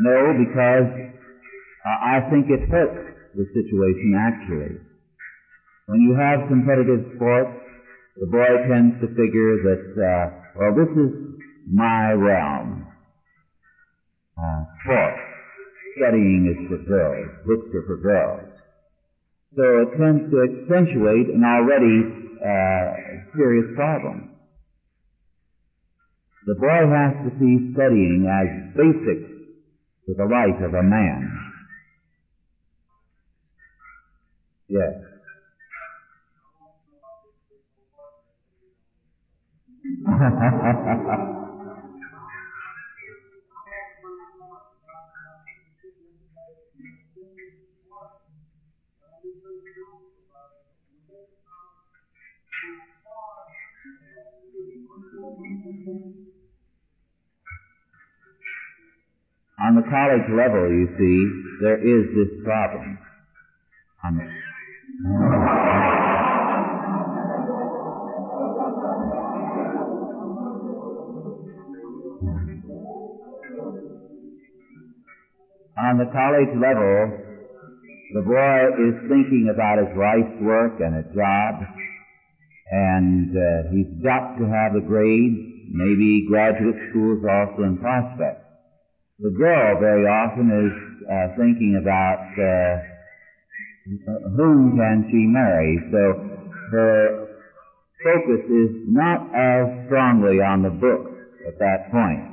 No, 0.00 0.32
because 0.36 0.88
uh, 1.84 1.88
I 1.88 2.20
think 2.28 2.48
it 2.48 2.68
hurts 2.68 3.12
the 3.34 3.46
situation 3.52 4.14
actually. 4.16 4.76
When 5.86 6.00
you 6.00 6.14
have 6.14 6.48
competitive 6.48 7.16
sports, 7.16 7.52
the 8.16 8.26
boy 8.26 8.50
tends 8.68 9.00
to 9.00 9.08
figure 9.16 9.56
that, 9.66 9.84
uh, 9.96 10.24
well, 10.56 10.74
this 10.76 10.92
is 10.94 11.10
my 11.66 12.12
realm. 12.12 12.86
Uh, 14.36 14.64
sports. 14.84 15.20
Studying 15.98 16.48
is 16.48 16.58
for 16.68 16.80
girls. 16.88 17.28
Books 17.46 17.68
are 17.74 17.86
for 17.86 17.98
girls. 18.00 18.48
So 19.56 19.64
it 19.84 19.90
tends 20.00 20.30
to 20.32 20.36
accentuate 20.48 21.28
an 21.28 21.44
already 21.44 21.98
uh, 22.40 23.36
serious 23.36 23.68
problem. 23.76 24.32
The 26.46 26.54
boy 26.54 26.82
has 26.88 27.12
to 27.22 27.30
see 27.38 27.70
studying 27.74 28.26
as 28.26 28.74
basic 28.74 29.20
to 30.06 30.14
the 30.16 30.24
life 30.24 30.58
of 30.64 30.74
a 30.74 30.82
man. 30.82 31.41
Yes. 34.72 34.94
On 59.62 59.76
the 59.76 59.82
college 59.82 60.26
level, 60.32 60.66
you 60.72 60.88
see, 60.98 61.16
there 61.62 61.78
is 61.78 62.06
this 62.16 62.44
problem. 62.44 62.98
On 64.02 64.16
the, 64.16 64.41
the 76.02 76.10
college 76.10 76.50
level, 76.58 77.14
the 78.14 78.22
boy 78.26 78.58
is 78.90 78.94
thinking 79.06 79.50
about 79.54 79.78
his 79.78 79.94
life's 79.94 80.34
work 80.42 80.80
and 80.82 80.98
a 80.98 81.06
job, 81.14 81.62
and 82.70 83.30
uh, 83.30 83.70
he's 83.70 84.02
got 84.02 84.34
to 84.34 84.44
have 84.50 84.74
a 84.74 84.82
grade, 84.82 85.38
maybe 85.70 86.26
graduate 86.26 86.74
schools 86.90 87.22
also 87.22 87.62
in 87.62 87.78
prospect. 87.78 88.42
The 89.20 89.30
girl 89.30 89.78
very 89.78 90.06
often 90.06 90.50
is 90.50 90.74
uh, 91.06 91.36
thinking 91.38 91.78
about 91.80 92.18
uh, 92.34 92.82
whom 94.34 94.74
can 94.74 95.06
she 95.06 95.22
marry, 95.30 95.78
so 95.92 96.18
her 96.72 97.28
focus 98.02 98.42
is 98.50 98.70
not 98.90 99.30
as 99.30 99.86
strongly 99.86 100.42
on 100.42 100.62
the 100.62 100.70
books 100.70 101.14
at 101.46 101.58
that 101.60 101.92
point. 101.92 102.26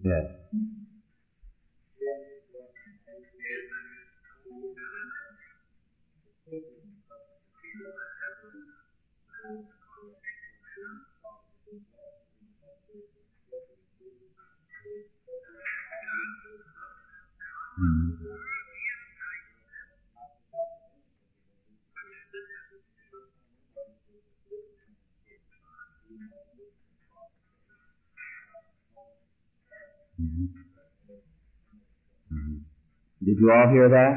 Yes. 0.00 0.43
Mm. 17.80 18.12
Mm-hmm. 30.20 30.46
Did 33.24 33.36
you 33.40 33.50
all 33.50 33.68
hear 33.72 33.88
that? 33.88 34.14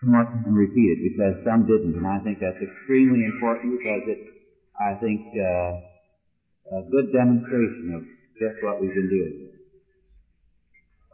Come 0.00 0.14
up 0.16 0.28
and 0.32 0.56
repeat 0.56 0.96
it 0.96 1.00
because 1.12 1.34
some 1.44 1.66
didn't, 1.66 1.96
and 1.96 2.06
I 2.06 2.20
think 2.24 2.38
that's 2.40 2.56
extremely 2.56 3.24
important 3.26 3.76
because 3.78 4.02
it's, 4.08 4.28
I 4.80 4.94
think, 5.00 5.20
uh, 5.36 5.72
a 6.78 6.82
good 6.90 7.12
demonstration 7.12 7.92
of 7.96 8.02
just 8.40 8.62
what 8.62 8.80
we've 8.80 8.94
been 8.94 9.10
doing. 9.10 9.59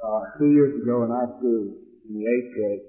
Uh, 0.07 0.23
two 0.39 0.55
years 0.55 0.71
ago 0.71 1.03
in 1.03 1.11
our 1.11 1.27
school, 1.35 1.67
in 2.07 2.11
the 2.15 2.23
eighth 2.23 2.55
grade, 2.55 2.85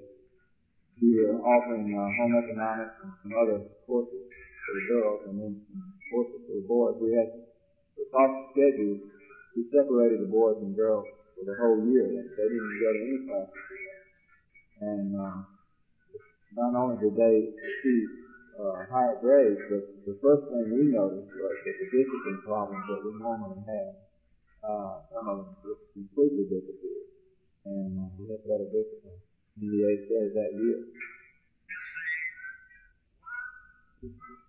we 1.02 1.18
were 1.18 1.42
offering 1.42 1.90
uh, 1.90 2.06
home 2.14 2.30
economics 2.38 2.94
and 3.02 3.10
some 3.26 3.34
other 3.34 3.58
courses 3.82 4.22
for 4.22 4.72
the 4.78 4.84
girls 4.86 5.20
and 5.26 5.34
then 5.34 5.52
courses 6.14 6.38
for 6.46 6.54
the 6.54 6.66
boys. 6.70 6.94
We 7.02 7.18
had 7.18 7.26
the 7.98 8.06
cost 8.14 8.54
schedule. 8.54 9.02
We 9.58 9.66
separated 9.66 10.22
the 10.22 10.30
boys 10.30 10.62
and 10.62 10.78
girls 10.78 11.10
for 11.34 11.42
the 11.42 11.58
whole 11.58 11.82
year. 11.90 12.06
They 12.06 12.46
didn't 12.54 12.78
go 12.78 12.86
to 12.86 13.00
any 13.02 13.18
classes. 13.26 13.66
And 14.78 15.06
uh, 15.18 15.38
not 16.54 16.70
only 16.78 17.02
did 17.02 17.18
they 17.18 17.36
achieve 17.50 18.08
uh, 18.62 18.86
higher 18.94 19.18
grades, 19.18 19.58
but 19.66 19.82
the 20.06 20.14
first 20.22 20.46
thing 20.46 20.70
we 20.70 20.94
noticed 20.94 21.34
was 21.34 21.56
that 21.66 21.76
the 21.82 21.88
discipline 21.90 22.40
problems 22.46 22.86
that 22.86 23.02
we 23.02 23.10
normally 23.18 23.58
have, 23.66 23.94
uh, 24.64 25.00
some 25.12 25.28
of 25.28 25.36
them 25.62 25.76
completely 25.94 26.44
disappeared. 26.50 27.08
And 27.66 27.98
uh, 27.98 28.08
we 28.18 28.26
discipline 28.26 29.20
in 29.60 29.66
the 29.70 29.80
eighth 29.86 30.08
grade 30.08 30.32
that 30.34 30.50
year. 30.56 30.78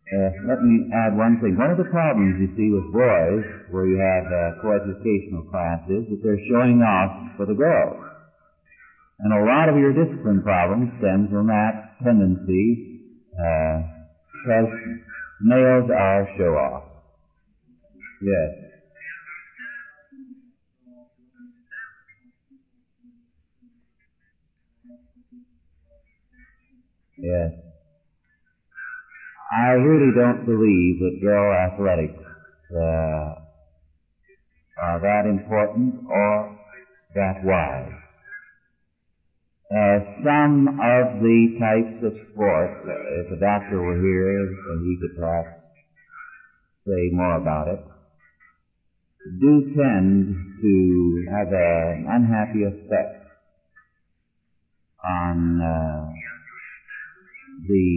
Uh, 0.09 0.31
let 0.49 0.63
me 0.65 0.89
add 0.89 1.13
one 1.13 1.37
thing. 1.37 1.53
One 1.53 1.69
of 1.69 1.77
the 1.77 1.85
problems 1.93 2.41
you 2.41 2.49
see 2.57 2.73
with 2.73 2.89
boys, 2.89 3.45
where 3.69 3.85
you 3.85 4.01
have 4.01 4.25
uh, 4.25 4.57
co-educational 4.61 5.45
classes, 5.53 6.09
is 6.09 6.09
that 6.09 6.19
they're 6.23 6.41
showing 6.49 6.81
off 6.81 7.37
for 7.37 7.45
the 7.45 7.53
girls. 7.53 8.01
And 9.19 9.33
a 9.33 9.45
lot 9.45 9.69
of 9.69 9.77
your 9.77 9.93
discipline 9.93 10.41
problems 10.41 10.89
stems 10.97 11.29
from 11.29 11.47
that 11.47 12.01
tendency, 12.01 13.05
uh, 13.37 13.85
because 14.41 14.71
males 15.41 15.91
are 15.93 16.25
show 16.37 16.55
off. 16.57 16.83
Yes. 18.23 18.78
Yes. 27.21 27.51
I 29.51 29.71
really 29.71 30.13
don't 30.15 30.45
believe 30.45 30.99
that 30.99 31.19
girl 31.21 31.53
athletics 31.53 32.21
uh, 32.71 33.35
are 34.81 34.99
that 35.01 35.25
important 35.25 35.95
or 36.07 36.55
that 37.15 37.35
wise. 37.43 37.91
Uh, 39.71 39.99
some 40.23 40.67
of 40.67 41.19
the 41.21 41.47
types 41.59 42.03
of 42.03 42.13
sports, 42.31 42.73
uh, 42.85 43.21
if 43.21 43.31
a 43.31 43.39
doctor 43.39 43.81
were 43.81 43.97
here, 44.01 44.39
and 44.41 44.85
he 44.85 44.97
could 44.99 45.15
perhaps 45.15 45.49
say 46.87 47.09
more 47.11 47.35
about 47.37 47.67
it, 47.67 47.79
do 49.39 49.61
tend 49.75 50.35
to 50.61 51.25
have 51.31 51.51
an 51.51 52.05
unhappy 52.09 52.63
effect 52.63 53.15
on 55.03 55.61
uh, 55.61 56.08
the 57.67 57.89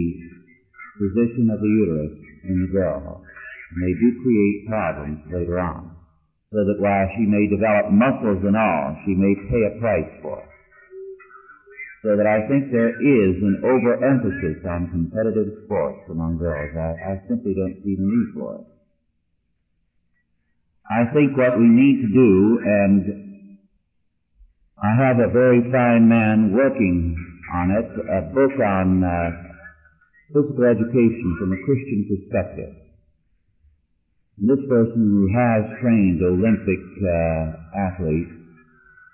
position 0.99 1.49
of 1.49 1.59
the 1.59 1.71
uterus 1.71 2.15
in 2.49 2.55
the 2.67 2.71
girl. 2.71 3.23
And 3.23 3.79
they 3.81 3.93
do 3.97 4.09
create 4.21 4.67
problems 4.67 5.19
later 5.31 5.59
on. 5.59 5.95
So 6.53 6.61
that 6.61 6.77
while 6.77 7.07
she 7.17 7.25
may 7.25 7.49
develop 7.49 7.89
muscles 7.89 8.45
and 8.45 8.53
all, 8.53 8.95
she 9.05 9.17
may 9.17 9.33
pay 9.49 9.61
a 9.65 9.79
price 9.81 10.11
for 10.21 10.37
it. 10.37 10.49
So 12.05 12.19
that 12.19 12.27
I 12.27 12.45
think 12.51 12.69
there 12.69 12.93
is 12.93 13.33
an 13.41 13.63
overemphasis 13.63 14.61
on 14.67 14.91
competitive 14.91 15.65
sports 15.65 16.03
among 16.11 16.37
girls. 16.37 16.75
I, 16.77 16.93
I 16.99 17.13
simply 17.27 17.55
don't 17.55 17.79
see 17.81 17.95
the 17.95 18.05
need 18.05 18.29
for 18.37 18.59
it. 18.59 18.67
I 20.83 21.07
think 21.15 21.33
what 21.39 21.57
we 21.57 21.65
need 21.65 22.03
to 22.03 22.09
do, 22.11 22.59
and 22.59 23.57
I 24.83 24.91
have 24.99 25.17
a 25.17 25.31
very 25.31 25.63
fine 25.71 26.05
man 26.11 26.51
working 26.53 27.15
on 27.55 27.71
it, 27.71 27.87
a 28.03 28.21
book 28.35 28.51
on 28.59 29.01
uh, 29.01 29.42
physical 30.31 30.63
education 30.63 31.29
from 31.39 31.51
a 31.51 31.59
Christian 31.65 32.07
perspective. 32.07 32.73
And 34.39 34.49
this 34.49 34.63
person 34.69 35.03
who 35.03 35.25
has 35.29 35.61
trained 35.81 36.19
Olympic 36.23 36.83
uh, 37.03 37.43
athletes 37.75 38.33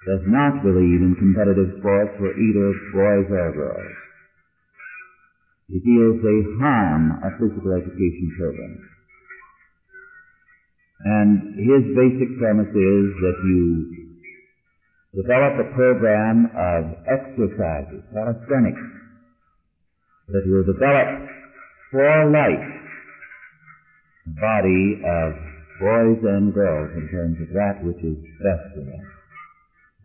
does 0.07 0.23
not 0.31 0.63
believe 0.63 1.01
in 1.03 1.15
competitive 1.19 1.79
sports 1.79 2.13
for 2.17 2.31
either 2.31 2.67
boys 2.95 3.27
or 3.27 3.51
girls. 3.51 3.95
He 5.67 5.77
feels 5.85 6.17
they 6.23 6.39
harm 6.57 7.19
a 7.21 7.29
physical 7.37 7.73
education 7.77 8.27
program. 8.37 8.79
And 10.99 11.29
his 11.61 11.83
basic 11.95 12.29
premise 12.39 12.73
is 12.73 13.05
that 13.21 13.37
you 13.45 14.09
develop 15.15 15.61
a 15.61 15.71
program 15.75 16.49
of 16.57 16.83
exercises, 17.05 18.03
calisthenics, 18.13 18.98
that 20.31 20.43
will 20.45 20.65
develop 20.65 21.07
for 21.91 22.31
life 22.31 22.69
the 24.25 24.33
body 24.37 25.01
of 25.01 25.33
boys 25.79 26.19
and 26.21 26.53
girls 26.53 26.91
in 26.93 27.09
terms 27.09 27.37
of 27.41 27.49
that 27.55 27.81
which 27.81 27.97
is 28.03 28.19
best 28.43 28.65
for 28.75 28.83
them. 28.83 29.03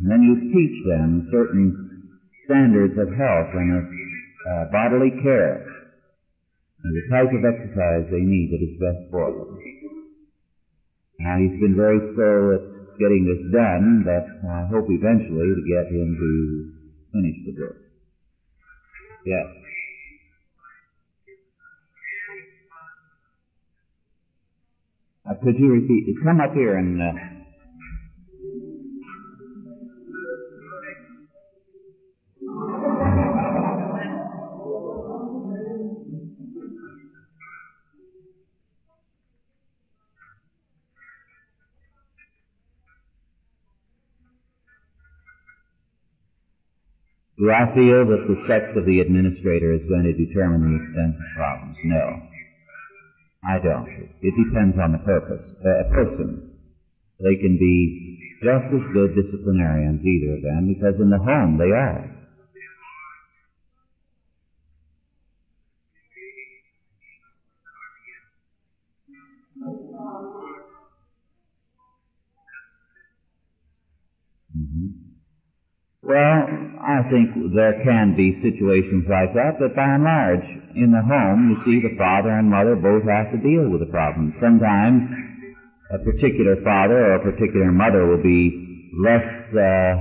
And 0.01 0.07
then 0.11 0.22
you 0.22 0.35
teach 0.55 0.77
them 0.87 1.29
certain 1.31 2.11
standards 2.47 2.95
of 2.97 3.09
health 3.12 3.51
and 3.53 3.70
of 3.77 3.85
uh, 3.85 4.64
bodily 4.72 5.11
care 5.22 5.61
and 6.85 6.93
the 6.93 7.05
type 7.09 7.33
of 7.33 7.43
exercise 7.49 8.05
they 8.12 8.20
need 8.20 8.53
that 8.53 8.61
is 8.61 8.77
best 8.77 9.09
for 9.11 9.33
them. 9.33 9.57
Now 11.18 11.41
he's 11.41 11.57
been 11.57 11.72
very 11.72 11.97
slow 12.12 12.61
at 12.61 12.64
getting 13.01 13.25
this 13.25 13.41
done, 13.49 14.05
but 14.05 14.25
I 14.45 14.68
hope 14.68 14.85
eventually 14.93 15.49
to 15.49 15.64
get 15.64 15.89
him 15.89 16.09
to 16.12 16.31
finish 17.16 17.39
the 17.49 17.53
book. 17.57 17.77
Yes. 19.25 19.64
Uh, 25.29 25.35
could 25.43 25.59
you 25.59 25.72
repeat? 25.72 26.05
it? 26.09 26.16
Come 26.22 26.41
up 26.41 26.53
here 26.53 26.77
and. 26.77 27.01
Uh, 27.01 27.12
Do 47.37 47.51
I 47.51 47.66
feel 47.75 48.07
that 48.07 48.25
the 48.29 48.41
sex 48.49 48.64
of 48.77 48.87
the 48.87 49.01
administrator 49.01 49.72
is 49.75 49.83
going 49.89 50.05
to 50.05 50.14
determine 50.14 50.62
the 50.64 50.81
extent 50.81 51.16
of 51.18 51.37
problems? 51.37 51.77
No. 51.85 52.34
I 53.47 53.59
don't. 53.62 53.88
It 54.22 54.34
depends 54.36 54.76
on 54.82 54.92
the 54.92 54.99
purpose, 54.99 55.47
uh, 55.64 55.86
a 55.86 55.90
person. 55.95 56.59
They 57.20 57.36
can 57.36 57.59
be 57.59 58.18
just 58.42 58.66
as 58.74 58.92
good 58.95 59.14
disciplinarians, 59.14 60.03
either 60.05 60.34
of 60.36 60.42
them, 60.42 60.68
because 60.68 61.01
in 61.01 61.11
the 61.11 61.18
home 61.18 61.59
they 61.59 61.72
are. 61.72 62.11
Mm-hmm. 74.57 74.88
Well, 76.03 76.74
I 76.85 77.01
think 77.09 77.32
there 77.57 77.80
can 77.80 78.12
be 78.12 78.37
situations 78.45 79.09
like 79.09 79.32
that, 79.32 79.57
but 79.59 79.74
by 79.74 79.97
and 79.97 80.05
large, 80.05 80.45
in 80.76 80.93
the 80.93 81.01
home, 81.01 81.49
you 81.49 81.57
see 81.64 81.80
the 81.80 81.97
father 81.97 82.28
and 82.28 82.51
mother 82.51 82.76
both 82.76 83.09
have 83.09 83.32
to 83.32 83.41
deal 83.41 83.72
with 83.72 83.80
the 83.80 83.89
problem. 83.89 84.37
Sometimes 84.37 85.01
a 85.91 85.99
particular 86.05 86.61
father 86.61 86.97
or 86.97 87.14
a 87.16 87.24
particular 87.24 87.72
mother 87.72 88.05
will 88.05 88.22
be 88.22 88.53
less 89.01 89.24
uh, 89.57 89.97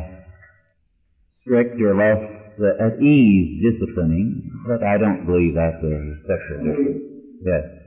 strict 1.41 1.79
or 1.79 1.95
less 1.95 2.19
uh, 2.59 2.87
at 2.91 2.99
ease 2.99 3.63
disciplining, 3.63 4.43
but 4.67 4.83
I 4.83 4.97
don't 4.97 5.25
believe 5.25 5.55
that's 5.55 5.79
a 5.79 5.95
sexual 6.27 6.59
difference. 6.67 6.99
Yes. 7.47 7.82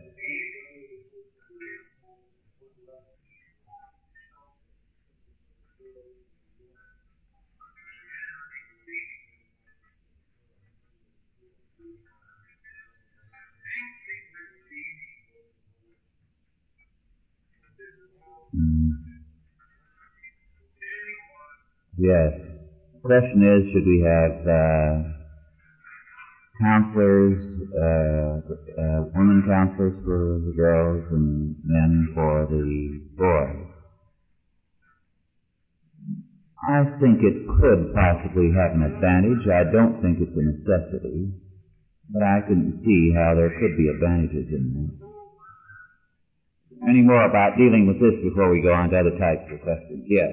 Mm. 18.57 18.90
Yes. 21.98 22.32
question 23.02 23.42
is, 23.42 23.64
should 23.72 23.84
we 23.86 24.00
have 24.04 24.32
uh, 24.46 25.02
counselors, 26.61 27.42
uh, 27.76 28.40
uh, 28.80 29.04
women 29.14 29.44
counselors 29.46 29.94
for 30.04 30.40
the 30.44 30.54
girls 30.57 31.02
and 31.11 31.57
men 31.64 32.09
for 32.14 32.46
the 32.48 33.00
boys? 33.16 33.66
I 36.68 36.84
think 36.98 37.20
it 37.22 37.46
could 37.61 37.92
possibly 37.92 38.50
have 38.57 38.74
an 38.74 38.82
advantage. 38.82 39.46
I 39.46 39.70
don't 39.70 40.00
think 40.00 40.18
it's 40.20 40.34
a 40.34 40.42
necessity, 40.42 41.32
but 42.11 42.22
I 42.22 42.40
can 42.46 42.80
see 42.84 43.12
how 43.14 43.34
there 43.36 43.52
could 43.61 43.76
be 43.76 43.88
advantages 43.88 44.48
in 44.50 44.72
that. 45.00 45.15
Any 46.83 47.01
more 47.01 47.24
about 47.24 47.57
dealing 47.57 47.87
with 47.87 47.97
this 48.01 48.20
before 48.22 48.51
we 48.51 48.61
go 48.61 48.72
on 48.72 48.91
to 48.91 49.01
other 49.01 49.16
types 49.16 49.49
of 49.51 49.61
questions? 49.62 50.05
Yes. 50.07 50.29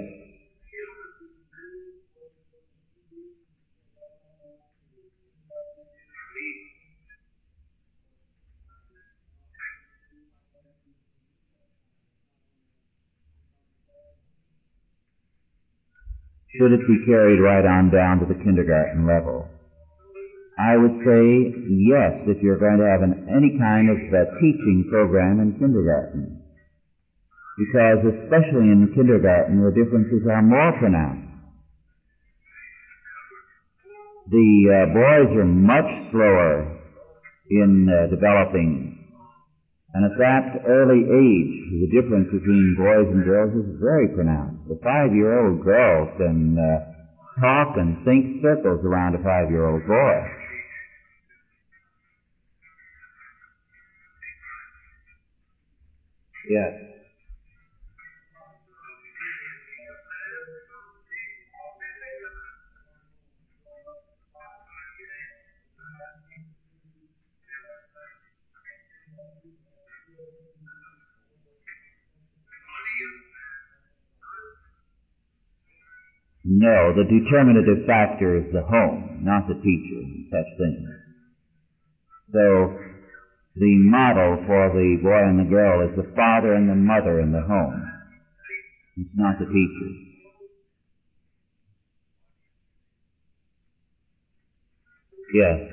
Should 16.55 16.71
it 16.71 16.87
be 16.87 17.03
carried 17.07 17.39
right 17.39 17.65
on 17.65 17.89
down 17.89 18.19
to 18.19 18.25
the 18.27 18.35
kindergarten 18.35 19.07
level? 19.07 19.49
I 20.57 20.77
would 20.77 21.01
say 21.01 21.25
yes 21.69 22.29
if 22.29 22.41
you're 22.43 22.61
going 22.61 22.77
to 22.77 22.85
have 22.85 23.01
an, 23.01 23.25
any 23.29 23.57
kind 23.57 23.89
of 23.89 23.97
uh, 23.97 24.37
teaching 24.37 24.85
program 24.89 25.39
in 25.39 25.57
kindergarten. 25.57 26.41
Because 27.57 28.05
especially 28.05 28.69
in 28.69 28.93
kindergarten 28.93 29.61
the 29.61 29.73
differences 29.73 30.25
are 30.29 30.41
more 30.41 30.73
pronounced. 30.77 31.29
The 34.29 34.49
uh, 34.69 34.93
boys 34.93 35.29
are 35.37 35.45
much 35.45 35.89
slower 36.11 36.79
in 37.49 37.89
uh, 37.89 38.09
developing 38.13 39.03
and 39.93 40.09
at 40.09 40.17
that 40.17 40.65
early 40.65 41.05
age, 41.05 41.53
the 41.85 41.89
difference 41.93 42.25
between 42.33 42.73
boys 42.73 43.05
and 43.13 43.21
girls 43.23 43.53
is 43.53 43.77
very 43.77 44.09
pronounced. 44.09 44.65
A 44.65 44.77
five-year-old 44.81 45.61
girl 45.61 46.09
can 46.17 46.57
uh, 46.57 46.81
talk 47.39 47.77
and 47.77 48.01
think 48.01 48.41
circles 48.41 48.81
around 48.81 49.13
a 49.13 49.21
five-year-old 49.21 49.85
boy. 49.85 50.15
Yes. 56.49 56.73
No, 76.45 76.91
the 76.93 77.05
determinative 77.07 77.85
factor 77.87 78.35
is 78.37 78.51
the 78.51 78.61
home, 78.63 79.19
not 79.23 79.47
the 79.47 79.55
teacher 79.55 79.99
and 80.03 80.25
such 80.29 80.45
things. 80.57 80.87
So, 82.33 82.73
the 83.55 83.77
model 83.77 84.37
for 84.45 84.69
the 84.71 84.97
boy 85.01 85.27
and 85.29 85.39
the 85.39 85.49
girl 85.49 85.85
is 85.85 85.95
the 85.95 86.09
father 86.15 86.53
and 86.53 86.67
the 86.69 86.75
mother 86.75 87.19
in 87.19 87.31
the 87.31 87.41
home. 87.41 87.87
It's 88.97 89.09
not 89.13 89.37
the 89.39 89.45
teacher. 89.45 89.91
Yes. 95.33 95.72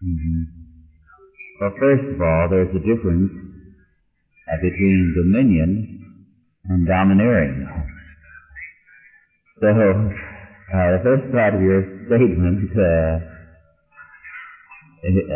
Mm-hmm. 0.00 0.42
Well, 1.60 1.72
first 1.78 2.08
of 2.14 2.20
all, 2.24 2.48
there's 2.48 2.72
a 2.72 2.80
difference 2.80 3.28
uh, 4.48 4.56
between 4.64 5.12
dominion 5.12 6.24
and 6.64 6.88
domineering. 6.88 7.68
So, 9.60 9.68
uh, 9.68 10.88
the 10.96 11.00
first 11.04 11.30
part 11.32 11.52
of 11.52 11.60
your 11.60 11.84
statement, 12.08 12.64
uh, 12.72 13.20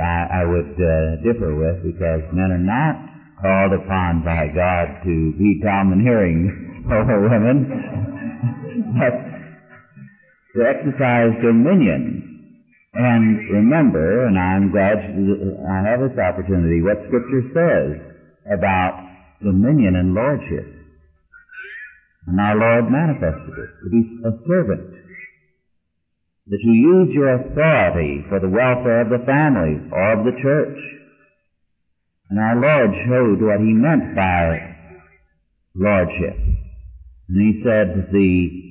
I, 0.00 0.40
I, 0.40 0.44
would 0.48 0.72
uh, 0.80 1.20
differ 1.20 1.52
with 1.52 1.84
because 1.84 2.24
men 2.32 2.48
are 2.48 2.56
not 2.56 2.96
called 3.42 3.76
upon 3.76 4.24
by 4.24 4.48
God 4.48 5.04
to 5.04 5.32
be 5.36 5.60
domineering 5.62 6.84
over 6.90 7.20
women, 7.28 7.68
but 8.96 9.12
to 10.56 10.64
exercise 10.64 11.36
dominion 11.44 12.34
and 12.95 13.51
remember, 13.51 14.26
and 14.26 14.38
I'm 14.38 14.70
glad 14.70 15.03
I 15.03 15.82
have 15.82 15.99
this 15.99 16.18
opportunity, 16.18 16.80
what 16.80 17.03
Scripture 17.11 17.42
says 17.51 17.90
about 18.47 19.03
dominion 19.42 19.97
and 19.97 20.14
lordship. 20.14 20.66
And 22.26 22.40
our 22.40 22.55
Lord 22.55 22.90
manifested 22.90 23.51
it, 23.51 23.70
to 23.82 23.90
be 23.90 24.03
a 24.24 24.32
servant. 24.47 24.95
That 26.47 26.61
you 26.62 26.72
use 26.72 27.11
your 27.14 27.34
authority 27.34 28.24
for 28.28 28.38
the 28.38 28.49
welfare 28.49 29.03
of 29.03 29.11
the 29.11 29.26
family 29.26 29.90
or 29.90 30.12
of 30.12 30.24
the 30.24 30.38
church. 30.40 30.78
And 32.30 32.38
our 32.38 32.57
Lord 32.61 32.90
showed 33.09 33.42
what 33.42 33.58
He 33.58 33.75
meant 33.75 34.14
by 34.14 34.76
lordship. 35.75 36.37
And 37.29 37.37
He 37.42 37.61
said 37.64 38.08
the 38.12 38.64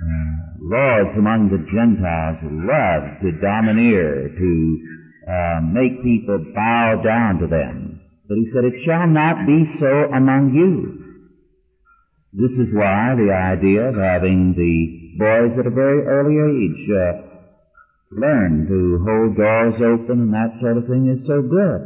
uh, 0.00 0.39
lords 0.60 1.16
among 1.16 1.48
the 1.48 1.64
Gentiles 1.72 2.38
love 2.44 3.04
to 3.24 3.40
domineer, 3.40 4.28
to 4.36 4.52
uh, 5.24 5.58
make 5.72 6.04
people 6.04 6.38
bow 6.54 7.00
down 7.00 7.40
to 7.40 7.48
them. 7.48 8.00
But 8.28 8.36
he 8.36 8.46
said, 8.52 8.68
it 8.68 8.84
shall 8.84 9.08
not 9.08 9.48
be 9.48 9.64
so 9.80 10.12
among 10.12 10.52
you. 10.54 11.00
This 12.32 12.52
is 12.62 12.70
why 12.70 13.16
the 13.18 13.32
idea 13.34 13.90
of 13.90 13.96
having 13.96 14.54
the 14.54 14.76
boys 15.18 15.58
at 15.58 15.66
a 15.66 15.74
very 15.74 16.06
early 16.06 16.38
age 16.38 16.82
uh, 16.94 17.30
learn 18.14 18.70
to 18.70 19.02
hold 19.02 19.34
doors 19.34 19.74
open 19.82 20.30
and 20.30 20.34
that 20.34 20.54
sort 20.60 20.78
of 20.78 20.86
thing 20.86 21.10
is 21.10 21.26
so 21.26 21.42
good. 21.42 21.82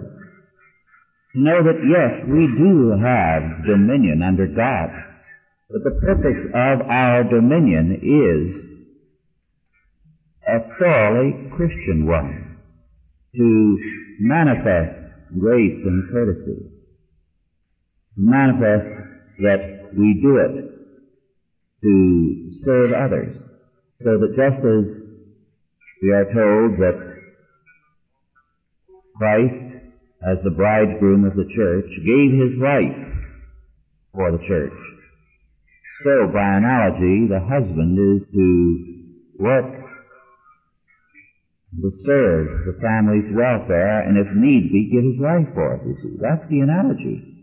To 1.33 1.39
know 1.41 1.65
that 1.65 1.81
yes, 1.81 2.29
we 2.29 2.45
do 2.61 2.93
have 3.01 3.65
dominion 3.65 4.21
under 4.21 4.47
God. 4.47 4.93
But 5.71 5.83
the 5.83 5.97
purpose 6.01 6.41
of 6.53 6.87
our 6.87 7.25
dominion 7.25 7.99
is 8.05 8.64
a 10.49 10.79
thoroughly 10.79 11.51
Christian 11.57 12.07
one 12.07 12.59
to 13.35 13.79
manifest 14.21 15.05
grace 15.39 15.81
and 15.85 16.11
courtesy. 16.11 16.71
To 18.15 18.21
manifest 18.21 18.89
that 19.41 19.91
we 19.97 20.21
do 20.23 20.37
it 20.39 20.75
to 21.83 22.61
serve 22.65 22.93
others. 22.93 23.37
So 24.03 24.19
that 24.19 24.37
just 24.37 24.59
as 24.65 25.05
we 26.03 26.13
are 26.13 26.25
told 26.25 26.79
that 26.81 27.15
Christ, 29.17 29.85
as 30.27 30.39
the 30.45 30.51
bridegroom 30.51 31.25
of 31.25 31.37
the 31.37 31.49
church, 31.55 31.87
gave 32.05 32.33
his 32.33 32.59
life 32.61 33.15
for 34.13 34.33
the 34.33 34.43
church. 34.47 34.73
So, 36.05 36.27
by 36.33 36.57
analogy, 36.57 37.29
the 37.29 37.41
husband 37.41 37.99
is 37.99 38.29
to 38.35 39.43
work 39.43 39.84
to 41.83 41.91
serve 42.07 42.47
the 42.67 42.79
family's 42.81 43.35
welfare 43.35 44.07
and 44.07 44.17
if 44.19 44.29
need 44.35 44.71
be 44.71 44.91
give 44.93 45.05
his 45.05 45.21
life 45.21 45.49
for 45.55 45.75
it, 45.75 45.83
you 45.87 45.97
see. 46.03 46.15
That's 46.21 46.47
the 46.49 46.61
analogy. 46.61 47.35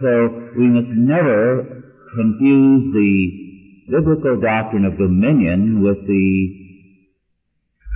So 0.00 0.52
we 0.56 0.66
must 0.68 0.88
never 0.94 1.84
confuse 2.14 2.82
the 2.94 3.12
biblical 3.90 4.40
doctrine 4.40 4.84
of 4.84 4.96
dominion 4.96 5.82
with 5.82 6.06
the 6.06 6.58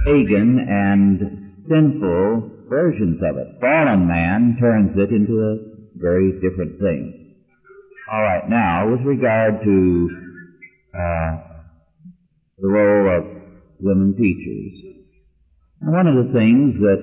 pagan 0.05 0.59
and 0.69 1.65
sinful 1.69 2.67
versions 2.69 3.21
of 3.23 3.37
it. 3.37 3.61
Fallen 3.61 4.09
man 4.09 4.57
turns 4.59 4.97
it 4.97 5.15
into 5.15 5.39
a 5.41 5.73
very 5.97 6.33
different 6.41 6.81
thing. 6.81 7.37
All 8.11 8.21
right, 8.23 8.49
now 8.49 8.91
with 8.91 9.01
regard 9.07 9.63
to 9.63 10.11
uh, 10.93 11.31
the 12.59 12.69
role 12.69 13.19
of 13.19 13.25
women 13.81 14.15
teachers, 14.17 14.92
one 15.85 16.07
of 16.07 16.15
the 16.15 16.33
things 16.33 16.79
that 16.79 17.03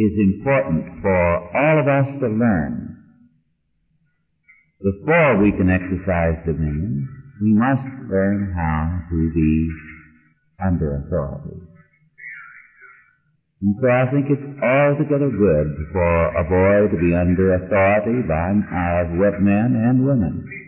is 0.00 0.12
important 0.16 1.02
for 1.02 1.20
all 1.52 1.76
of 1.80 1.86
us 1.88 2.08
to 2.20 2.28
learn. 2.28 2.96
Before 4.80 5.42
we 5.42 5.52
can 5.52 5.68
exercise 5.68 6.40
dominion, 6.46 7.06
we 7.42 7.52
must 7.52 7.84
learn 8.08 8.52
how 8.56 9.04
to 9.10 9.32
be 9.34 9.68
under 10.64 11.04
authority. 11.04 11.60
And 13.60 13.76
so 13.76 13.88
I 13.88 14.08
think 14.08 14.24
it's 14.32 14.62
altogether 14.62 15.28
good 15.28 15.68
for 15.92 16.12
a 16.32 16.44
boy 16.48 16.88
to 16.88 16.96
be 16.96 17.12
under 17.12 17.60
authority 17.60 18.24
by 18.24 18.56
uh, 18.56 19.36
men 19.36 19.76
and 19.76 20.06
women. 20.06 20.59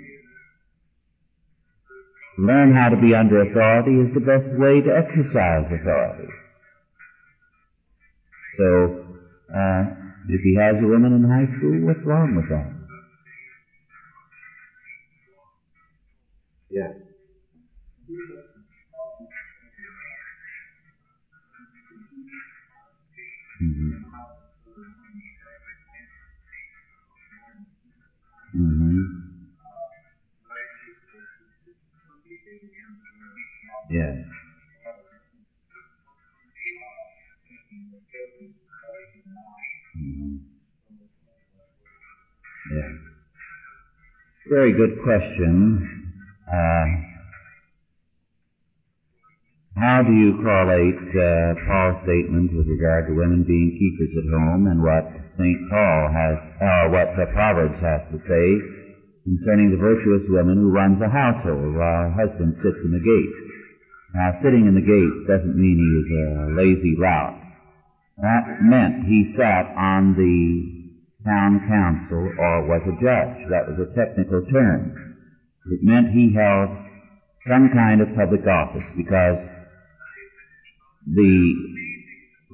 Learn 2.38 2.72
how 2.74 2.88
to 2.88 2.96
be 2.96 3.14
under 3.14 3.42
authority 3.42 4.00
is 4.00 4.08
the 4.14 4.20
best 4.20 4.48
way 4.58 4.80
to 4.80 4.90
exercise 4.90 5.66
authority. 5.68 6.28
So, 8.58 8.88
uh, 9.54 9.82
if 10.28 10.40
he 10.42 10.54
has 10.56 10.76
a 10.82 10.86
woman 10.86 11.12
in 11.12 11.24
high 11.24 11.48
school, 11.58 11.86
what's 11.86 12.04
wrong 12.06 12.34
with 12.36 12.48
that? 12.48 12.70
Yeah. 16.70 16.92
Mm-hmm. 23.62 23.92
Mm-hmm. 28.56 29.21
Yes. 33.92 34.16
Mm-hmm. 39.98 40.36
Yeah. 42.72 42.90
Very 44.48 44.72
good 44.72 44.96
question. 45.04 45.84
Uh, 46.48 46.84
how 49.76 50.00
do 50.00 50.12
you 50.12 50.40
correlate 50.40 50.96
uh, 51.12 51.52
Paul's 51.68 52.00
statement 52.08 52.56
with 52.56 52.66
regard 52.68 53.06
to 53.08 53.12
women 53.12 53.44
being 53.44 53.76
keepers 53.76 54.12
at 54.16 54.32
home 54.32 54.68
and 54.68 54.80
what 54.80 55.04
St. 55.36 55.60
Paul 55.68 56.08
has, 56.16 56.36
or 56.64 56.90
what 56.96 57.08
the 57.16 57.26
Proverbs 57.32 57.76
has 57.80 58.00
to 58.08 58.18
say 58.24 58.46
concerning 59.24 59.70
the 59.70 59.76
virtuous 59.76 60.24
woman 60.28 60.56
who 60.56 60.72
runs 60.72 60.96
a 61.00 61.08
household 61.12 61.76
while 61.76 62.08
her 62.08 62.14
husband 62.24 62.56
sits 62.64 62.80
in 62.84 62.92
the 62.92 63.04
gate? 63.04 63.51
Now, 64.14 64.36
sitting 64.44 64.68
in 64.68 64.74
the 64.76 64.84
gate 64.84 65.16
doesn't 65.24 65.56
mean 65.56 65.80
he 65.80 65.90
was 65.96 66.08
a 66.12 66.26
lazy 66.52 66.94
lout. 67.00 67.40
That 68.20 68.60
meant 68.60 69.08
he 69.08 69.32
sat 69.36 69.72
on 69.72 70.12
the 70.12 70.82
town 71.24 71.64
council 71.64 72.28
or 72.38 72.68
was 72.68 72.84
a 72.84 72.96
judge. 73.00 73.48
That 73.48 73.72
was 73.72 73.80
a 73.80 73.94
technical 73.96 74.44
term. 74.52 75.16
It 75.72 75.80
meant 75.82 76.12
he 76.12 76.34
held 76.34 76.68
some 77.48 77.70
kind 77.72 78.00
of 78.02 78.14
public 78.14 78.46
office 78.46 78.84
because 78.96 79.38
the 81.06 81.54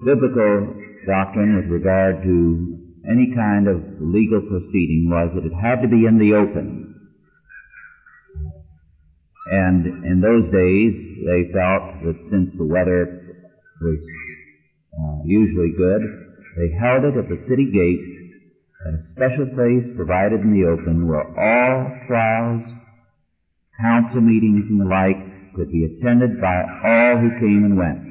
biblical 0.05 0.79
doctrine 1.07 1.57
with 1.57 1.67
regard 1.67 2.23
to 2.23 2.79
any 3.11 3.35
kind 3.35 3.67
of 3.67 3.83
legal 3.99 4.41
proceeding 4.41 5.09
was 5.11 5.33
that 5.35 5.45
it 5.45 5.57
had 5.57 5.83
to 5.83 5.89
be 5.89 6.07
in 6.07 6.19
the 6.19 6.35
open. 6.39 6.78
And 9.51 10.05
in 10.05 10.21
those 10.21 10.45
days, 10.53 10.93
they 11.25 11.49
felt 11.57 12.05
that 12.05 12.19
since 12.31 12.53
the 12.59 12.69
weather 12.69 13.09
was 13.81 14.01
uh, 14.93 15.19
usually 15.25 15.73
good, 15.77 16.03
they 16.57 16.69
held 16.77 17.05
it 17.05 17.17
at 17.17 17.29
the 17.29 17.41
city 17.49 17.71
gate 17.73 18.19
at 18.87 18.95
a 18.95 19.03
special 19.17 19.47
place 19.55 19.85
provided 19.97 20.41
in 20.41 20.53
the 20.53 20.69
open 20.69 21.09
where 21.09 21.25
all 21.25 21.91
trials, 22.07 22.63
council 23.81 24.21
meetings, 24.21 24.67
and 24.71 24.81
the 24.81 24.87
like 24.87 25.19
could 25.55 25.71
be 25.71 25.85
attended 25.85 26.41
by 26.41 26.63
all 26.85 27.19
who 27.19 27.31
came 27.41 27.65
and 27.65 27.77
went. 27.77 28.07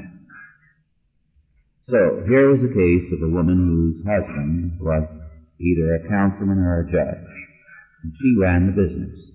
So 1.87 2.23
here 2.27 2.51
was 2.51 2.59
a 2.59 2.73
case 2.73 3.07
of 3.15 3.23
a 3.23 3.31
woman 3.31 3.63
whose 3.63 4.03
husband 4.03 4.75
was 4.81 5.07
either 5.61 5.95
a 5.95 6.07
councilman 6.09 6.59
or 6.59 6.81
a 6.81 6.91
judge, 6.91 7.31
and 8.03 8.11
she 8.19 8.35
ran 8.41 8.67
the 8.67 8.75
business. 8.75 9.26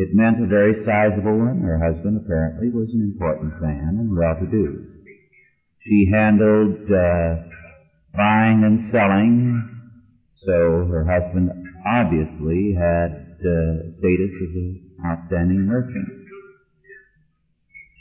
It 0.00 0.16
meant 0.16 0.40
a 0.42 0.48
very 0.48 0.80
sizable 0.86 1.36
one. 1.36 1.60
Her 1.60 1.76
husband 1.76 2.16
apparently 2.24 2.70
was 2.70 2.88
an 2.88 3.04
important 3.04 3.52
man 3.60 4.00
and 4.00 4.16
well-to-do. 4.16 4.96
She 5.84 6.08
handled 6.10 6.88
uh, 6.88 7.44
buying 8.16 8.64
and 8.64 8.88
selling, 8.92 9.60
so 10.46 10.88
her 10.88 11.04
husband 11.04 11.52
obviously 11.84 12.72
had 12.72 13.12
uh, 13.44 13.92
status 14.00 14.32
as 14.40 14.52
an 14.56 14.88
outstanding 15.04 15.68
merchant. 15.68 16.08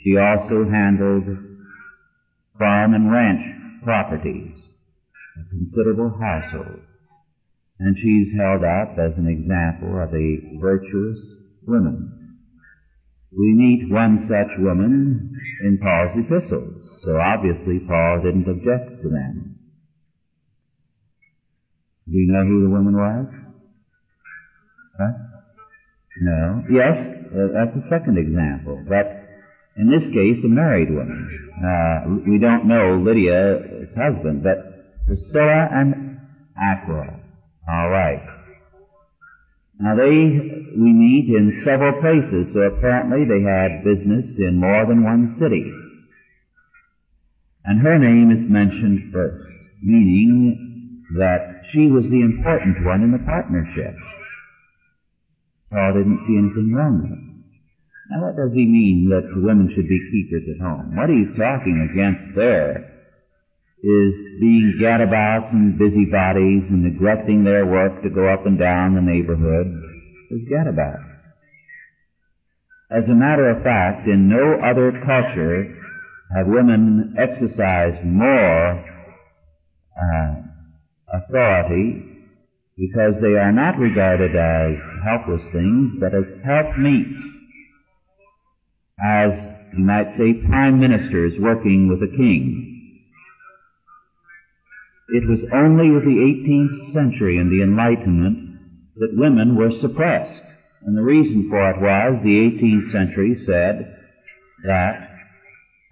She 0.01 0.15
also 0.15 0.71
handled 0.71 1.27
farm 2.57 2.93
and 2.93 3.11
ranch 3.11 3.43
properties, 3.83 4.55
a 5.35 5.49
considerable 5.49 6.15
household. 6.15 6.79
And 7.77 7.97
she's 7.99 8.39
held 8.39 8.63
up 8.63 8.95
as 8.95 9.19
an 9.19 9.27
example 9.27 9.99
of 9.99 10.13
a 10.15 10.59
virtuous 10.63 11.38
woman. 11.67 12.37
We 13.31 13.53
meet 13.53 13.91
one 13.91 14.27
such 14.27 14.57
woman 14.57 15.37
in 15.63 15.77
Paul's 15.77 16.17
epistles, 16.17 16.81
so 17.05 17.17
obviously 17.17 17.79
Paul 17.87 18.21
didn't 18.23 18.49
object 18.49 19.03
to 19.03 19.09
them. 19.09 19.59
Do 22.07 22.17
you 22.17 22.31
know 22.31 22.43
who 22.43 22.63
the 22.63 22.69
woman 22.69 22.95
was? 22.97 23.27
Huh? 24.97 25.13
No. 26.21 26.63
Yes, 26.71 26.97
uh, 27.31 27.53
that's 27.53 27.75
the 27.77 27.85
second 27.89 28.17
example. 28.17 28.83
But 28.89 29.05
in 29.77 29.87
this 29.87 30.03
case, 30.11 30.43
a 30.43 30.49
married 30.49 30.89
woman. 30.89 31.29
Uh, 31.55 31.99
we 32.25 32.39
don't 32.39 32.67
know 32.67 32.97
Lydia's 32.97 33.93
husband, 33.95 34.43
but 34.43 35.05
Priscilla 35.05 35.69
and 35.71 36.17
Aquila. 36.57 37.19
All 37.69 37.89
right. 37.89 38.38
Now 39.79 39.95
they, 39.95 40.11
we 40.75 40.91
meet 40.91 41.31
in 41.31 41.63
several 41.63 41.95
places, 42.03 42.51
so 42.51 42.59
apparently 42.67 43.23
they 43.23 43.39
had 43.39 43.87
business 43.87 44.27
in 44.35 44.59
more 44.59 44.85
than 44.85 45.07
one 45.07 45.39
city. 45.39 45.63
And 47.63 47.79
her 47.79 47.97
name 47.97 48.27
is 48.27 48.51
mentioned 48.51 49.13
first, 49.13 49.47
meaning 49.81 51.05
that 51.15 51.63
she 51.71 51.87
was 51.87 52.03
the 52.11 52.21
important 52.27 52.83
one 52.83 53.03
in 53.03 53.11
the 53.11 53.23
partnership. 53.23 53.95
Paul 55.71 55.93
didn't 55.93 56.27
see 56.27 56.35
anything 56.35 56.73
wrong 56.75 56.99
with 56.99 57.15
it. 57.15 57.23
Now 58.11 58.25
what 58.25 58.35
does 58.35 58.51
he 58.51 58.65
mean 58.65 59.07
that 59.09 59.31
women 59.39 59.71
should 59.73 59.87
be 59.87 60.01
keepers 60.11 60.43
at 60.49 60.59
home? 60.59 60.97
What 60.97 61.07
he's 61.07 61.31
talking 61.37 61.87
against 61.87 62.35
there 62.35 62.98
is 63.81 64.13
being 64.39 64.75
gadabouts 64.81 65.53
and 65.53 65.79
busybodies 65.79 66.67
and 66.67 66.83
neglecting 66.83 67.43
their 67.43 67.65
work 67.65 68.03
to 68.03 68.09
go 68.09 68.27
up 68.27 68.45
and 68.45 68.59
down 68.59 68.95
the 68.95 69.01
neighborhood 69.01 69.67
as 70.31 70.39
gadabouts. 70.51 71.09
As 72.91 73.03
a 73.09 73.13
matter 73.13 73.49
of 73.49 73.63
fact, 73.63 74.07
in 74.07 74.27
no 74.27 74.59
other 74.59 74.91
culture 75.05 75.75
have 76.35 76.47
women 76.47 77.15
exercised 77.17 78.03
more 78.03 78.83
uh, 79.95 80.35
authority 81.13 82.03
because 82.77 83.13
they 83.21 83.35
are 83.39 83.51
not 83.51 83.77
regarded 83.77 84.35
as 84.35 84.75
helpless 85.03 85.41
things, 85.53 85.99
but 85.99 86.13
as 86.13 86.25
helpmeets 86.43 87.29
as, 88.99 89.31
you 89.77 89.83
might 89.85 90.15
say, 90.17 90.33
prime 90.47 90.79
ministers 90.79 91.33
working 91.39 91.87
with 91.87 92.01
a 92.03 92.11
king. 92.11 92.68
It 95.11 95.25
was 95.25 95.41
only 95.53 95.89
with 95.89 96.05
the 96.05 96.21
18th 96.21 96.93
century 96.93 97.37
and 97.37 97.49
the 97.49 97.63
Enlightenment 97.63 98.59
that 98.97 99.17
women 99.17 99.55
were 99.55 99.71
suppressed. 99.81 100.45
And 100.85 100.95
the 100.95 101.01
reason 101.01 101.49
for 101.49 101.59
it 101.71 101.81
was 101.81 102.21
the 102.23 102.37
18th 102.37 102.91
century 102.93 103.43
said 103.45 103.95
that 104.65 105.09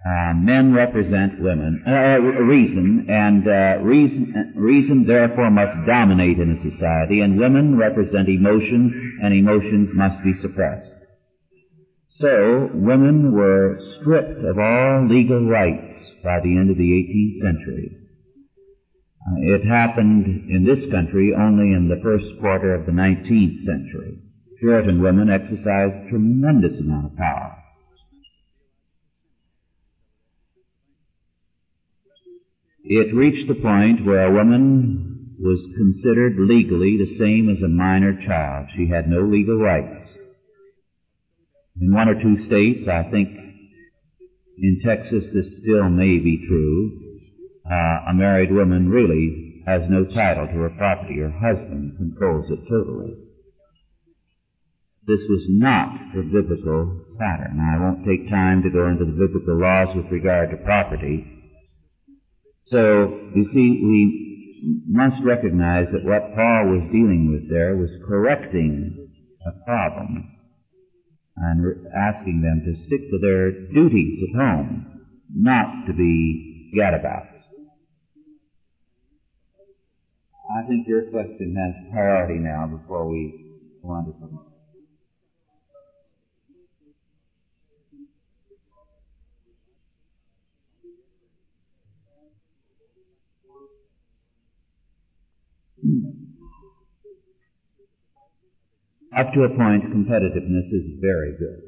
uh, 0.06 0.32
men 0.34 0.72
represent 0.72 1.42
women, 1.42 1.82
uh, 1.84 2.22
reason, 2.46 3.06
and 3.10 3.42
uh, 3.42 3.82
reason, 3.82 4.54
reason 4.54 5.04
therefore 5.04 5.50
must 5.50 5.74
dominate 5.86 6.38
in 6.38 6.54
a 6.54 6.62
society, 6.70 7.20
and 7.20 7.36
women 7.38 7.76
represent 7.76 8.28
emotions, 8.28 8.92
and 9.22 9.34
emotions 9.34 9.90
must 9.94 10.22
be 10.22 10.32
suppressed. 10.40 10.86
So, 12.20 12.70
women 12.72 13.32
were 13.32 13.78
stripped 14.00 14.44
of 14.46 14.58
all 14.58 15.08
legal 15.10 15.44
rights 15.48 16.22
by 16.22 16.38
the 16.42 16.56
end 16.56 16.70
of 16.70 16.78
the 16.78 16.90
18th 16.94 17.42
century. 17.42 18.07
Uh, 19.28 19.36
it 19.36 19.68
happened 19.68 20.48
in 20.48 20.64
this 20.64 20.90
country 20.90 21.34
only 21.36 21.74
in 21.76 21.88
the 21.88 22.00
first 22.02 22.24
quarter 22.40 22.74
of 22.74 22.86
the 22.86 22.92
19th 22.92 23.66
century. 23.66 24.18
Puritan 24.58 25.02
women 25.02 25.28
exercised 25.28 26.08
tremendous 26.08 26.80
amount 26.80 27.12
of 27.12 27.16
power. 27.16 27.58
it 32.88 33.14
reached 33.14 33.46
the 33.48 33.60
point 33.60 34.06
where 34.06 34.24
a 34.24 34.32
woman 34.32 35.36
was 35.38 35.60
considered 35.76 36.36
legally 36.38 36.96
the 36.96 37.18
same 37.18 37.50
as 37.50 37.62
a 37.62 37.68
minor 37.68 38.18
child. 38.26 38.66
She 38.74 38.88
had 38.88 39.08
no 39.08 39.20
legal 39.20 39.58
rights. 39.58 40.08
In 41.80 41.92
one 41.92 42.08
or 42.08 42.14
two 42.14 42.46
states, 42.46 42.88
I 42.88 43.10
think 43.10 43.28
in 44.56 44.80
Texas 44.84 45.22
this 45.34 45.46
still 45.60 45.90
may 45.90 46.16
be 46.18 46.46
true, 46.48 47.07
uh, 47.70 48.10
a 48.10 48.14
married 48.14 48.52
woman 48.52 48.88
really 48.88 49.62
has 49.66 49.82
no 49.88 50.04
title 50.04 50.46
to 50.46 50.58
her 50.64 50.72
property. 50.78 51.20
Her 51.20 51.30
husband 51.30 51.96
controls 51.98 52.50
it 52.50 52.64
totally. 52.68 53.14
This 55.06 55.20
was 55.28 55.44
not 55.48 55.88
the 56.14 56.22
biblical 56.22 57.04
pattern. 57.18 57.60
I 57.60 57.80
won't 57.80 58.04
take 58.04 58.30
time 58.30 58.62
to 58.62 58.70
go 58.70 58.88
into 58.88 59.04
the 59.04 59.16
biblical 59.16 59.60
laws 59.60 59.88
with 59.96 60.12
regard 60.12 60.50
to 60.50 60.56
property. 60.64 61.24
So, 62.70 63.08
you 63.34 63.44
see, 63.52 63.80
we 63.84 64.28
must 64.86 65.16
recognize 65.24 65.86
that 65.92 66.04
what 66.04 66.34
Paul 66.34 66.76
was 66.76 66.92
dealing 66.92 67.32
with 67.32 67.48
there 67.48 67.76
was 67.76 67.90
correcting 68.06 69.08
a 69.46 69.64
problem 69.64 70.28
and 71.36 71.86
asking 71.94 72.42
them 72.42 72.62
to 72.64 72.86
stick 72.86 73.08
to 73.10 73.18
their 73.20 73.52
duties 73.72 74.28
at 74.28 74.40
home, 74.40 75.04
not 75.32 75.86
to 75.86 75.92
be 75.92 76.72
gadabouts. 76.76 77.37
I 80.50 80.62
think 80.66 80.86
your 80.86 81.02
question 81.10 81.54
has 81.56 81.74
priority 81.92 82.38
now 82.38 82.66
before 82.66 83.08
we 83.08 83.34
go 83.82 83.90
on 83.90 84.04
to 84.06 84.12
something. 84.18 84.38
Hmm. 95.82 96.00
Up 99.16 99.32
to 99.34 99.42
a 99.44 99.48
point, 99.50 99.84
competitiveness 99.92 100.72
is 100.72 100.84
very 101.00 101.34
good. 101.38 101.62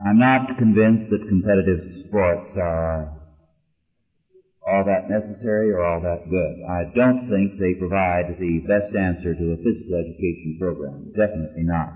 I'm 0.00 0.18
not 0.18 0.58
convinced 0.58 1.10
that 1.10 1.26
competitive 1.28 1.80
sports 2.06 2.50
are 2.56 3.17
all 4.68 4.84
that 4.84 5.08
necessary 5.08 5.72
or 5.72 5.80
all 5.80 6.00
that 6.00 6.28
good. 6.28 6.60
I 6.68 6.84
don't 6.94 7.24
think 7.24 7.56
they 7.56 7.72
provide 7.72 8.28
the 8.28 8.60
best 8.68 8.92
answer 8.94 9.32
to 9.34 9.52
a 9.52 9.62
physical 9.64 9.96
education 9.96 10.56
program. 10.60 11.12
Definitely 11.16 11.64
not. 11.64 11.88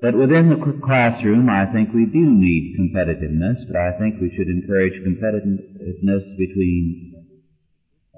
But 0.00 0.14
within 0.14 0.48
the 0.48 0.56
classroom, 0.82 1.50
I 1.50 1.66
think 1.66 1.92
we 1.92 2.06
do 2.06 2.24
need 2.32 2.72
competitiveness, 2.78 3.66
but 3.66 3.76
I 3.76 3.92
think 3.92 4.20
we 4.20 4.32
should 4.34 4.48
encourage 4.48 4.94
competitiveness 5.04 6.24
between 6.36 7.12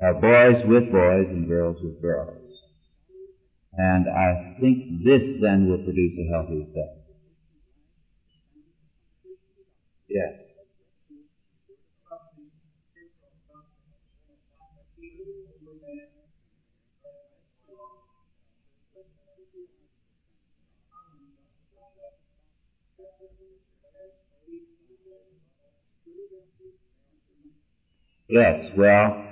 uh, 0.01 0.13
boys 0.13 0.63
with 0.65 0.91
boys 0.93 1.27
and 1.33 1.49
girls 1.49 1.79
with 1.83 2.01
girls. 2.01 2.37
And 3.73 4.07
I 4.09 4.35
think 4.61 4.87
this 4.89 5.23
then 5.41 5.67
will 5.67 5.79
produce 5.79 6.13
a 6.19 6.31
healthy 6.31 6.69
effect. 6.69 6.97
Yes. 10.09 10.50
Yes, 28.33 28.71
well, 28.79 29.25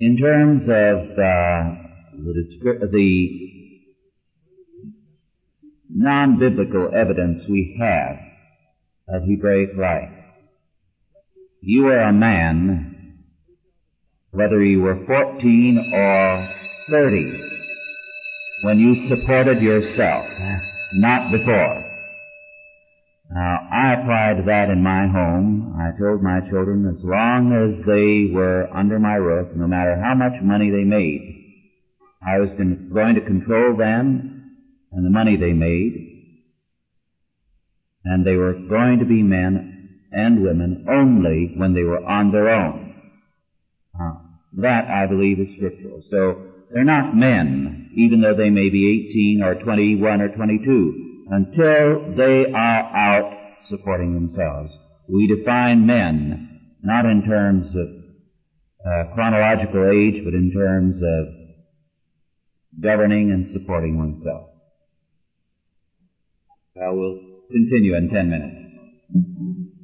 in 0.00 0.16
terms 0.16 0.62
of 0.62 1.12
uh, 1.12 1.76
the, 2.12 2.88
the 2.90 3.28
non-biblical 5.90 6.90
evidence 6.92 7.44
we 7.48 7.78
have 7.80 8.16
of 9.08 9.28
Hebraic 9.28 9.76
life, 9.78 10.10
you 11.60 11.84
were 11.84 12.00
a 12.00 12.12
man, 12.12 13.22
whether 14.32 14.60
you 14.64 14.80
were 14.80 15.06
14 15.06 15.92
or 15.94 16.48
30, 16.90 17.40
when 18.64 18.80
you 18.80 19.08
supported 19.08 19.62
yourself, 19.62 20.26
not 20.94 21.30
before. 21.30 21.85
Now, 23.30 23.68
I 23.72 23.94
applied 23.94 24.46
that 24.46 24.70
in 24.70 24.82
my 24.82 25.08
home. 25.08 25.74
I 25.78 25.98
told 25.98 26.22
my 26.22 26.40
children 26.48 26.86
as 26.86 27.02
long 27.02 27.50
as 27.50 27.84
they 27.84 28.32
were 28.32 28.68
under 28.72 28.98
my 28.98 29.14
roof, 29.14 29.48
no 29.56 29.66
matter 29.66 30.00
how 30.00 30.14
much 30.14 30.40
money 30.42 30.70
they 30.70 30.84
made, 30.84 31.42
I 32.22 32.38
was 32.38 32.50
going 32.56 33.14
to 33.16 33.20
control 33.26 33.76
them 33.76 34.54
and 34.92 35.04
the 35.04 35.10
money 35.10 35.36
they 35.36 35.52
made, 35.52 36.22
and 38.04 38.24
they 38.24 38.36
were 38.36 38.54
going 38.54 39.00
to 39.00 39.04
be 39.04 39.22
men 39.22 40.00
and 40.12 40.42
women 40.42 40.86
only 40.88 41.52
when 41.56 41.74
they 41.74 41.82
were 41.82 42.04
on 42.04 42.30
their 42.30 42.48
own. 42.48 42.94
Uh, 44.00 44.14
that, 44.62 44.88
I 44.88 45.06
believe, 45.06 45.40
is 45.40 45.48
scriptural. 45.56 46.02
So, 46.10 46.46
they're 46.72 46.84
not 46.84 47.14
men, 47.14 47.90
even 47.96 48.20
though 48.20 48.34
they 48.36 48.50
may 48.50 48.70
be 48.70 49.08
18 49.10 49.42
or 49.42 49.62
21 49.62 50.20
or 50.20 50.28
22 50.28 51.05
until 51.28 52.14
they 52.16 52.52
are 52.52 52.82
out 52.96 53.32
supporting 53.70 54.14
themselves. 54.14 54.70
We 55.08 55.26
define 55.26 55.86
men 55.86 56.60
not 56.82 57.04
in 57.04 57.24
terms 57.24 57.66
of 57.66 57.88
uh, 58.86 59.14
chronological 59.14 59.90
age, 59.90 60.22
but 60.24 60.34
in 60.34 60.52
terms 60.54 60.96
of 61.02 62.82
governing 62.82 63.30
and 63.32 63.52
supporting 63.52 63.98
oneself. 63.98 64.50
I 66.80 66.90
will 66.90 67.18
continue 67.50 67.96
in 67.96 68.10
ten 68.10 68.30
minutes. 68.30 69.75